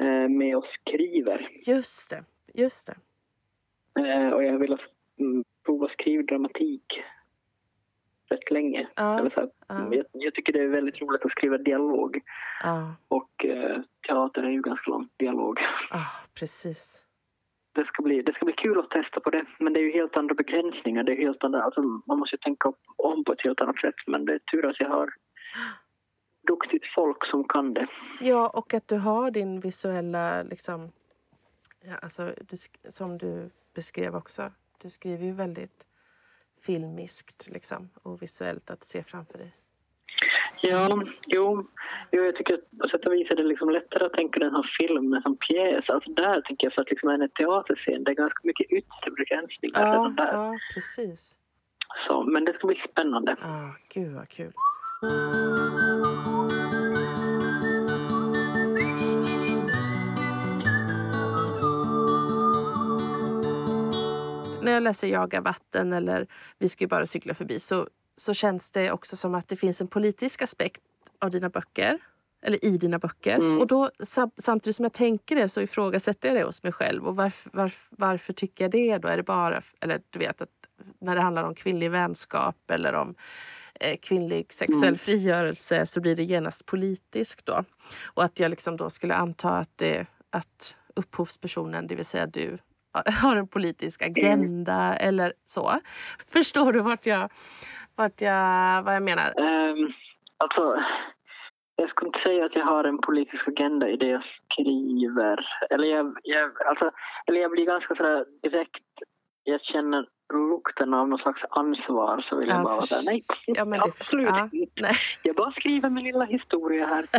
eh, 0.00 0.28
med 0.28 0.56
och 0.56 0.66
skriver. 0.80 1.48
Just 1.66 2.10
det, 2.10 2.24
just 2.54 2.86
det. 2.86 2.96
Eh, 4.00 4.28
och 4.28 4.44
jag 4.44 4.58
velat 4.58 4.80
mm, 5.18 5.44
prova 5.66 5.88
skriva 5.88 6.22
dramatik 6.22 6.84
rätt 8.28 8.50
länge. 8.50 8.88
Ja, 8.94 9.30
ja. 9.36 9.48
jag, 9.68 10.04
jag 10.12 10.34
tycker 10.34 10.52
det 10.52 10.62
är 10.62 10.68
väldigt 10.68 11.00
roligt 11.02 11.24
att 11.24 11.30
skriva 11.30 11.58
dialog. 11.58 12.20
Ja, 12.62 12.94
Och 13.08 13.44
eh, 13.44 13.80
teater 14.08 14.42
är 14.42 14.50
ju 14.50 14.62
ganska 14.62 14.90
lång 14.90 15.08
dialog. 15.16 15.60
ah, 15.90 16.24
precis. 16.38 17.04
Det 17.74 17.84
ska, 17.84 18.02
bli, 18.02 18.22
det 18.22 18.32
ska 18.34 18.44
bli 18.44 18.54
kul 18.54 18.78
att 18.78 18.90
testa 18.90 19.20
på 19.20 19.30
det. 19.30 19.44
Men 19.58 19.72
det 19.72 19.80
är 19.80 19.84
ju 19.84 19.92
helt 19.92 20.16
andra 20.16 20.34
begränsningar. 20.34 21.02
Det 21.02 21.12
är 21.12 21.16
helt 21.16 21.44
andra, 21.44 21.62
alltså, 21.62 21.80
man 21.80 22.18
måste 22.18 22.38
tänka 22.38 22.72
om 22.96 23.24
på 23.24 23.32
ett 23.32 23.44
helt 23.44 23.60
annat 23.60 23.78
sätt. 23.80 23.94
Men 24.06 24.24
det 24.24 24.32
är 24.34 24.38
tur 24.38 24.66
att 24.66 24.80
jag 24.80 24.88
har 24.88 25.14
duktigt 26.46 26.84
folk 26.94 27.26
som 27.26 27.44
kan 27.48 27.74
det. 27.74 27.86
Ja, 28.20 28.48
och 28.48 28.74
att 28.74 28.88
du 28.88 28.96
har 28.98 29.30
din 29.30 29.60
visuella 29.60 30.42
liksom, 30.42 30.92
Ja, 31.86 31.94
alltså, 32.02 32.22
du, 32.40 32.56
som 32.88 33.18
du 33.18 33.50
beskrev 33.74 34.16
också, 34.16 34.52
du 34.82 34.90
skriver 34.90 35.24
ju 35.24 35.32
väldigt 35.32 35.86
filmiskt 36.66 37.48
liksom, 37.52 37.88
och 38.02 38.22
visuellt 38.22 38.70
att 38.70 38.84
se 38.84 39.02
framför 39.02 39.38
dig. 39.38 39.52
Ja, 40.62 40.88
jo. 41.26 41.66
jo 42.12 42.22
jag 42.24 42.36
tycker 42.36 42.54
att 42.54 42.78
på 42.82 42.88
sätt 42.88 43.06
och 43.06 43.12
vis 43.12 43.30
är 43.30 43.36
det 43.36 43.42
liksom 43.42 43.70
lättare 43.70 44.04
att 44.06 44.12
tänka 44.12 44.40
den 44.40 44.54
här 44.54 44.70
filmen 44.78 45.22
som 45.22 45.36
pjäs. 45.36 45.84
Alltså 45.88 46.10
där 46.12 46.40
tänker 46.40 46.66
jag 46.66 46.74
för 46.74 46.82
att 46.82 46.90
liksom 46.90 47.08
en 47.08 47.28
teaterscen, 47.28 48.04
det 48.04 48.10
är 48.10 48.14
ganska 48.14 48.40
mycket 48.42 48.66
yttre 48.70 49.10
begränsningar 49.18 49.94
Ja, 49.94 50.14
där. 50.16 50.32
ja 50.32 50.58
precis. 50.74 51.38
Så, 52.06 52.22
men 52.22 52.44
det 52.44 52.52
ska 52.54 52.66
bli 52.66 52.82
spännande. 52.90 53.36
Ah, 53.42 53.70
gud 53.94 54.12
vad 54.14 54.28
kul. 54.28 54.52
Jag 64.74 64.82
läser 64.82 65.08
Jaga 65.08 65.40
vatten 65.40 65.92
eller 65.92 66.26
Vi 66.58 66.68
ska 66.68 66.84
ju 66.84 66.88
bara 66.88 67.06
cykla 67.06 67.34
förbi 67.34 67.58
så, 67.58 67.88
så 68.16 68.34
känns 68.34 68.70
det 68.70 68.90
också 68.92 69.16
som 69.16 69.34
att 69.34 69.48
det 69.48 69.56
finns 69.56 69.80
en 69.80 69.88
politisk 69.88 70.42
aspekt 70.42 70.80
av 71.18 71.30
dina 71.30 71.48
böcker. 71.48 71.98
Eller 72.46 72.64
i 72.64 72.78
dina 72.78 72.98
böcker. 72.98 73.34
Mm. 73.34 73.58
Och 73.60 73.66
då, 73.66 73.90
sam- 74.02 74.30
samtidigt 74.36 74.76
som 74.76 74.82
jag 74.84 74.92
tänker 74.92 75.36
det 75.36 75.48
så 75.48 75.60
ifrågasätter 75.60 76.28
jag 76.28 76.36
det 76.36 76.44
hos 76.44 76.62
mig 76.62 76.72
själv. 76.72 77.06
Och 77.06 77.16
varför, 77.16 77.50
varför, 77.54 77.96
varför 77.98 78.32
tycker 78.32 78.64
jag 78.64 78.70
det 78.70 78.98
då? 78.98 79.08
Är 79.08 79.16
det 79.16 79.22
bara, 79.22 79.60
eller 79.80 80.00
du 80.10 80.18
vet, 80.18 80.42
att 80.42 80.48
när 81.00 81.14
det 81.14 81.20
handlar 81.22 81.42
om 81.44 81.54
kvinnlig 81.54 81.90
vänskap 81.90 82.70
eller 82.70 82.92
om 82.92 83.14
eh, 83.80 83.96
kvinnlig 84.02 84.52
sexuell 84.52 84.88
Mm. 84.88 84.98
frigörelse 84.98 85.86
så 85.86 86.00
blir 86.00 86.16
det 86.16 86.22
genast 86.24 86.66
politiskt 86.66 87.46
då. 87.46 87.64
Och 88.04 88.24
att 88.24 88.40
jag 88.40 88.50
liksom 88.50 88.76
då 88.76 88.90
skulle 88.90 89.14
anta 89.14 89.50
att, 89.50 89.78
det, 89.78 90.06
att 90.30 90.76
upphovspersonen, 90.96 91.86
det 91.86 91.94
vill 91.94 92.04
säga 92.04 92.26
du, 92.26 92.58
har 93.22 93.36
en 93.36 93.48
politisk 93.48 94.02
agenda 94.02 94.96
eller 94.96 95.32
så. 95.44 95.80
Förstår 96.32 96.72
du 96.72 96.80
vart 96.80 97.06
jag, 97.06 97.28
vart 97.96 98.20
jag, 98.20 98.82
vad 98.82 98.94
jag 98.94 99.02
menar? 99.02 99.40
Um, 99.40 99.92
alltså, 100.36 100.82
jag 101.76 101.90
skulle 101.90 102.08
inte 102.08 102.20
säga 102.22 102.44
att 102.44 102.54
jag 102.56 102.64
har 102.64 102.84
en 102.84 102.98
politisk 102.98 103.48
agenda 103.48 103.88
i 103.88 103.96
det 103.96 104.06
jag 104.08 104.22
skriver. 104.52 105.46
Eller 105.70 105.88
jag, 105.88 106.16
jag, 106.22 106.62
alltså, 106.66 106.90
eller 107.26 107.40
jag 107.40 107.50
blir 107.50 107.66
ganska 107.66 107.94
sådär 107.94 108.24
direkt... 108.42 108.84
Jag 109.46 109.60
känner 109.60 110.06
lukten 110.34 110.94
av 110.94 111.08
någon 111.08 111.18
slags 111.18 111.40
ansvar 111.50 112.24
så 112.28 112.36
vill 112.36 112.48
jag 112.48 112.58
Ja, 112.58 112.62
bara 112.62 112.74
vara 112.74 112.86
där. 112.90 113.04
Nej, 113.06 113.22
Ja, 113.46 113.84
absolut 113.84 114.28
ja, 114.28 114.48
inte. 114.52 114.82
nej. 114.82 114.94
Jag 115.22 115.36
bara 115.36 115.52
skriver 115.52 115.90
min 115.90 116.04
lilla 116.04 116.24
historia 116.24 116.86
här. 116.86 117.04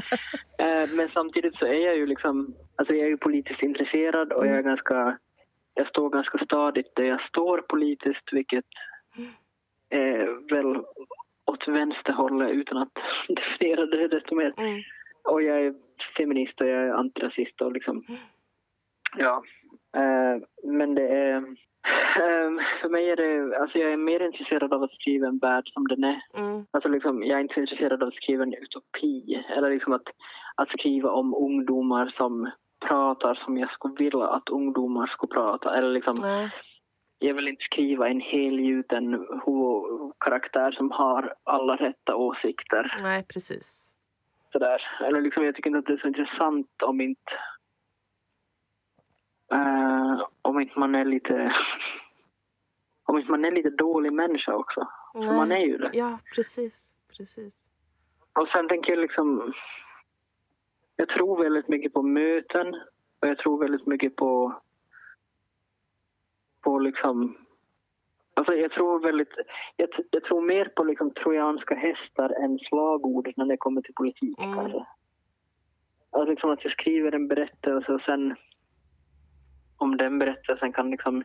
Eh, 0.57 0.89
Men 0.97 1.09
samtidigt 1.13 1.55
så 1.55 1.65
är 1.65 1.85
jag 1.85 1.97
ju 1.97 2.05
liksom... 2.05 2.55
Alltså 2.75 2.93
jag 2.93 3.05
är 3.05 3.09
ju 3.09 3.17
politiskt 3.17 3.61
intresserad 3.63 4.33
och 4.33 4.47
jag 4.47 4.57
är 4.57 4.61
ganska... 4.61 5.17
Jag 5.75 5.87
står 5.87 6.09
ganska 6.09 6.37
stadigt 6.37 6.95
där 6.95 7.03
jag 7.03 7.21
står 7.21 7.57
politiskt 7.57 8.33
vilket 8.33 8.65
är 9.89 10.49
väl 10.53 10.83
åt 11.45 11.67
vänsterhållet 11.67 12.51
utan 12.51 12.77
att 12.77 12.93
definiera 13.27 13.85
det 13.85 14.07
desto 14.07 14.35
mer. 14.35 14.53
Mm. 14.57 14.81
Och 15.23 15.41
jag 15.41 15.65
är 15.65 15.75
feminist 16.17 16.61
och 16.61 16.67
jag 16.67 16.83
är 16.87 16.93
antirasist 16.93 17.61
och 17.61 17.71
liksom... 17.71 18.03
Ja. 19.17 19.43
Eh, 19.97 20.41
men 20.63 20.95
det 20.95 21.07
är... 21.07 21.35
eh, 21.35 22.51
för 22.81 22.89
mig 22.89 23.09
är 23.09 23.15
det... 23.15 23.57
Alltså 23.57 23.79
jag 23.79 23.91
är 23.93 23.97
mer 23.97 24.19
intresserad 24.19 24.73
av 24.73 24.83
att 24.83 24.91
skriva 24.91 25.27
en 25.27 25.37
värld 25.37 25.63
som 25.73 25.87
den 25.87 26.03
är. 26.03 26.21
Mm. 26.37 26.65
Alltså 26.71 26.89
liksom, 26.89 27.23
jag 27.23 27.37
är 27.37 27.41
inte 27.41 27.53
så 27.53 27.59
intresserad 27.59 28.03
av 28.03 28.07
att 28.07 28.15
skriva 28.15 28.43
en 28.43 28.53
utopi. 28.53 29.45
Eller 29.49 29.69
liksom 29.69 29.93
att, 29.93 30.07
att 30.55 30.69
skriva 30.69 31.11
om 31.11 31.33
ungdomar 31.33 32.13
som 32.17 32.51
pratar 32.87 33.35
som 33.35 33.57
jag 33.57 33.71
skulle 33.71 33.95
vilja 33.95 34.27
att 34.27 34.49
ungdomar 34.49 35.07
skulle 35.07 35.33
prata. 35.33 35.77
Eller 35.77 35.89
liksom, 35.89 36.15
Nej. 36.21 36.51
jag 37.19 37.33
vill 37.33 37.47
inte 37.47 37.63
skriva 37.63 38.09
en 38.09 38.21
helgjuten 38.21 39.27
karaktär 40.19 40.71
som 40.71 40.91
har 40.91 41.33
alla 41.43 41.75
rätta 41.75 42.15
åsikter. 42.15 42.93
nej, 43.03 43.25
precis. 43.33 43.95
Sådär. 44.51 44.81
Eller 45.03 45.21
liksom, 45.21 45.45
jag 45.45 45.55
tycker 45.55 45.69
inte 45.69 45.79
att 45.79 45.85
det 45.85 45.93
är 45.93 45.97
så 45.97 46.07
intressant 46.07 46.81
om 46.83 47.01
inte... 47.01 47.31
eh, 49.51 50.27
om 50.41 50.59
inte 50.59 50.79
man 50.79 50.95
är 50.95 51.05
lite... 51.05 51.53
om 53.05 53.17
inte 53.17 53.31
man 53.31 53.45
är 53.45 53.51
lite 53.51 53.69
dålig 53.69 54.13
människa 54.13 54.53
också. 54.53 54.87
För 55.13 55.19
Nej. 55.19 55.35
man 55.37 55.51
är 55.51 55.65
ju 55.65 55.77
det. 55.77 55.89
Ja, 55.93 56.19
precis. 56.35 56.95
precis. 57.17 57.69
Och 58.33 58.47
sen 58.47 58.67
tänker 58.67 58.91
jag 58.91 58.99
liksom... 58.99 59.53
Jag 60.95 61.09
tror 61.09 61.43
väldigt 61.43 61.67
mycket 61.67 61.93
på 61.93 62.01
möten 62.01 62.67
och 63.19 63.27
jag 63.27 63.37
tror 63.37 63.59
väldigt 63.59 63.85
mycket 63.87 64.15
på... 64.15 64.53
På 66.61 66.79
liksom... 66.79 67.37
Alltså 68.33 68.53
jag 68.53 68.71
tror 68.71 68.99
väldigt... 68.99 69.33
Jag, 69.75 69.89
jag 70.11 70.23
tror 70.23 70.41
mer 70.41 70.65
på 70.75 70.83
liksom 70.83 71.13
trojanska 71.13 71.75
hästar 71.75 72.29
än 72.43 72.59
slagord 72.59 73.33
när 73.35 73.45
det 73.45 73.57
kommer 73.57 73.81
till 73.81 73.93
politik 73.93 74.39
Mm. 74.41 74.53
kanske. 74.55 74.85
Alltså 76.11 76.29
liksom 76.31 76.49
att 76.49 76.63
jag 76.63 76.73
skriver 76.73 77.11
en 77.11 77.27
berättelse 77.27 77.93
och 77.93 78.01
sen... 78.01 78.35
Om 79.77 79.97
den 79.97 80.19
berättelsen 80.19 80.73
kan 80.73 80.91
liksom 80.91 81.23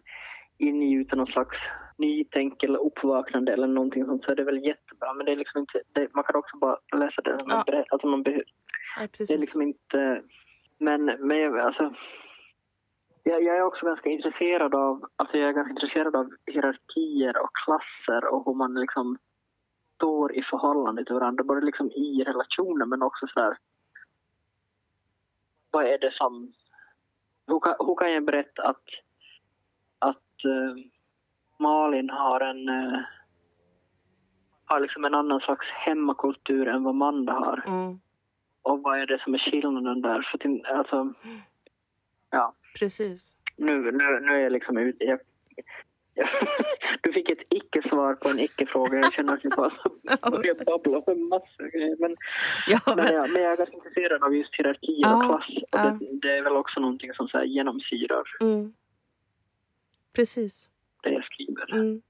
ingjuta 0.58 1.16
någon 1.16 1.26
slags 1.26 1.56
nytänk 1.98 2.62
eller 2.62 2.78
uppvaknande 2.78 3.52
eller 3.52 3.66
någonting 3.66 4.04
sånt 4.06 4.24
så 4.24 4.30
är 4.30 4.36
det 4.36 4.44
väl 4.44 4.64
jättebra. 4.66 5.14
Men 5.14 5.26
det 5.26 5.32
är 5.32 5.36
liksom 5.36 5.60
inte, 5.60 5.82
det, 5.92 6.14
man 6.14 6.24
kan 6.24 6.36
också 6.36 6.56
bara 6.56 6.76
läsa 6.96 7.22
det 7.22 7.36
som 7.38 7.50
Ja. 7.50 7.58
en 7.58 7.64
berättelse. 7.64 7.88
Alltså 7.92 8.06
man 8.06 8.22
Nej, 8.98 9.08
det 9.18 9.30
är 9.30 9.38
liksom 9.38 9.62
inte... 9.62 10.22
Men, 10.78 11.04
men 11.04 11.38
jag, 11.38 11.58
alltså... 11.58 11.94
Jag, 13.22 13.42
jag 13.42 13.56
är 13.56 13.62
också 13.62 13.86
ganska 13.86 14.08
intresserad 14.08 14.74
av, 14.74 15.08
alltså 15.16 15.36
jag 15.36 15.48
är 15.48 15.52
ganska 15.52 15.70
intresserad 15.70 16.16
av 16.16 16.30
hierarkier 16.46 17.42
och 17.42 17.50
klasser 17.64 18.24
och 18.24 18.44
hur 18.46 18.54
man 18.54 18.74
liksom 18.74 19.18
står 19.94 20.36
i 20.36 20.42
förhållande 20.42 21.04
till 21.04 21.14
varandra. 21.14 21.44
Både 21.44 21.66
liksom 21.66 21.90
i 21.90 22.24
relationer 22.24 22.86
men 22.86 23.02
också 23.02 23.26
så 23.26 23.40
här... 23.40 23.56
Vad 25.70 25.84
är 25.84 25.98
det 25.98 26.12
som... 26.14 26.52
Hur 27.46 27.60
kan, 27.60 27.74
hur 27.78 27.94
kan 27.94 28.12
jag 28.12 28.24
berätta 28.24 28.62
att, 28.62 28.84
att 29.98 30.44
eh, 30.44 30.84
Malin 31.58 32.10
har 32.10 32.40
en... 32.40 32.68
eh, 32.68 33.00
har 34.64 34.80
liksom 34.80 35.04
en 35.04 35.14
annan 35.14 35.40
slags 35.40 35.66
hemmakultur 35.66 36.68
än 36.68 36.84
vad 36.84 36.94
Manda 36.94 37.32
har. 37.32 37.64
Mm. 37.66 38.00
Och 38.62 38.82
vad 38.82 38.98
är 39.00 39.06
det 39.06 39.20
som 39.24 39.34
är 39.34 39.38
skillnaden 39.38 40.02
där? 40.02 40.28
För 40.30 40.38
till, 40.38 40.66
alltså, 40.66 41.14
ja, 42.30 42.54
Precis. 42.78 43.36
nu, 43.56 43.92
nu, 43.92 44.20
nu 44.20 44.32
är 44.32 44.38
jag 44.38 44.52
liksom 44.52 44.78
ute. 44.78 45.04
Jag, 45.04 45.20
jag, 46.14 46.28
du 47.02 47.12
fick 47.12 47.30
ett 47.30 47.46
icke-svar 47.50 48.14
på 48.14 48.28
en 48.28 48.38
icke-fråga. 48.38 48.98
Jag 48.98 49.12
känner 49.12 49.34
att 49.34 49.44
jag 49.44 49.52
bara 49.52 50.30
börjar 50.30 50.64
babbla 50.64 50.98
om 50.98 51.12
en 51.12 51.28
massa 51.28 51.68
grejer. 51.72 51.96
Men, 51.98 52.16
Ja, 52.66 52.80
men, 52.86 52.96
men, 52.96 53.14
jag, 53.14 53.32
men 53.32 53.42
jag 53.42 53.52
är 53.52 53.56
ganska 53.56 53.76
intresserad 53.76 54.24
av 54.24 54.34
just 54.36 54.54
hierarkier 54.54 55.00
Ja, 55.00 55.16
och 55.16 55.24
klass. 55.24 55.62
Och 55.72 55.78
ja. 55.78 55.98
det, 56.00 56.18
det 56.22 56.38
är 56.38 56.42
väl 56.42 56.56
också 56.56 56.80
någonting 56.80 57.12
som 57.14 57.28
så 57.28 57.38
här 57.38 57.44
genomsyrar 57.44 58.24
mm. 58.40 58.72
Precis. 60.12 60.70
det 61.02 61.10
jag 61.10 61.24
skriver. 61.24 61.74
Mm. 61.74 62.02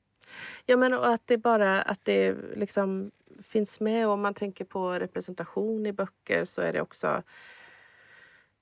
Ja, 0.67 0.77
men 0.77 0.95
och 0.95 1.09
att 1.09 1.27
det 1.27 1.39
bara 1.39 1.83
att 1.83 2.05
det 2.05 2.37
liksom 2.57 3.11
finns 3.43 3.81
med. 3.81 4.07
Och 4.07 4.13
om 4.13 4.21
man 4.23 4.35
tänker 4.35 4.65
på 4.65 4.93
representation 4.93 5.87
i 5.87 5.93
böcker 5.93 6.45
så 6.45 6.63
är 6.63 6.73
det 6.73 6.81
också... 6.81 7.23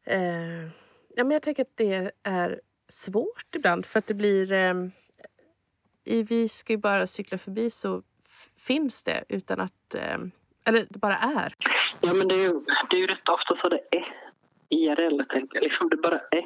Eh, 0.05 0.63
ja, 1.17 1.25
men 1.25 1.31
jag 1.31 1.43
tänker 1.43 1.63
att 1.63 1.77
det 1.77 2.11
är 2.23 2.61
svårt 2.89 3.55
ibland 3.57 3.87
för 3.87 3.99
att 3.99 4.07
det 4.07 4.15
blir... 4.15 4.53
Eh, 4.53 4.75
I 6.05 6.23
Vi 6.23 6.49
ska 6.49 6.73
ju 6.73 6.77
bara 6.77 7.07
cykla 7.07 7.39
förbi 7.39 7.71
så 7.71 8.03
finns 8.67 9.03
det 9.03 9.25
utan 9.29 9.61
att... 9.61 9.95
Eh, 9.95 10.19
eller 10.65 10.87
det 10.91 10.99
bara 10.99 11.17
är. 11.17 11.55
Ja, 12.01 12.15
men 12.15 12.29
det 12.29 12.35
är, 12.35 12.49
ju, 12.49 12.61
det 12.91 12.97
är 12.97 13.01
ju 13.01 13.07
rätt 13.07 13.29
ofta 13.29 13.57
så 13.61 13.69
det 13.69 13.81
är. 13.91 14.15
IRL, 14.69 15.23
tänker 15.29 15.57
jag. 15.57 15.63
Liksom 15.63 15.89
det 15.89 15.97
bara 15.97 16.21
är. 16.31 16.39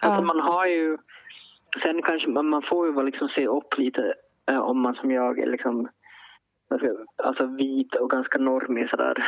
Alltså 0.00 0.20
Ja. 0.20 0.20
man 0.20 0.40
har 0.40 0.66
ju... 0.66 0.98
Sen 1.82 2.02
kanske 2.02 2.28
man, 2.28 2.48
man 2.48 2.62
får 2.62 2.86
ju 2.86 3.02
liksom 3.06 3.28
se 3.28 3.46
upp 3.46 3.78
lite 3.78 4.14
eh, 4.50 4.58
om 4.58 4.80
man 4.80 4.94
som 4.94 5.10
jag 5.10 5.38
är 5.38 5.46
liksom... 5.46 5.88
Alltså 7.16 7.46
vit 7.46 7.94
och 7.94 8.10
ganska 8.10 8.38
normig 8.38 8.90
sådär. 8.90 9.26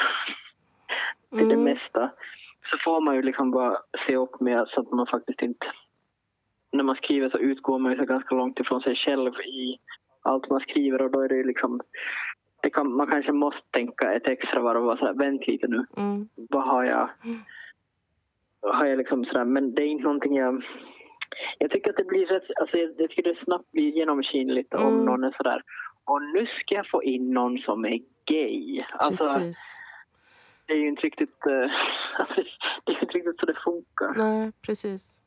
Till 1.36 1.49
det 1.49 1.55
Mm. 1.55 1.64
mesta. 1.64 2.11
Så 2.70 2.78
får 2.84 3.01
man 3.01 3.14
ju 3.14 3.22
liksom 3.22 3.51
bara 3.51 3.76
se 4.07 4.16
upp 4.16 4.41
med 4.41 4.68
så 4.68 4.80
att 4.80 4.91
man 4.91 5.07
faktiskt 5.07 5.43
inte... 5.43 5.66
När 6.72 6.84
man 6.84 6.97
skriver 6.97 7.30
så 7.30 7.39
utgår 7.39 7.78
man 7.78 7.93
ju 7.93 7.99
så 7.99 8.05
ganska 8.05 8.34
långt 8.34 8.61
ifrån 8.61 8.80
sig 8.80 8.97
själv 8.97 9.32
i 9.41 9.78
allt 10.22 10.51
man 10.51 10.61
skriver 10.61 11.03
och 11.03 11.11
då 11.11 11.20
är 11.20 11.28
det 11.28 11.36
ju 11.36 11.45
liksom... 11.45 11.80
Det 12.62 12.70
kan, 12.70 12.97
man 12.97 13.07
kanske 13.07 13.32
måste 13.32 13.61
tänka 13.70 14.12
ett 14.12 14.26
extra 14.26 14.61
varv 14.62 14.78
och 14.78 14.84
vara 14.84 14.97
så 14.97 15.07
här, 15.07 15.14
vänt 15.14 15.47
lite 15.47 15.66
nu 15.68 15.84
Mm. 15.97 16.28
vad 16.34 16.62
har 16.62 16.84
jag... 16.84 17.11
Mm. 17.24 17.39
Har 18.61 18.86
jag 18.86 18.99
liksom 18.99 19.24
sådär, 19.24 19.45
men 19.45 19.74
det 19.74 19.82
är 19.82 19.86
inte 19.86 20.05
någonting 20.05 20.36
jag... 20.36 20.64
Jag 21.59 21.70
tycker 21.70 21.91
att 21.91 21.97
det 21.97 22.05
blir 22.05 22.26
rätt... 22.26 22.51
Alltså 22.61 22.76
jag, 22.76 22.95
jag 22.99 23.11
tycker 23.11 23.22
det 23.22 23.45
snabbt 23.45 23.70
blir 23.72 23.91
genomskinligt 23.91 24.74
om 24.74 24.86
Mm. 24.95 25.05
någon 25.05 25.24
är 25.24 25.34
sådär... 25.36 25.62
Och 26.09 26.22
nu 26.22 26.46
ska 26.46 26.74
jag 26.74 26.90
få 26.90 27.02
in 27.02 27.30
någon 27.30 27.59
som 27.59 27.84
är 27.84 28.00
gay. 28.24 28.80
Alltså, 28.92 29.24
Precis. 29.24 29.80
det 30.66 30.72
är 30.72 30.76
ju 30.76 30.88
inte 30.88 31.02
riktigt... 31.02 31.46
eh, 31.46 31.70
alltså, 32.20 32.42
det 32.84 32.92
är 32.92 33.02
inte 33.02 33.18
riktigt 33.18 33.40
så 33.40 33.46
det 33.46 33.59
funkar. 33.64 34.14
Nej, 34.16 34.52
precis. 34.66 35.22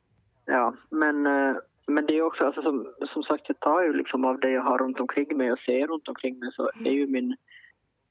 Ja, 0.45 0.73
men, 0.89 1.25
eh, 1.25 1.55
men 1.87 2.05
det 2.05 2.17
är 2.17 2.21
också, 2.21 2.45
alltså, 2.45 2.61
som, 2.61 2.93
som 3.13 3.23
sagt, 3.23 3.43
jag 3.47 3.59
tar 3.59 3.83
ju 3.83 3.93
liksom 3.93 4.25
av 4.25 4.39
det 4.39 4.49
jag 4.49 4.61
har 4.61 4.77
runt 4.77 4.99
omkring 4.99 5.37
mig 5.37 5.51
och 5.51 5.59
ser 5.59 5.87
runt 5.87 6.07
omkring 6.07 6.39
mig 6.39 6.51
så 6.53 6.71
är 6.85 6.91
ju 6.91 7.07
min 7.07 7.35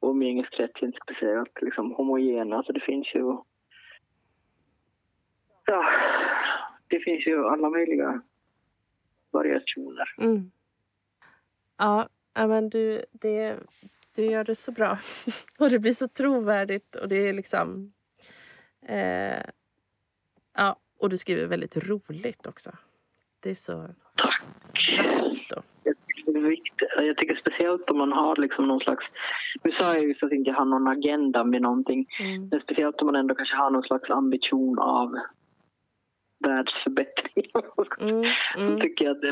umgängeskrets 0.03 0.83
inte 0.83 0.99
speciellt 1.03 1.63
liksom, 1.63 1.95
homogen. 1.95 2.53
Alltså 2.53 2.73
det 2.73 2.81
finns 2.81 3.15
ju... 3.15 3.37
Ja, 5.65 5.85
det 6.89 7.01
finns 7.01 7.27
ju 7.27 7.47
alla 7.47 7.71
möjliga 7.71 8.23
variationer. 9.31 10.15
Mm. 10.19 10.51
Ja, 11.77 12.09
men 12.47 12.69
du, 12.69 13.05
det, 13.13 13.57
du 14.17 14.25
gör 14.25 14.45
det 14.45 14.55
så 14.55 14.73
bra. 14.73 14.99
och 15.59 15.71
det 15.71 15.79
blir 15.79 15.93
så 15.93 16.09
trovärdigt 16.09 16.97
och 16.97 17.09
det 17.09 17.29
är 17.29 17.33
liksom... 17.33 17.93
Eh, 18.87 19.45
ja, 20.57 20.77
och 20.99 21.09
du 21.09 21.17
skriver 21.17 21.47
väldigt 21.47 21.89
roligt 21.89 22.47
också. 22.47 22.71
Det 23.41 23.51
är 23.51 23.55
så... 23.55 23.89
Tack! 24.15 24.43
Då. 25.51 25.63
Jag 25.85 25.95
tycker, 26.07 26.33
det 26.33 26.39
är 26.39 26.51
viktigt. 26.51 26.89
jag 26.97 27.17
tycker 27.17 27.35
speciellt 27.35 27.91
om 27.91 27.99
man 27.99 28.13
har 28.13 28.37
liksom 28.37 28.69
någon 28.69 28.81
slags... 28.81 29.05
Nu 29.65 29.73
sa 29.73 29.95
jag 29.95 30.05
just 30.05 30.23
att 30.23 30.31
jag 30.31 30.39
inte 30.39 30.51
har 30.51 30.65
någon 30.65 30.89
agenda 30.89 31.45
med 31.45 31.63
någonting. 31.63 32.07
Mm. 32.21 32.49
Men 32.49 32.61
speciellt 32.61 33.01
om 33.01 33.07
man 33.07 33.17
ändå 33.17 33.35
kanske 33.35 33.57
har 33.57 33.71
någon 33.71 33.83
slags 33.83 34.11
ambition 34.11 34.79
av 34.79 35.19
världsförbättring. 36.39 37.51
Mm, 38.01 38.25
Så 38.55 38.61
mm, 38.61 38.81
tycker 38.81 39.05
jag, 39.05 39.17
att 39.17 39.23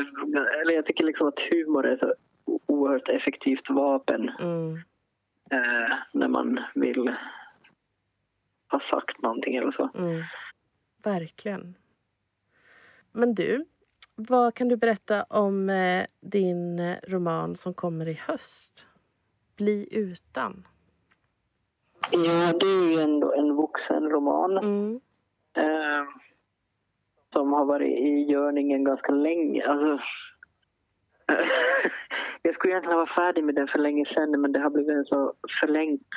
eller 0.61 0.73
jag 0.73 0.85
tycker 0.85 1.03
liksom 1.03 1.27
att 1.27 1.39
humor 1.39 1.85
är 1.85 1.93
ett 1.93 2.13
oerhört 2.79 3.09
effektivt 3.09 3.69
vapen 3.69 4.29
mm. 4.39 4.73
eh, 5.51 5.97
när 6.13 6.27
man 6.27 6.59
vill 6.75 7.15
ha 8.71 8.79
sagt 8.89 9.21
någonting 9.21 9.55
eller 9.55 9.71
så. 9.71 9.89
Mm. 9.95 10.21
Verkligen. 11.03 11.75
Men 13.11 13.35
du, 13.35 13.65
vad 14.15 14.55
kan 14.55 14.67
du 14.67 14.77
berätta 14.77 15.23
om 15.23 15.69
eh, 15.69 16.05
din 16.21 16.79
eh, 16.79 16.97
roman 17.07 17.55
som 17.55 17.73
kommer 17.73 18.07
i 18.07 18.13
höst? 18.27 18.87
Bli 19.57 19.87
utan. 19.91 20.67
Ja, 22.11 22.53
det 22.59 22.65
är 22.65 22.91
ju 22.95 23.01
ändå 23.01 23.33
en 23.33 23.55
vuxenroman 23.55 24.57
Mm. 24.57 24.99
eh, 25.53 26.05
som 27.33 27.53
har 27.53 27.65
varit 27.65 27.97
i 27.99 28.31
görningen 28.31 28.83
ganska 28.83 29.11
länge. 29.11 29.67
Alltså, 29.67 29.99
jag 32.41 32.55
skulle 32.55 32.73
egentligen 32.73 32.97
vara 32.97 33.15
färdig 33.15 33.43
med 33.43 33.55
den 33.55 33.67
för 33.67 33.79
länge 33.79 34.05
sedan 34.05 34.41
men 34.41 34.51
det 34.51 34.59
har 34.59 34.69
blivit 34.69 34.95
en 34.95 35.05
så 35.05 35.33
förlängt, 35.59 36.07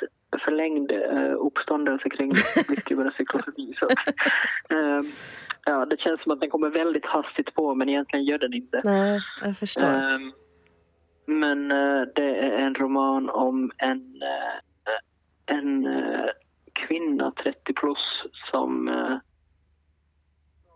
förlängd 0.45 0.91
eh, 0.91 1.35
uppståndelse 1.37 2.09
kring 2.09 2.27
missbrukarnas 2.27 3.15
cyklofobi. 3.15 3.73
Så, 3.79 3.87
eh, 4.75 4.99
ja, 5.65 5.85
det 5.85 5.99
känns 5.99 6.23
som 6.23 6.31
att 6.31 6.39
den 6.39 6.49
kommer 6.49 6.69
väldigt 6.69 7.05
hastigt 7.05 7.53
på 7.53 7.75
men 7.75 7.89
egentligen 7.89 8.25
gör 8.25 8.37
den 8.37 8.53
inte. 8.53 8.81
Nej, 8.83 9.19
jag 9.41 9.57
förstår. 9.57 9.83
Ehm, 9.83 10.31
men 11.25 11.71
eh, 11.71 12.01
det 12.15 12.35
är 12.35 12.57
en 12.57 12.75
roman 12.75 13.29
om 13.29 13.71
en, 13.77 14.21
eh, 14.21 15.55
en 15.55 15.87
kvinna, 16.73 17.31
30 17.31 17.73
plus, 17.73 18.23
som, 18.51 18.89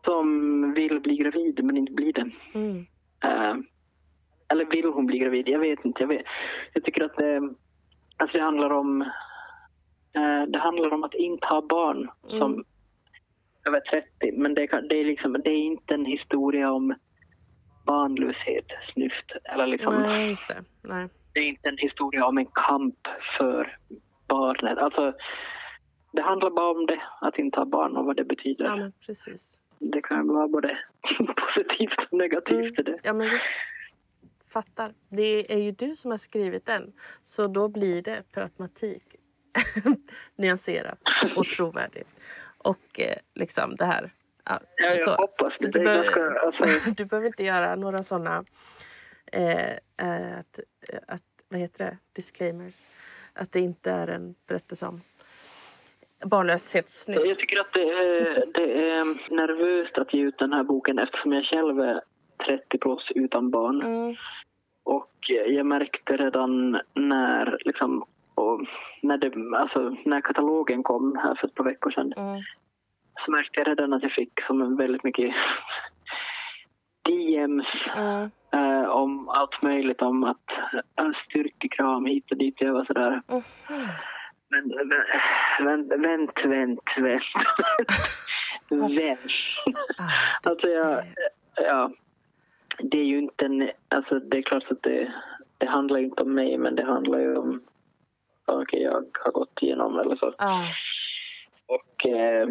som 0.05 0.73
vill 0.73 0.99
bli 0.99 1.17
gravid 1.17 1.63
men 1.63 1.77
inte 1.77 1.93
blir 1.93 2.13
det. 2.13 2.31
Mm. 2.53 2.85
Eller 4.49 4.65
vill 4.65 4.85
hon 4.85 5.05
bli 5.05 5.17
gravid? 5.19 5.47
Jag 5.49 5.59
vet 5.59 5.85
inte. 5.85 6.03
Jag, 6.03 6.07
vet. 6.07 6.25
jag 6.73 6.83
tycker 6.83 7.03
att 7.03 7.15
det, 7.15 7.37
alltså 8.17 8.37
det 8.37 8.43
handlar 8.43 8.69
om 8.69 9.01
eh, 10.13 10.43
det 10.47 10.59
handlar 10.59 10.93
om 10.93 11.03
att 11.03 11.13
inte 11.13 11.47
ha 11.47 11.61
barn 11.61 12.09
som 12.29 12.53
Mm. 12.53 12.65
över 13.65 13.79
30. 13.79 14.31
Men 14.33 14.53
det, 14.53 14.67
det, 14.89 14.95
är 14.95 15.05
liksom, 15.05 15.33
det 15.33 15.49
är 15.49 15.57
inte 15.57 15.93
en 15.93 16.05
historia 16.05 16.71
om 16.71 16.95
barnlöshet, 17.85 18.65
snyft. 18.93 19.31
Eller 19.43 19.67
liksom, 19.67 19.93
Nej, 20.01 20.27
just 20.27 20.47
det. 20.47 20.63
Nej. 20.89 21.07
Det 21.33 21.39
är 21.39 21.43
inte 21.43 21.69
en 21.69 21.77
historia 21.77 22.25
om 22.25 22.37
en 22.37 22.45
kamp 22.45 22.99
för 23.37 23.77
barnet. 24.27 24.77
Alltså, 24.77 25.13
det 26.11 26.21
handlar 26.21 26.49
bara 26.49 26.71
om 26.71 26.85
det, 26.85 27.01
att 27.21 27.37
inte 27.39 27.59
ha 27.59 27.65
barn 27.65 27.97
och 27.97 28.05
vad 28.05 28.15
det 28.15 28.23
betyder. 28.23 28.65
Ja, 28.65 28.91
precis. 29.07 29.61
Det 29.79 30.01
kan 30.01 30.27
vara 30.27 30.47
både 30.47 30.77
positivt 31.17 31.99
och 32.11 32.17
negativt. 32.17 32.79
i 32.79 32.83
det. 32.83 32.95
Ja, 33.03 33.13
men 33.13 33.29
visst. 33.29 33.55
Fattar. 34.53 34.93
Det 35.09 35.53
är 35.53 35.57
ju 35.57 35.71
du 35.71 35.95
som 35.95 36.11
har 36.11 36.17
skrivit 36.17 36.65
den. 36.65 36.93
Så 37.23 37.47
då 37.47 37.67
blir 37.67 38.01
det 38.01 38.23
per 38.31 38.41
automatik 38.41 39.03
nyanserat 40.35 40.99
och 41.35 41.45
trovärdigt. 41.49 42.09
Och 42.57 42.99
eh, 42.99 43.17
liksom 43.35 43.75
det 43.75 43.85
här. 43.85 44.11
Ja, 44.45 44.59
Ja, 44.77 44.85
jag 44.93 45.03
så. 45.03 45.15
hoppas 45.15 45.59
Så 45.59 45.65
det. 45.65 45.71
du, 45.71 45.83
behöver, 45.83 46.03
ganska, 46.03 46.39
alltså, 46.39 46.89
du 46.97 47.05
behöver 47.05 47.27
inte 47.27 47.43
göra 47.43 47.75
några 47.75 48.03
såna 48.03 48.45
eh, 49.31 49.71
eh, 49.71 50.39
att, 50.39 50.59
eh, 50.89 50.99
att, 51.07 51.23
vad 51.49 51.59
heter 51.59 51.85
det? 51.85 51.97
disclaimers. 52.13 52.85
Att 53.33 53.51
det 53.51 53.59
inte 53.59 53.91
är 53.91 54.07
en 54.07 54.35
berättelse 54.47 54.85
om 54.85 55.01
barnlöshetssnyft. 56.25 57.25
Jag 57.25 57.37
tycker 57.37 57.59
att 57.59 57.73
det 57.73 57.81
är, 57.89 58.45
det 58.53 58.89
är 58.89 59.35
nervöst 59.35 59.97
att 59.97 60.13
ge 60.13 60.21
ut 60.21 60.37
den 60.39 60.53
här 60.53 60.63
boken 60.63 60.99
eftersom 60.99 61.33
jag 61.33 61.45
själv 61.45 61.79
är 61.79 62.01
30 62.47 62.77
plus 62.77 63.11
utan 63.15 63.51
barn. 63.51 63.81
Mm, 63.81 64.15
Och 64.83 65.11
jag 65.47 65.65
märkte 65.65 66.17
redan 66.17 66.79
när, 66.93 67.57
liksom, 67.65 68.05
när, 69.01 69.17
det, 69.17 69.57
alltså, 69.57 69.95
när 70.05 70.21
katalogen 70.21 70.83
kom 70.83 71.15
här 71.23 71.35
för 71.35 71.47
ett 71.47 71.55
par 71.55 71.63
veckor 71.63 71.91
sedan 71.91 72.13
mm, 72.17 72.41
så 73.25 73.31
märkte 73.31 73.59
jag 73.59 73.67
redan 73.67 73.93
att 73.93 74.03
jag 74.03 74.11
fick 74.11 74.41
som 74.47 74.77
väldigt 74.77 75.03
mycket 75.03 75.35
DMs 77.05 77.67
mm, 77.95 78.29
eh, 78.53 78.89
om 78.89 79.29
allt 79.29 79.61
möjligt. 79.61 80.01
Om 80.01 80.23
att 80.23 80.49
äh, 80.99 81.11
styrkekram 81.29 82.05
hit 82.05 82.31
och 82.31 82.37
dit. 82.37 82.55
Jag 82.61 82.73
var 82.73 82.85
sådär... 82.85 83.21
mhm. 83.27 83.87
Men 84.49 84.63
vänt, 85.63 85.91
vänt, 85.91 86.31
vänt, 86.45 86.79
vänt. 86.97 87.23
vänt. 88.99 89.19
Ah, 89.97 90.49
Alltså 90.49 90.67
jag, 90.67 91.03
ja, 91.55 91.91
det 92.79 92.97
är 92.97 93.05
ju 93.05 93.17
inte 93.17 93.45
en, 93.45 93.69
alltså 93.87 94.19
det 94.19 94.37
är 94.37 94.41
klart 94.41 94.71
att 94.71 94.83
det, 94.83 95.13
det 95.57 95.65
handlar 95.65 95.99
inte 95.99 96.23
om 96.23 96.33
mig 96.33 96.57
men 96.57 96.75
det 96.75 96.83
handlar 96.83 97.19
ju 97.19 97.37
om 97.37 97.61
saker 98.45 98.77
jag 98.77 99.05
har 99.13 99.31
gått 99.31 99.61
igenom 99.61 99.99
eller 99.99 100.15
så. 100.15 100.33
ah, 100.37 100.63
Och 101.67 102.05
eh, 102.05 102.49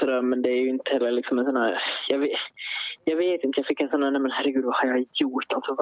sådär, 0.00 0.22
men 0.22 0.42
det 0.42 0.50
är 0.50 0.60
ju 0.60 0.68
inte 0.68 0.92
heller 0.92 1.10
liksom 1.12 1.38
en 1.38 1.44
sån 1.44 1.56
här, 1.56 1.82
jag 2.08 2.18
vet, 2.18 2.30
jag 3.04 3.16
vet 3.16 3.44
inte, 3.44 3.60
jag 3.60 3.66
fick 3.66 3.80
en 3.80 3.88
sån 3.88 4.02
här, 4.02 4.10
nej 4.10 4.20
men 4.20 4.30
herregud 4.30 4.64
vad 4.64 4.74
har 4.74 4.88
jag 4.88 5.06
gjort? 5.12 5.52
Alltså, 5.52 5.76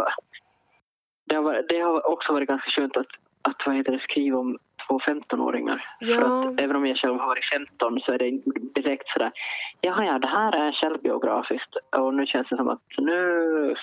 det, 1.24 1.34
har 1.36 1.42
varit, 1.42 1.68
det 1.68 1.80
har 1.80 2.10
också 2.12 2.32
varit 2.32 2.48
ganska 2.48 2.70
skönt 2.70 2.96
att, 2.96 3.06
att 3.42 3.66
vad 3.66 3.76
heter 3.76 3.92
det, 3.92 3.98
skriva 3.98 4.38
om 4.38 4.58
två 4.90 4.98
15-åringar. 4.98 5.78
För 5.98 6.06
Ja. 6.06 6.48
att 6.48 6.60
även 6.60 6.76
om 6.76 6.86
jag 6.86 6.96
själv 6.96 7.18
har 7.18 7.26
varit 7.26 7.44
15 7.52 8.00
så 8.00 8.12
är 8.12 8.18
det 8.18 8.28
inte 8.28 8.50
direkt 8.80 9.08
sådär, 9.08 9.32
jaha 9.80 10.04
ja 10.04 10.18
det 10.18 10.26
här 10.28 10.52
är 10.66 10.72
självbiografiskt 10.72 11.76
och 11.96 12.14
nu 12.14 12.26
känns 12.26 12.48
det 12.48 12.56
som 12.56 12.68
att 12.68 12.82
nu, 12.98 13.74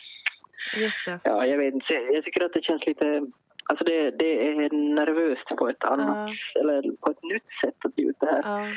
just 0.77 1.05
det. 1.05 1.19
ja 1.23 1.45
jag 1.45 1.57
vet 1.57 1.73
inte, 1.73 1.93
jag 1.93 2.23
tycker 2.23 2.43
att 2.45 2.53
det 2.53 2.63
känns 2.63 2.85
lite, 2.85 3.21
alltså 3.69 3.83
det, 3.85 4.11
det 4.11 4.47
är 4.49 4.69
nervöst 4.75 5.47
på 5.57 5.69
ett 5.69 5.83
annat, 5.83 6.29
eller 6.59 6.81
på 7.01 7.11
ett 7.11 7.23
nytt 7.23 7.47
sätt 7.61 7.85
att 7.85 7.97
ge 7.97 8.09
ut 8.09 8.19
det 8.19 8.25
här. 8.25 8.41
Ja, 8.45 8.67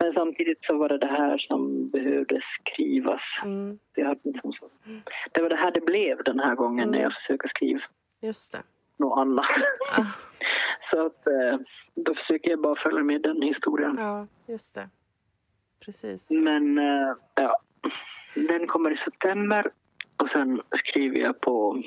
Men 0.00 0.12
samtidigt 0.12 0.58
så 0.64 0.76
var 0.78 0.88
det 0.88 0.98
det 0.98 1.06
här 1.06 1.38
som 1.38 1.90
behövde 1.90 2.40
skrivas. 2.60 3.20
mm, 3.44 3.78
Det, 3.94 4.16
liksom 4.24 4.52
så. 4.52 4.68
det 5.32 5.42
var 5.42 5.48
det 5.50 5.56
här 5.56 5.70
det 5.70 5.80
blev 5.80 6.22
den 6.24 6.38
här 6.40 6.54
gången 6.54 6.88
när 6.90 6.98
Mm. 6.98 7.02
jag 7.02 7.12
försöker 7.12 7.48
skriva 7.48 7.80
just 8.22 8.52
det. 8.52 8.58
Något 8.98 9.18
annat. 9.18 9.46
Ah, 9.92 10.04
så 10.90 11.06
att, 11.06 11.26
eh, 11.26 11.58
då 11.94 12.14
försöker 12.14 12.50
jag 12.50 12.60
bara 12.60 12.76
följa 12.76 13.02
med 13.02 13.22
den 13.22 13.42
historien. 13.42 13.96
ja, 13.98 14.26
just 14.46 14.74
det. 14.74 14.88
Precis. 15.84 16.30
Men 16.30 16.78
eh, 16.78 17.14
ja, 17.34 17.60
den 18.48 18.66
kommer 18.66 18.90
i 18.90 18.96
september 18.96 19.70
och 20.16 20.28
sen 20.28 20.62
skriver 20.84 21.18
jag 21.18 21.40
på, 21.40 21.82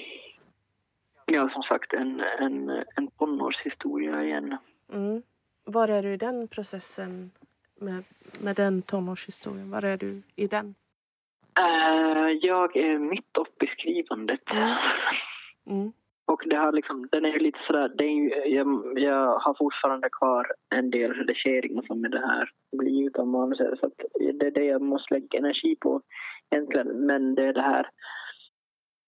ja 1.25 1.49
som 1.49 1.63
sagt, 1.63 1.93
en, 1.93 2.19
en, 2.39 2.69
en 2.95 3.07
tonårshistoria 3.07 4.23
igen. 4.23 4.57
Mm. 4.93 5.21
Var 5.65 5.87
är 5.87 6.03
du 6.03 6.13
i 6.13 6.17
den 6.17 6.47
processen 6.47 7.31
med, 7.79 8.03
med 8.43 8.55
den 8.55 8.81
tonårshistorien? 8.81 9.71
Var 9.71 9.83
är 9.83 9.97
du 9.97 10.21
i 10.35 10.47
den? 10.47 10.75
Eh, 11.57 12.29
jag 12.41 12.77
är 12.77 12.99
mitt 12.99 13.37
uppe 13.37 13.65
i 13.65 13.67
skrivandet. 13.67 14.51
Mm. 14.51 14.77
Mm. 15.65 15.93
Och 16.31 16.41
det 16.45 16.55
har 16.55 16.71
liksom, 16.71 17.07
den 17.11 17.25
är 17.25 17.29
ju 17.29 17.39
lite 17.39 17.59
sådär, 17.67 18.03
ju, 18.03 18.29
jag, 18.45 18.67
jag 18.95 19.39
har 19.39 19.55
fortfarande 19.57 20.09
kvar 20.09 20.47
en 20.75 20.89
del 20.89 21.13
redigeringar 21.13 21.83
som 21.87 22.05
är 22.05 22.09
det 22.09 22.27
här 22.27 22.49
blir 22.77 23.07
utan 23.07 23.27
manuset. 23.27 23.79
Så 23.79 23.91
det 24.39 24.45
är 24.47 24.51
det 24.51 24.63
jag 24.65 24.81
måste 24.81 25.13
lägga 25.13 25.39
energi 25.39 25.75
på 25.75 26.01
egentligen. 26.49 26.87
Men 26.87 27.35
det 27.35 27.45
är 27.45 27.53
det 27.53 27.61
här, 27.61 27.89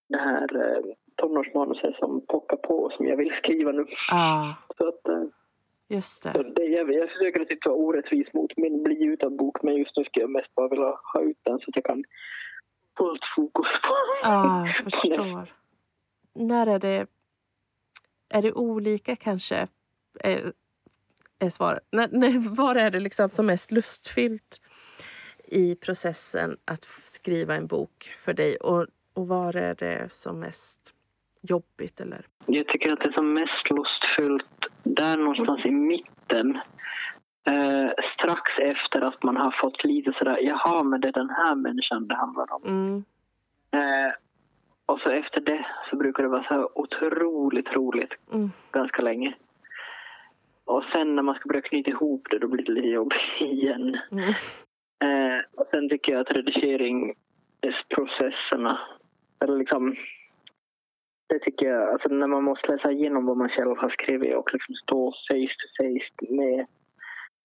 det 0.09 0.17
här 0.17 0.55
eh, 0.55 0.83
tonårsmanuset 1.15 1.95
som 1.95 2.25
pockar 2.27 2.57
på 2.57 2.89
som 2.97 3.07
jag 3.07 3.17
vill 3.17 3.33
skriva 3.43 3.71
nu. 3.71 3.85
Ah, 4.11 4.53
Så 4.77 4.87
att, 4.87 5.07
eh, 5.07 5.23
just 5.89 6.23
det. 6.23 6.53
det 6.55 6.65
jag, 6.65 6.93
jag 6.93 7.09
försöker 7.09 7.41
att 7.41 7.51
inte 7.51 7.69
vara 7.69 7.79
orättvis 7.79 8.33
mot 8.33 8.57
min 8.57 8.83
bli 8.83 9.03
utan 9.03 9.37
bok 9.37 9.63
men 9.63 9.75
just 9.75 9.97
nu 9.97 10.03
ska 10.03 10.19
jag 10.19 10.29
mest 10.29 10.55
bara 10.55 10.67
vilja 10.69 10.93
ha 11.13 11.21
ut 11.21 11.39
den 11.43 11.59
så 11.59 11.65
att 11.69 11.75
jag 11.75 11.85
kan 11.85 12.03
fullt 12.97 13.23
fokus 13.35 13.67
på. 13.83 13.93
Ja, 14.23 14.65
jag 14.65 14.75
förstår. 14.75 15.53
När 16.35 16.67
är 16.67 16.79
det... 16.79 17.07
Är 18.33 18.41
det 18.41 18.53
olika 18.53 19.15
kanske? 19.15 19.67
Är, 20.19 20.53
är 21.39 21.49
svaret. 21.49 21.83
När, 21.91 22.07
när, 22.11 22.55
var 22.55 22.75
är 22.75 22.91
det 22.91 22.99
liksom 22.99 23.29
som 23.29 23.45
mest 23.45 23.71
lustfyllt 23.71 24.61
i 25.47 25.75
processen 25.75 26.57
att 26.65 26.83
skriva 26.83 27.55
en 27.55 27.67
bok 27.67 28.03
för 28.25 28.33
dig? 28.33 28.55
Och, 28.55 28.87
och 29.13 29.27
var 29.27 29.55
är 29.55 29.75
det 29.75 30.11
som 30.11 30.39
mest 30.39 30.93
jobbigt? 31.41 31.99
Eller? 31.99 32.25
Jag 32.45 32.67
tycker 32.67 32.93
att 32.93 32.99
det 32.99 33.07
är 33.07 33.11
som 33.11 33.33
mest 33.33 33.69
lustfyllt 33.69 34.45
där 34.83 35.17
någonstans 35.17 35.65
i 35.65 35.71
mitten. 35.71 36.55
Eh, 37.47 37.89
strax 38.13 38.41
efter 38.61 39.01
att 39.01 39.23
man 39.23 39.37
har 39.37 39.55
fått 39.61 39.83
lite 39.83 40.13
sådär, 40.17 40.37
jaha, 40.41 40.83
men 40.83 41.01
det 41.01 41.07
är 41.07 41.11
den 41.11 41.29
här 41.29 41.55
människan 41.55 42.07
det 42.07 42.15
handlar 42.15 42.53
om. 42.53 42.63
Mm. 42.63 43.03
Eh, 43.71 44.13
och 44.85 44.99
så 44.99 45.09
efter 45.09 45.41
det 45.41 45.65
så 45.89 45.95
brukar 45.95 46.23
det 46.23 46.29
vara 46.29 46.43
så 46.43 46.69
otroligt 46.75 47.71
roligt 47.73 48.13
Mm. 48.33 48.49
ganska 48.71 49.01
länge. 49.01 49.35
Och 50.65 50.83
sen 50.83 51.15
när 51.15 51.23
man 51.23 51.35
ska 51.35 51.47
börja 51.47 51.61
knyta 51.61 51.89
ihop 51.89 52.27
det, 52.31 52.39
då 52.39 52.47
blir 52.47 52.65
det 52.65 52.71
lite 52.71 52.87
jobbigt 52.87 53.21
igen. 53.39 53.97
Mm. 54.11 54.29
Eh, 55.03 55.39
och 55.57 55.67
sen 55.71 55.89
tycker 55.89 56.11
jag 56.11 56.21
att 56.21 56.31
redigeringsprocesserna, 56.31 58.79
eller 59.43 59.57
liksom, 59.57 59.95
det 61.29 61.39
tycker 61.39 61.65
jag, 61.65 61.89
alltså 61.93 62.09
när 62.09 62.27
man 62.27 62.43
måste 62.43 62.71
läsa 62.71 62.91
igenom 62.91 63.25
vad 63.25 63.37
man 63.37 63.49
själv 63.49 63.77
har 63.77 63.89
skrivit 63.89 64.35
och 64.35 64.53
liksom 64.53 64.75
stå 64.75 65.11
face 65.11 65.55
to 65.59 65.67
face 65.77 66.09
med 66.33 66.65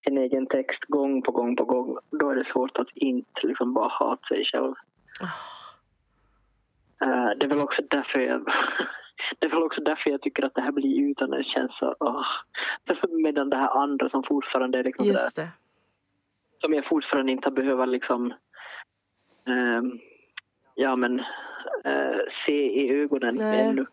sin 0.04 0.18
egen 0.18 0.46
text 0.46 0.84
gång 0.84 1.22
på 1.22 1.32
gång 1.32 1.56
på 1.56 1.64
gång, 1.64 1.98
då 2.10 2.30
är 2.30 2.34
det 2.34 2.44
svårt 2.52 2.78
att 2.78 2.88
inte 2.94 3.46
liksom 3.46 3.74
bara 3.74 3.88
hata 3.88 4.26
sig 4.28 4.44
själv. 4.44 4.74
Eh, 7.02 7.30
det 7.36 7.46
är 7.46 7.48
väl 7.48 7.60
också 7.60 7.82
därför 7.90 8.18
jag 8.18 8.44
det 9.38 9.46
är 9.46 9.50
väl 9.50 9.62
också 9.62 9.80
därför 9.80 10.10
jag 10.10 10.20
tycker 10.20 10.44
att 10.44 10.54
det 10.54 10.60
här 10.60 10.72
blir 10.72 11.10
utan 11.10 11.30
det 11.30 11.44
känns 11.44 11.78
så... 11.78 11.96
åh. 12.00 12.26
Medan 13.08 13.50
det 13.50 13.56
här 13.56 13.82
andra 13.82 14.10
som 14.10 14.22
fortfarande 14.22 14.78
är 14.78 14.84
liksom 14.84 15.06
Just 15.06 15.36
det. 15.36 15.48
som 16.60 16.74
jag 16.74 16.86
fortfarande 16.86 17.32
inte 17.32 17.46
har 17.46 17.54
behövt 17.54 17.88
liksom 17.88 18.34
ehm, 19.46 19.98
ja 20.74 20.96
men 20.96 21.20
eh, 21.84 22.18
se 22.46 22.82
i 22.82 23.02
ögonen 23.02 23.34
Nej, 23.34 23.60
ännu 23.60 23.86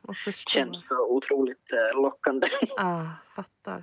känns 0.54 0.88
så 0.88 1.08
otroligt 1.08 1.72
eh, 1.72 2.02
lockande. 2.02 2.48
Ah, 2.78 3.06
fattar. 3.36 3.82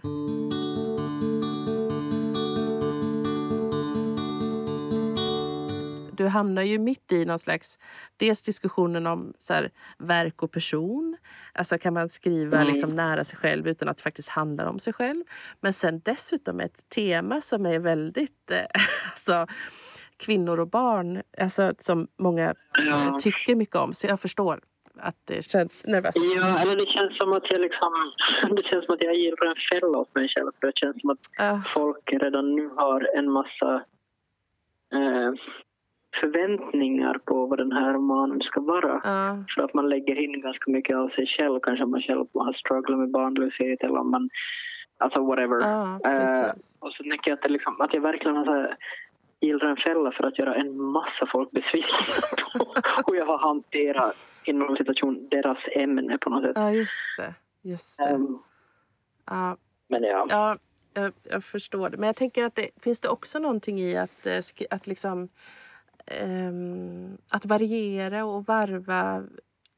Du 6.16 6.26
hamnar 6.26 6.62
ju 6.62 6.78
mitt 6.78 7.12
i 7.12 7.24
någon 7.24 7.38
slags... 7.38 7.78
Dels 8.16 8.42
diskussionen 8.42 9.06
om 9.06 9.32
så 9.38 9.54
här, 9.54 9.70
verk 9.98 10.42
och 10.42 10.50
person. 10.52 11.16
Alltså 11.52 11.78
kan 11.78 11.94
man 11.94 12.08
skriva 12.08 12.58
Mm. 12.58 12.72
liksom 12.72 12.90
nära 12.96 13.24
sig 13.24 13.38
själv 13.38 13.68
utan 13.68 13.88
att 13.88 13.96
det 13.96 14.02
faktiskt 14.02 14.28
handlar 14.28 14.66
om 14.66 14.78
sig 14.78 14.92
själv. 14.92 15.24
Men 15.60 15.72
sen 15.72 16.00
dessutom 16.04 16.60
ett 16.60 16.88
tema 16.88 17.40
som 17.40 17.66
är 17.66 17.78
väldigt... 17.78 18.50
Eh, 18.50 18.58
alltså, 19.10 19.46
kvinnor 20.16 20.60
och 20.60 20.68
barn, 20.68 21.22
alltså, 21.38 21.72
som 21.78 22.08
många 22.18 22.54
Ja. 22.88 23.18
tycker 23.20 23.54
mycket 23.54 23.76
om. 23.76 23.92
Så 23.94 24.06
jag 24.06 24.20
förstår 24.20 24.60
att 24.98 25.16
det 25.24 25.42
känns 25.44 25.84
nervöst. 25.86 26.18
Ja, 26.36 26.62
eller 26.62 26.76
det 26.76 26.86
känns 26.86 27.16
som 27.16 27.32
att 27.32 27.50
jag 27.50 27.60
liksom, 27.60 27.92
det 28.56 28.64
känns 28.64 28.84
som 28.86 28.94
att 28.94 29.02
jag 29.02 29.14
gillar 29.14 29.46
en 29.46 29.56
fälla 29.72 29.98
åt 29.98 30.14
mig 30.14 30.28
själv. 30.28 30.50
För 30.60 30.66
det 30.66 30.72
känns 30.76 31.00
som 31.00 31.10
att 31.10 31.18
Ah, 31.38 31.58
folk 31.74 32.12
redan 32.12 32.54
nu 32.54 32.68
har 32.68 33.08
en 33.18 33.30
massa 33.30 33.74
eh, 34.92 35.32
förväntningar 36.20 37.18
på 37.24 37.46
vad 37.46 37.58
den 37.58 37.72
här 37.72 37.92
romanen 37.92 38.40
ska 38.40 38.60
vara. 38.60 39.00
ah, 39.04 39.36
För 39.54 39.62
att 39.62 39.74
man 39.74 39.88
lägger 39.88 40.16
in 40.24 40.40
ganska 40.40 40.70
mycket 40.70 40.96
av 40.96 41.08
sig 41.08 41.26
själv. 41.26 41.60
Kanske 41.60 41.86
man 41.86 42.02
själv 42.02 42.26
har 42.34 42.52
strugglat 42.52 42.98
med 42.98 43.10
barnlöshet 43.10 43.82
eller 43.82 43.98
om 43.98 44.10
man... 44.10 44.30
Alltså 44.98 45.24
whatever. 45.24 45.60
Eh, 45.60 45.98
precis. 46.02 46.76
och 46.80 46.92
så 46.92 47.02
tänker 47.02 47.30
jag 47.30 47.38
att, 47.44 47.50
liksom, 47.50 47.80
att 47.80 47.94
jag 47.94 48.00
verkligen 48.00 48.36
har 48.36 48.44
så 48.44 48.52
här, 48.52 48.76
en 49.70 49.76
fälla 49.76 50.12
för 50.12 50.24
att 50.24 50.38
göra 50.38 50.54
en 50.54 50.80
massa 50.80 51.26
folk 51.32 51.50
besvikna 51.50 51.98
på 53.04 53.12
hur 53.12 53.18
jag 53.18 53.26
har 53.26 53.38
hanterat 53.38 54.16
inom 54.44 54.76
situation 54.76 55.28
deras 55.30 55.58
ämne 55.76 56.18
på 56.18 56.30
något 56.30 56.42
sätt. 56.44 56.52
Ja, 56.54 56.70
just 56.72 57.16
det. 57.18 57.34
Just 57.62 57.98
det. 57.98 58.04
Ehm, 58.10 58.38
Ja, 59.26 59.56
men 59.88 60.02
ja. 60.02 60.24
ja, 60.28 60.56
jag, 60.94 61.12
jag 61.22 61.44
förstår 61.44 61.90
det. 61.90 61.96
Men 61.96 62.06
jag 62.06 62.16
tänker 62.16 62.44
att 62.44 62.54
det 62.54 62.68
finns 62.80 63.00
det 63.00 63.08
också 63.08 63.38
någonting 63.38 63.80
i 63.80 63.96
att, 63.96 64.26
eh, 64.26 64.38
att 64.70 64.86
liksom 64.86 65.28
ehm, 66.06 67.18
att 67.30 67.46
variera 67.46 68.24
och 68.24 68.46
varva 68.46 69.24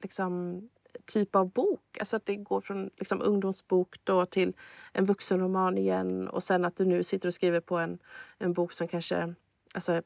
liksom, 0.03 0.63
typ 1.07 1.37
av 1.37 1.51
bok. 1.51 1.99
Alltså 1.99 2.17
att 2.17 2.27
det 2.27 2.37
går 2.37 2.61
från 2.61 2.91
liksom, 2.97 3.23
ungdomsbok 3.23 3.97
då 4.05 4.25
till 4.25 4.53
en 4.93 5.05
vuxenroman 5.05 5.79
igen 5.79 6.29
och 6.29 6.43
sen 6.43 6.65
att 6.65 6.77
du 6.77 6.85
nu 6.85 7.03
sitter 7.03 7.29
och 7.29 7.35
skriver 7.35 7.61
på 7.61 7.77
en, 7.77 7.99
en 8.39 8.53
bok 8.53 8.73
som 8.73 8.89
kanske 8.89 9.35
alltså, 9.75 10.03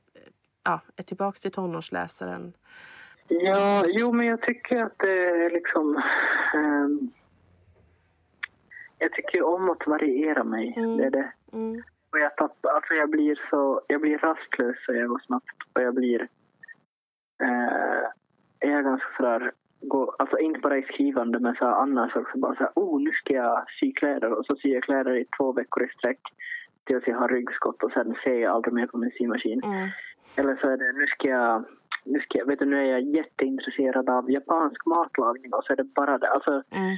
ja, 0.64 0.80
är 0.96 1.02
tillbaks 1.02 1.40
till 1.40 1.52
tonårsläsaren. 1.52 2.52
Ja, 3.28 3.82
jo 3.86 4.12
men 4.12 4.26
jag 4.26 4.42
tycker 4.42 4.76
att 4.82 4.98
det 4.98 5.44
är 5.44 5.50
liksom... 5.50 6.02
ehm, 6.54 7.10
jag 8.98 9.12
tycker 9.12 9.42
om 9.42 9.70
att 9.70 9.86
variera 9.86 10.44
mig. 10.44 10.74
Mm. 10.76 10.96
Det 10.96 11.04
är 11.04 11.10
det. 11.10 11.32
Mm. 11.52 11.82
Och 12.10 12.18
jag, 12.18 12.36
tappar, 12.36 12.70
alltså 12.70 12.94
jag 12.94 13.10
blir 13.10 13.40
så... 13.50 13.80
Jag 13.86 14.00
blir 14.00 14.18
rastlös 14.18 14.76
så 14.86 14.92
jag 14.92 15.22
snabbt. 15.22 15.56
Och 15.72 15.82
jag 15.82 15.94
blir... 15.94 16.20
Eh, 17.42 18.02
jag 18.58 18.70
är 18.70 18.82
ganska 18.82 19.08
sådär... 19.16 19.52
Gå, 19.80 20.14
alltså 20.18 20.38
inte 20.38 20.60
bara 20.60 20.78
i 20.78 20.82
skrivande 20.82 21.38
men 21.38 21.54
så 21.54 21.64
här 21.64 21.72
annars 21.72 22.16
också 22.16 22.38
bara 22.38 22.54
så 22.54 22.62
här, 22.62 22.72
oh 22.74 23.00
nu 23.00 23.10
ska 23.12 23.34
jag 23.34 23.64
sy 23.80 23.92
kläder 23.92 24.32
och 24.32 24.46
så 24.46 24.56
syr 24.56 24.74
jag 24.74 24.82
kläder 24.82 25.16
i 25.16 25.24
två 25.24 25.52
veckor 25.52 25.84
i 25.84 25.88
sträck 25.88 26.20
tills 26.86 27.06
jag 27.06 27.18
har 27.18 27.28
ryggskott 27.28 27.82
och 27.82 27.92
sen 27.92 28.14
ser 28.24 28.38
jag 28.38 28.54
aldrig 28.54 28.74
mer 28.74 28.86
på 28.86 28.98
min 28.98 29.10
symaskin. 29.10 29.60
Mm. 29.64 29.88
Eller 30.38 30.56
så 30.56 30.68
är 30.70 30.76
det, 30.76 30.92
nu 30.92 31.06
ska 31.06 31.28
jag, 31.28 31.64
nu 32.04 32.20
ska 32.20 32.44
vet 32.44 32.58
du, 32.58 32.64
nu 32.64 32.78
är 32.78 32.90
jag 32.92 33.02
jätteintresserad 33.02 34.10
av 34.10 34.30
japansk 34.30 34.86
matlagning 34.86 35.54
och 35.54 35.64
så 35.64 35.72
är 35.72 35.76
det 35.76 35.84
bara 35.84 36.18
det. 36.18 36.28
Alltså, 36.28 36.62
Mm. 36.70 36.96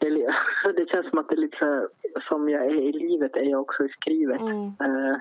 Det, 0.00 0.34
det 0.76 0.90
känns 0.90 1.08
som 1.10 1.18
att 1.18 1.28
det 1.28 1.34
är 1.34 1.40
lite 1.40 1.88
som 2.28 2.48
jag 2.48 2.64
är 2.64 2.74
i 2.74 2.92
livet 2.92 3.36
är 3.36 3.42
jag 3.50 3.60
också 3.60 3.84
i 3.84 3.88
skrivet. 3.88 4.40
Mm. 4.40 4.66
Eh, 4.66 5.16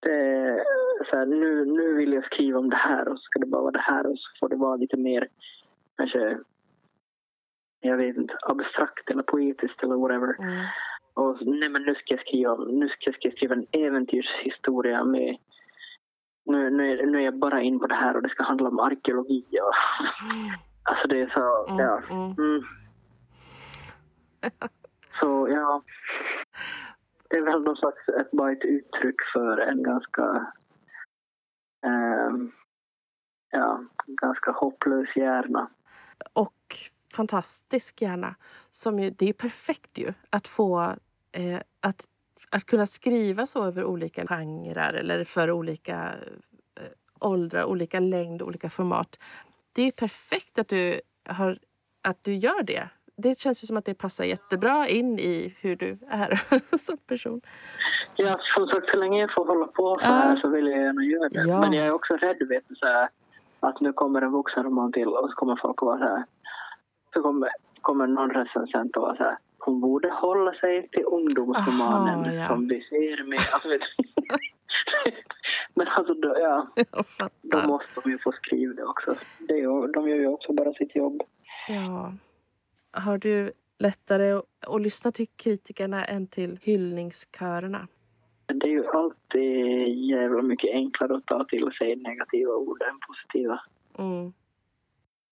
det, 0.00 0.64
så 1.10 1.16
här, 1.16 1.26
nu, 1.26 1.64
nu 1.64 1.94
vill 1.94 2.12
jag 2.12 2.24
skriva 2.24 2.58
om 2.58 2.70
det 2.70 2.76
här 2.76 3.08
och 3.08 3.18
så 3.18 3.22
ska 3.22 3.38
det 3.38 3.46
bara 3.46 3.62
vara 3.62 3.72
det 3.72 3.78
här 3.78 4.06
och 4.06 4.18
så 4.18 4.28
får 4.40 4.48
det 4.48 4.56
vara 4.56 4.76
lite 4.76 4.96
mer 4.96 5.28
kanske 5.96 6.38
jag 7.80 7.96
vet 7.96 8.16
inte, 8.16 8.38
abstrakt 8.42 9.10
eller 9.10 9.22
poetiskt 9.22 9.82
eller 9.82 9.94
whatever. 9.94 10.34
Mm. 10.38 10.66
Och 11.14 11.46
nej, 11.46 11.68
men 11.68 11.82
nu 11.82 11.94
ska 11.94 12.14
jag 12.14 12.20
skriva, 12.20 12.56
nu 12.56 12.88
ska 12.88 13.10
jag 13.10 13.34
skriva 13.36 13.54
en 13.54 13.66
äventyrshistoria 13.72 15.04
med 15.04 15.36
nu, 16.44 16.70
nu, 16.70 16.92
är, 16.92 17.06
nu 17.06 17.18
är 17.18 17.22
jag 17.24 17.38
bara 17.38 17.62
in 17.62 17.78
på 17.78 17.86
det 17.86 17.94
här 17.94 18.16
och 18.16 18.22
det 18.22 18.28
ska 18.28 18.42
handla 18.42 18.68
om 18.68 18.78
arkeologi. 18.78 19.44
Och, 19.62 19.74
alltså 20.82 21.08
det 21.08 21.20
är 21.20 21.26
så, 21.26 21.72
Mm. 21.72 21.84
ja. 21.84 22.02
Mm. 22.10 22.62
Så 25.20 25.48
ja, 25.50 25.82
det 27.30 27.36
är 27.36 27.42
väl 27.42 27.62
någon 27.62 27.76
slags, 27.76 28.08
ett, 28.08 28.30
bara 28.30 28.52
ett 28.52 28.64
uttryck 28.64 29.16
för 29.32 29.58
en 29.58 29.82
ganska, 29.82 30.52
eh, 31.84 32.30
ja, 33.50 33.84
ganska 34.06 34.50
hopplös 34.50 35.16
hjärna. 35.16 35.70
och 36.32 36.54
fantastisk 37.14 38.02
hjärna. 38.02 38.34
Som 38.70 38.98
ju, 38.98 39.10
det 39.10 39.24
är 39.24 39.26
ju 39.26 39.32
perfekt 39.32 39.98
ju 39.98 40.12
att 40.30 40.48
få 40.48 40.96
eh, 41.32 41.60
att, 41.80 42.08
att 42.50 42.64
kunna 42.64 42.86
skriva 42.86 43.46
så 43.46 43.64
över 43.64 43.84
olika 43.84 44.26
genrer 44.26 44.94
eller 44.94 45.24
för 45.24 45.50
olika 45.50 46.14
eh, 46.80 46.92
åldrar, 47.20 47.64
olika 47.64 48.00
längd, 48.00 48.42
olika 48.42 48.70
format. 48.70 49.18
Det 49.72 49.82
är 49.82 49.86
ju 49.86 49.92
perfekt 49.92 50.58
att 50.58 50.68
du, 50.68 51.00
har, 51.28 51.58
att 52.02 52.24
du 52.24 52.34
gör 52.34 52.62
det. 52.62 52.88
Det 53.20 53.38
känns 53.38 53.62
ju 53.64 53.66
som 53.66 53.76
att 53.76 53.84
det 53.84 53.94
passar 53.94 54.24
jättebra 54.24 54.88
in 54.88 55.18
i 55.18 55.54
hur 55.60 55.76
du 55.76 55.98
är 56.08 56.40
som 56.76 56.96
person. 56.98 57.40
Ja, 58.16 58.36
som 58.56 58.66
sagt, 58.68 58.88
så 58.90 58.96
länge 58.96 59.20
jag 59.20 59.34
får 59.34 59.46
hålla 59.46 59.66
på 59.66 59.96
så 59.98 60.04
Ja. 60.04 60.08
här 60.08 60.36
så 60.36 60.48
vill 60.48 60.66
jag 60.66 60.78
gärna 60.78 61.04
göra 61.04 61.28
det. 61.28 61.48
Ja. 61.48 61.60
Men 61.60 61.72
jag 61.72 61.86
är 61.86 61.94
också 61.94 62.16
rädd, 62.16 62.48
vet 62.48 62.64
du, 62.68 62.74
så 62.74 62.86
här, 62.86 63.08
att 63.60 63.80
nu 63.80 63.92
kommer 63.92 64.22
en 64.22 64.32
vuxenroman 64.32 64.92
till 64.92 65.08
och 65.08 65.30
så 65.30 65.34
kommer 65.36 65.56
folk 65.62 65.82
att 65.82 65.86
vara 65.86 65.98
så 65.98 66.04
här. 66.04 66.24
Så 67.14 67.22
kommer, 67.22 67.48
kommer 67.80 68.06
någon 68.06 68.30
recensent 68.30 68.96
att 68.96 69.02
vara 69.02 69.16
så 69.16 69.22
här. 69.22 69.38
Hon 69.58 69.80
borde 69.80 70.10
hålla 70.10 70.52
sig 70.52 70.88
till 70.88 71.04
ungdomsromanen 71.04 72.18
Aha, 72.24 72.32
ja. 72.32 72.48
som 72.48 72.68
vi 72.68 72.82
ser 72.82 73.28
med... 73.28 73.38
Alltså. 73.52 73.68
Men 75.74 75.88
alltså, 75.88 76.14
då, 76.14 76.36
ja, 76.38 76.66
då 77.42 77.58
måste 77.66 77.88
de 78.04 78.10
ju 78.10 78.18
få 78.18 78.32
skriva 78.32 78.74
det 78.74 78.84
också. 78.84 79.14
Det 79.38 79.54
är, 79.60 79.92
de 79.92 80.08
gör 80.08 80.16
ju 80.16 80.26
också 80.26 80.52
bara 80.52 80.72
sitt 80.72 80.96
jobb. 80.96 81.22
Ja. 81.68 82.12
Har 82.90 83.18
du 83.18 83.52
lättare 83.78 84.32
att, 84.32 84.44
att 84.66 84.82
lyssna 84.82 85.12
till 85.12 85.26
kritikerna 85.36 86.04
än 86.04 86.26
till 86.26 86.58
hyllningskörerna? 86.62 87.88
Det 88.46 88.66
är 88.66 88.70
ju 88.70 88.86
alltid 88.86 89.88
jävla 90.10 90.42
mycket 90.42 90.74
enklare 90.74 91.16
att 91.16 91.26
ta 91.26 91.44
till 91.44 91.70
sig 91.78 91.96
negativa 91.96 92.52
ord 92.52 92.82
än 92.82 92.98
positiva. 93.08 93.60
Mm. 93.98 94.32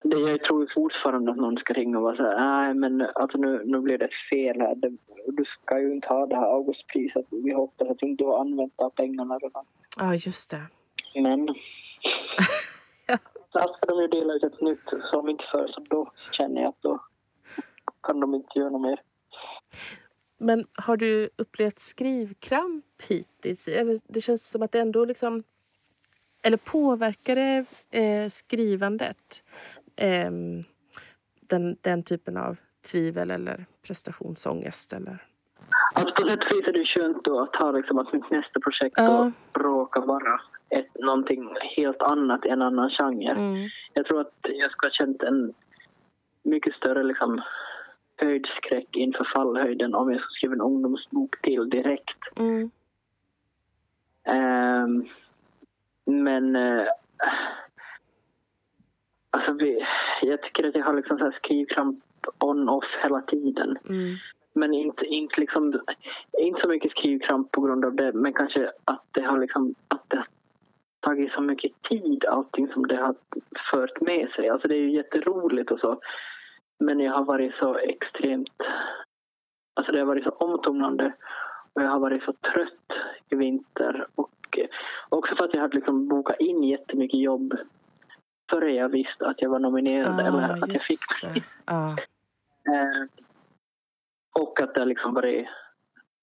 Det, 0.03 0.31
jag 0.31 0.41
tror 0.41 0.71
fortfarande 0.75 1.31
att 1.31 1.37
någon 1.37 1.57
ska 1.57 1.73
ringa 1.73 1.99
och 1.99 2.03
vara 2.03 2.17
så 2.17 2.23
här, 2.23 2.37
nej 2.37 2.75
men 2.75 3.09
alltså 3.15 3.39
nu, 3.39 3.63
nu 3.65 3.81
blir 3.81 3.99
det 3.99 4.09
fel 4.31 4.61
här. 4.61 4.75
Det, 4.75 4.97
du 5.27 5.45
ska 5.45 5.81
ju 5.81 5.95
inte 5.95 6.09
ha 6.09 6.27
det 6.27 6.37
här 6.37 6.53
Augustpriset. 6.55 7.27
Vi 7.31 7.53
hoppas 7.53 7.89
att 7.89 7.99
du 7.99 8.07
inte 8.07 8.25
har 8.25 8.41
använt 8.41 8.73
av 8.77 8.91
pengarna 8.91 9.39
redan. 9.39 9.65
Ja, 9.99 10.15
just 10.15 10.51
det. 10.51 10.63
Men 11.23 11.47
så 13.53 13.59
ska 13.59 13.87
de 13.87 14.03
ju 14.03 14.09
dela 14.09 14.35
ut 14.35 14.45
ett 14.45 14.61
nytt 14.61 14.89
som 15.11 15.29
inte 15.29 15.45
för 15.53 15.67
så 15.67 15.81
då 15.81 16.11
känner 16.33 16.61
jag 16.63 16.69
att 16.69 16.83
då 16.83 17.01
kan 18.07 18.21
de 18.21 18.35
inte 18.35 18.59
göra 18.59 18.79
mer. 18.79 19.01
Men 20.39 20.67
har 20.75 20.97
du 20.97 21.31
upplevt 21.37 21.79
skrivkramp 21.79 22.85
hittills? 23.09 23.69
Eller 23.69 24.01
det 24.07 24.21
känns 24.21 24.51
som 24.51 24.63
att 24.63 24.73
det 24.73 24.81
ändå 24.81 25.05
liksom... 25.05 25.43
Eller 26.43 26.57
påverkar 26.57 27.37
det 27.37 27.65
eh, 27.91 28.29
skrivandet? 28.29 29.43
Eh, 29.97 30.31
den, 31.41 31.77
den 31.81 32.03
typen 32.03 32.37
av 32.37 32.57
tvivel 32.93 33.31
eller 33.31 33.67
prestationsångest? 33.87 34.93
Eller? 34.93 35.27
Alltså 35.95 36.23
på 36.23 36.29
sätt 36.29 36.39
och 36.39 36.57
vis 36.57 36.69
är 36.69 36.73
det 36.73 36.85
skönt 36.85 37.25
då 37.25 37.41
att 37.41 37.57
ha 37.57 37.71
liksom 37.71 37.99
att 37.99 38.13
mitt 38.13 38.31
nästa 38.31 38.61
projekt 38.61 38.95
Ja. 38.97 39.33
då 39.53 39.63
råkar 39.63 40.01
vara 40.01 40.41
ett, 40.69 40.95
någonting 40.95 41.49
helt 41.77 42.03
annat, 42.03 42.45
en 42.45 42.63
annan 42.63 42.91
genre. 42.91 43.31
Mm. 43.31 43.69
Jag 43.93 44.07
tror 44.07 44.21
att 44.21 44.35
jag 44.43 44.71
skulle 44.71 44.91
ha 44.91 44.95
känt 44.95 45.23
en 45.23 45.55
mycket 46.43 46.75
större 46.75 47.03
liksom, 47.03 47.43
höjdskräck 48.17 48.97
inför 48.97 49.29
fallhöjden 49.35 49.95
om 49.95 50.13
jag 50.13 50.21
skulle 50.21 50.37
skriva 50.37 50.55
en 50.55 50.61
ungdomsbok 50.61 51.41
till 51.43 51.71
direkt. 51.71 52.39
Mm. 52.39 52.71
Ehm, 54.25 55.09
men 56.05 56.57
eh, 56.57 56.87
alltså 59.31 59.53
vi, 59.53 59.87
jag 60.23 60.43
tycker 60.43 60.69
att 60.69 60.75
jag 60.75 60.85
har 60.85 60.95
liksom 60.95 61.19
så 61.19 61.33
skrivkramp 61.33 62.05
on-off 62.39 62.85
hela 63.03 63.21
tiden. 63.21 63.79
Mm. 63.89 64.17
Men 64.53 64.75
inte, 64.75 65.05
inte, 65.05 65.41
liksom, 65.41 65.81
inte 66.39 66.61
så 66.61 66.69
mycket 66.69 66.91
skrivkramp 66.91 67.53
på 67.53 67.61
grund 67.61 67.85
av 67.85 67.95
det, 67.95 68.13
men 68.13 68.33
kanske 68.33 68.71
att 68.85 69.05
det 69.13 69.21
har, 69.21 69.39
liksom, 69.39 69.75
att 69.89 70.05
det 70.09 70.17
har 70.17 70.27
tagit 71.01 71.33
så 71.33 71.41
mycket 71.41 71.83
tid, 71.83 72.25
allting 72.25 72.69
som 72.69 72.87
det 72.87 72.97
har 72.97 73.15
fört 73.71 74.01
med 74.01 74.31
sig. 74.31 74.49
Alltså 74.49 74.69
det 74.69 74.75
är 74.75 74.81
ju 74.81 74.91
jätteroligt 74.91 75.71
och 75.71 75.81
så, 75.81 76.01
men 76.79 77.01
jag 77.01 77.13
har 77.13 77.25
varit 77.25 77.55
så 77.55 77.77
extremt... 77.79 78.63
Alltså 79.75 79.93
det 79.93 79.99
har 79.99 80.07
varit 80.07 80.25
så 80.25 80.31
omtumlande 80.31 81.13
och 81.73 81.83
jag 81.83 81.89
har 81.89 81.99
varit 81.99 82.23
så 82.23 82.33
trött 82.33 82.93
i 83.31 83.35
vinter. 83.35 84.07
Och 84.15 84.59
också 85.09 85.37
för 85.37 85.45
att 85.45 85.55
jag 85.55 85.61
hade 85.61 85.75
liksom 85.77 86.09
bokat 86.09 86.41
in 86.41 86.63
jättemycket 86.63 87.21
jobb 87.21 87.55
före 88.51 88.73
jag 88.73 88.89
visste 88.89 89.27
att 89.27 89.43
jag 89.43 89.51
var 89.51 89.59
nominerad 89.59 90.21
eller 90.21 90.39
Ah, 90.39 90.53
att 90.63 90.73
jag 90.73 90.81
fick. 90.81 90.99
Ja. 91.67 91.97
Eh, 92.69 93.09
och 94.41 94.61
att 94.61 94.75
det 94.75 94.81
har 94.81 94.87
liksom 94.87 95.15
varit 95.15 95.49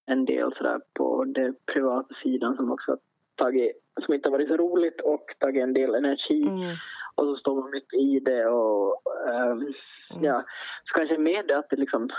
en 0.06 0.24
del 0.24 0.54
sådär 0.56 0.80
på 0.94 1.24
den 1.24 1.56
privata 1.72 2.14
sidan 2.22 2.56
som 2.56 2.70
också 2.70 2.96
tagit, 3.34 3.72
som 4.04 4.14
inte 4.14 4.28
har 4.28 4.32
varit 4.32 4.48
så 4.48 4.56
roligt 4.56 5.00
och 5.00 5.34
tagit 5.38 5.62
en 5.62 5.72
del 5.72 5.94
energi. 5.94 6.42
Mm. 6.42 6.76
Och 7.14 7.24
så 7.24 7.36
står 7.36 7.60
man 7.60 7.70
mitt 7.70 7.92
i 7.94 8.20
det 8.20 8.46
och 8.46 9.02
ehm, 9.28 9.72
Mm. 10.10 10.24
ja, 10.24 10.44
så 10.84 10.94
kanske 10.94 11.18
med 11.18 11.46
det 11.48 11.58
att 11.58 11.70
det 11.70 11.76
liksom 11.76 12.10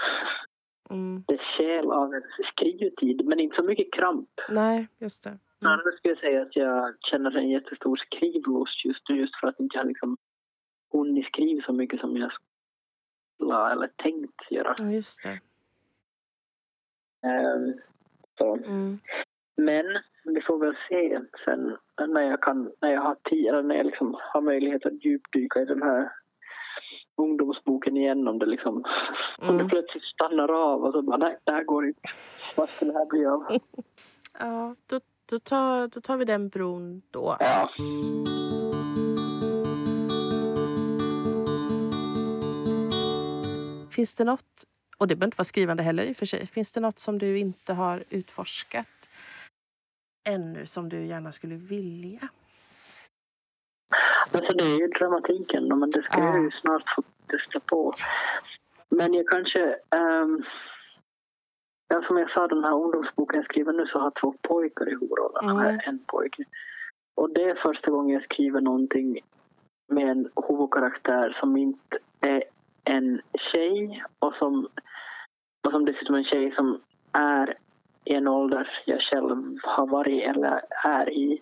Mm. 0.89 1.23
det 1.27 1.37
stjäl 1.37 1.91
av 1.91 2.13
en 2.13 2.23
skrivtid 2.51 3.25
men 3.25 3.39
inte 3.39 3.55
så 3.55 3.63
mycket 3.63 3.93
kramp. 3.93 4.29
Nej, 4.49 4.87
just 4.97 5.23
det. 5.23 5.29
Mm. 5.29 5.39
Annars 5.59 5.97
skulle 5.97 6.11
jag 6.13 6.19
säga 6.19 6.41
att 6.41 6.55
jag 6.55 6.95
känner 7.11 7.37
en 7.37 7.49
jättestor 7.49 7.95
skrivlust 7.97 8.85
just 8.85 9.09
nu 9.09 9.15
just 9.19 9.35
för 9.39 9.47
att 9.47 9.59
inte 9.59 9.77
jag 9.77 9.87
liksom 9.87 10.17
hunnit 10.91 11.25
skriva 11.25 11.65
så 11.65 11.73
mycket 11.73 11.99
som 11.99 12.17
jag 12.17 12.31
skulle 13.35 13.71
eller 13.71 13.87
tänkt 13.87 14.51
göra. 14.51 14.73
Ja, 14.79 14.91
just 14.91 15.23
det. 15.23 15.39
Ehm, 17.27 17.73
så. 18.37 18.55
Mm. 18.55 18.99
Men 19.57 19.85
vi 20.25 20.41
får 20.41 20.57
väl 20.59 20.75
se 20.89 21.19
sen 21.45 21.77
när 22.07 22.21
jag, 22.21 22.41
kan, 22.41 22.71
när 22.81 22.91
jag 22.93 23.01
har 23.01 23.15
tid, 23.29 23.45
eller 23.45 23.63
när 23.63 23.75
jag 23.75 23.85
liksom 23.85 24.15
har 24.33 24.41
möjlighet 24.41 24.85
att 24.85 25.05
djupdyka 25.05 25.61
i 25.61 25.65
den 25.65 25.81
här 25.81 26.11
ungdomsboken 27.17 27.97
igen 27.97 28.27
om 28.27 28.39
det 28.39 28.45
liksom 28.45 28.75
om 29.37 29.47
det 29.47 29.53
Mm. 29.53 29.67
plötsligt 29.69 30.03
stannar 30.03 30.51
av 30.51 30.83
och 30.83 30.93
så 30.93 31.01
bara 31.01 31.17
nej, 31.17 31.37
det 31.43 31.51
här 31.51 31.63
går 31.63 31.87
inte. 31.87 32.01
Vad 32.57 32.69
ska 32.69 32.85
det 32.85 32.93
här 32.93 33.05
bli 33.05 33.25
av? 33.25 33.43
Ja, 34.39 34.75
då, 34.87 34.99
då, 35.29 35.39
tar, 35.39 35.87
då 35.87 36.01
tar 36.01 36.17
vi 36.17 36.25
den 36.25 36.49
bron 36.49 37.01
då. 37.11 37.37
Ja. 37.39 37.69
Finns 43.91 44.15
det 44.15 44.23
något, 44.23 44.63
och 44.97 45.07
det 45.07 45.15
behöver 45.15 45.25
inte 45.27 45.37
vara 45.37 45.43
skrivande 45.43 45.83
heller 45.83 46.03
i 46.03 46.11
och 46.11 46.17
för 46.17 46.25
sig, 46.25 46.47
finns 46.47 46.71
det 46.71 46.79
något 46.79 46.99
som 46.99 47.19
du 47.19 47.39
inte 47.39 47.73
har 47.73 48.03
utforskat 48.09 48.87
ännu 50.25 50.65
som 50.65 50.89
du 50.89 51.05
gärna 51.05 51.31
skulle 51.31 51.55
vilja? 51.55 52.29
Alltså 54.33 54.57
det 54.57 54.63
är 54.63 54.79
ju 54.79 54.87
dramatiken 54.87 55.67
men 55.79 55.89
det 55.89 56.03
ska 56.03 56.19
jag 56.19 56.43
ju 56.43 56.51
snart 56.51 56.83
få 56.95 57.03
testa 57.27 57.59
på. 57.59 57.93
Men 58.89 59.13
jag 59.13 59.27
kanske... 59.27 59.75
Um, 59.95 60.43
ja, 61.87 62.03
som 62.07 62.17
jag 62.17 62.31
sa, 62.31 62.47
den 62.47 62.63
här 62.63 62.73
ungdomsboken 62.73 63.37
jag 63.37 63.45
skriver 63.45 63.73
nu 63.73 63.85
så 63.85 63.99
har 63.99 64.11
två 64.21 64.33
pojkar 64.41 64.87
i 64.87 64.91
huvudrollerna. 64.91 65.51
Mm. 65.51 65.65
Mm. 65.65 65.79
En 65.85 65.99
pojke. 66.07 66.43
Och 67.15 67.29
det 67.29 67.43
är 67.43 67.55
första 67.55 67.91
gången 67.91 68.13
jag 68.13 68.23
skriver 68.23 68.61
någonting 68.61 69.19
med 69.87 70.09
en 70.11 70.29
huvudkaraktär 70.47 71.37
som 71.39 71.57
inte 71.57 71.97
är 72.19 72.43
en 72.83 73.21
tjej 73.51 74.03
och 74.19 74.33
som, 74.33 74.67
och 75.67 75.71
som 75.71 75.85
dessutom 75.85 76.15
är 76.15 76.19
en 76.19 76.25
tjej 76.25 76.55
som 76.55 76.81
är 77.11 77.57
i 78.05 78.13
en 78.13 78.27
ålder 78.27 78.69
jag 78.85 79.01
själv 79.01 79.57
har 79.63 79.87
varit 79.87 80.23
eller 80.23 80.61
är 80.85 81.09
i. 81.09 81.41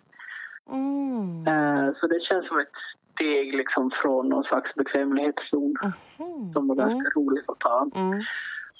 Mm. 0.70 1.48
Eh, 1.48 1.94
Så 2.00 2.08
det 2.08 2.20
känns 2.24 2.48
som 2.48 2.60
ett 2.60 2.72
steg 3.14 3.56
liksom 3.56 3.92
från 4.02 4.30
någon 4.30 4.44
slags 4.44 4.76
bekvämlighetszon 4.76 5.76
Mhm. 5.84 6.54
som 6.54 6.68
var 6.68 6.76
ganska 6.76 6.96
Mm. 6.96 7.12
roligt 7.16 7.50
att 7.50 7.60
ta. 7.60 7.90
Mm. 7.96 8.22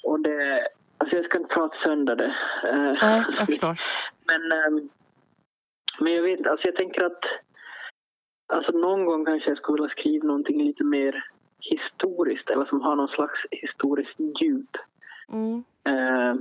Och 0.04 0.20
det, 0.20 0.68
alltså 0.98 1.16
jag 1.16 1.24
ska 1.24 1.38
inte 1.38 1.54
prata 1.54 1.76
sönder 1.82 2.16
det. 2.16 2.34
Eh, 2.64 2.98
Nej, 3.02 3.24
jag 3.38 3.46
förstår. 3.46 3.80
Men, 4.26 4.52
ehm, 4.52 4.88
men 6.00 6.12
jag 6.12 6.22
vet 6.22 6.46
alltså 6.46 6.66
jag 6.68 6.76
tänker 6.76 7.04
att 7.04 7.22
alltså 8.52 8.72
någon 8.72 9.04
gång 9.04 9.24
kanske 9.24 9.50
jag 9.50 9.58
skulle 9.58 9.82
vilja 9.82 9.96
skriva 9.96 10.26
någonting 10.26 10.62
lite 10.64 10.84
mer 10.84 11.24
historiskt 11.60 12.50
eller 12.50 12.64
som 12.64 12.80
har 12.80 12.96
någon 12.96 13.08
slags 13.08 13.40
historiskt 13.50 14.14
djup. 14.40 14.70
Mm. 15.32 15.64
Eh, 15.84 16.34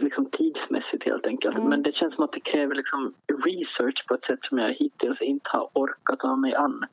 liksom 0.00 0.30
tidsmässigt 0.30 1.04
helt 1.04 1.26
enkelt. 1.26 1.56
Mm. 1.56 1.68
Men 1.68 1.82
det 1.82 1.94
känns 1.94 2.14
som 2.14 2.24
att 2.24 2.32
det 2.32 2.40
kräver 2.40 2.74
liksom 2.74 3.14
research 3.26 4.06
på 4.08 4.14
ett 4.14 4.24
sätt 4.24 4.38
som 4.42 4.58
jag 4.58 4.74
hittills 4.74 5.20
inte 5.20 5.50
har 5.50 5.68
orkat 5.72 6.18
ta 6.20 6.36
mig 6.36 6.54
an. 6.54 6.86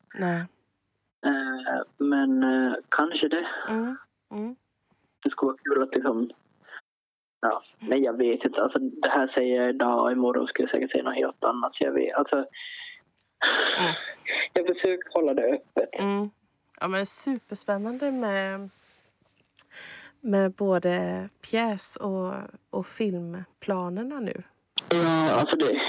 Eh, 1.26 1.82
men 1.98 2.44
eh, 2.44 2.74
kanske 2.90 3.28
det. 3.28 3.48
Mm. 3.70 3.98
Mm. 4.32 4.56
Det 5.24 5.30
skulle 5.30 5.48
vara 5.52 5.58
kul 5.64 5.84
att 5.84 5.96
liksom... 5.96 6.30
Ja, 7.42 7.64
nej 7.80 8.00
jag 8.04 8.18
vet 8.18 8.46
inte. 8.46 8.62
Alltså, 8.62 8.80
det 8.80 9.10
här 9.10 9.28
säger 9.28 9.62
jag 9.62 9.70
idag 9.70 10.04
och 10.04 10.12
imorgon 10.12 10.48
skulle 10.48 10.64
jag 10.64 10.72
säkert 10.72 10.92
säga 10.92 11.04
något 11.04 11.16
helt 11.16 11.44
annat. 11.44 11.76
Så 11.76 11.84
jag 11.84 11.92
vet. 11.92 12.16
Alltså, 12.16 12.46
Mm. 13.80 13.94
Jag 14.54 14.66
försöker 14.68 15.14
hålla 15.14 15.34
det 15.34 15.54
öppet. 15.54 15.90
Mm. 16.00 16.30
Ja, 16.80 16.88
men 16.88 17.06
superspännande 17.06 18.12
med, 18.12 18.70
med 20.22 20.52
både 20.52 21.30
pjäs 21.52 21.96
och, 21.96 22.34
och 22.70 22.86
filmplanerna 22.86 24.20
nu. 24.20 24.44
Ja, 24.92 25.40
alltså 25.40 25.56
det... 25.56 25.82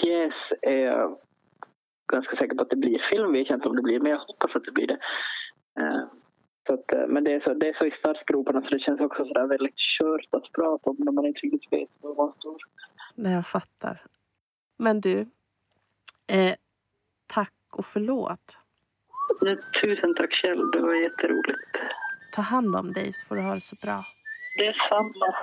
Pjäs 0.00 0.34
är 0.62 0.78
jag 0.78 1.18
ganska 2.12 2.36
säker 2.36 2.54
på 2.56 2.62
att 2.62 2.70
det 2.70 2.76
blir. 2.76 2.98
Film 3.10 3.32
vet 3.32 3.48
jag 3.48 3.56
inte 3.56 3.68
om 3.68 3.76
det 3.76 3.82
blir, 3.82 4.00
men 4.00 4.10
jag 4.12 4.18
hoppas 4.18 4.56
att 4.56 4.64
det 4.64 4.72
blir 4.72 4.86
det. 4.86 4.98
Eh, 5.80 6.02
Så 6.66 6.74
att, 6.74 6.92
eh, 6.92 7.06
men 7.08 7.24
det 7.24 7.32
är, 7.32 7.40
så, 7.40 7.54
det 7.54 7.68
är 7.68 7.74
så 7.78 7.84
i 7.86 7.90
startgroparna 7.90 8.62
så 8.62 8.68
det 8.68 8.78
känns 8.78 9.00
också 9.00 9.24
så 9.24 9.46
väldigt 9.46 9.76
kört 9.98 10.26
att 10.30 10.52
prata 10.52 10.90
om 10.90 10.96
när 10.98 11.12
man 11.12 11.26
inte 11.26 11.40
riktigt 11.40 11.72
vet 11.72 11.88
var 12.00 12.14
man 12.14 12.32
står. 12.38 12.56
Nej, 13.14 13.32
jag 13.32 13.46
fattar. 13.46 14.02
Men 14.76 15.00
du, 15.00 15.20
eh, 16.32 16.54
tack 17.26 17.54
och 17.72 17.84
förlåt. 17.84 18.58
Tusen 19.84 20.14
tack 20.14 20.32
själv, 20.32 20.70
det 20.70 20.80
var 20.80 20.94
jätteroligt. 20.94 21.76
Ta 22.38 22.42
hand 22.42 22.76
om 22.76 22.92
dig 22.92 23.12
så 23.12 23.26
får 23.26 23.36
du 23.36 23.42
ha 23.42 23.54
det 23.54 23.60
så 23.60 23.76
bra. 23.82 24.04
Detsamma. 24.58 25.34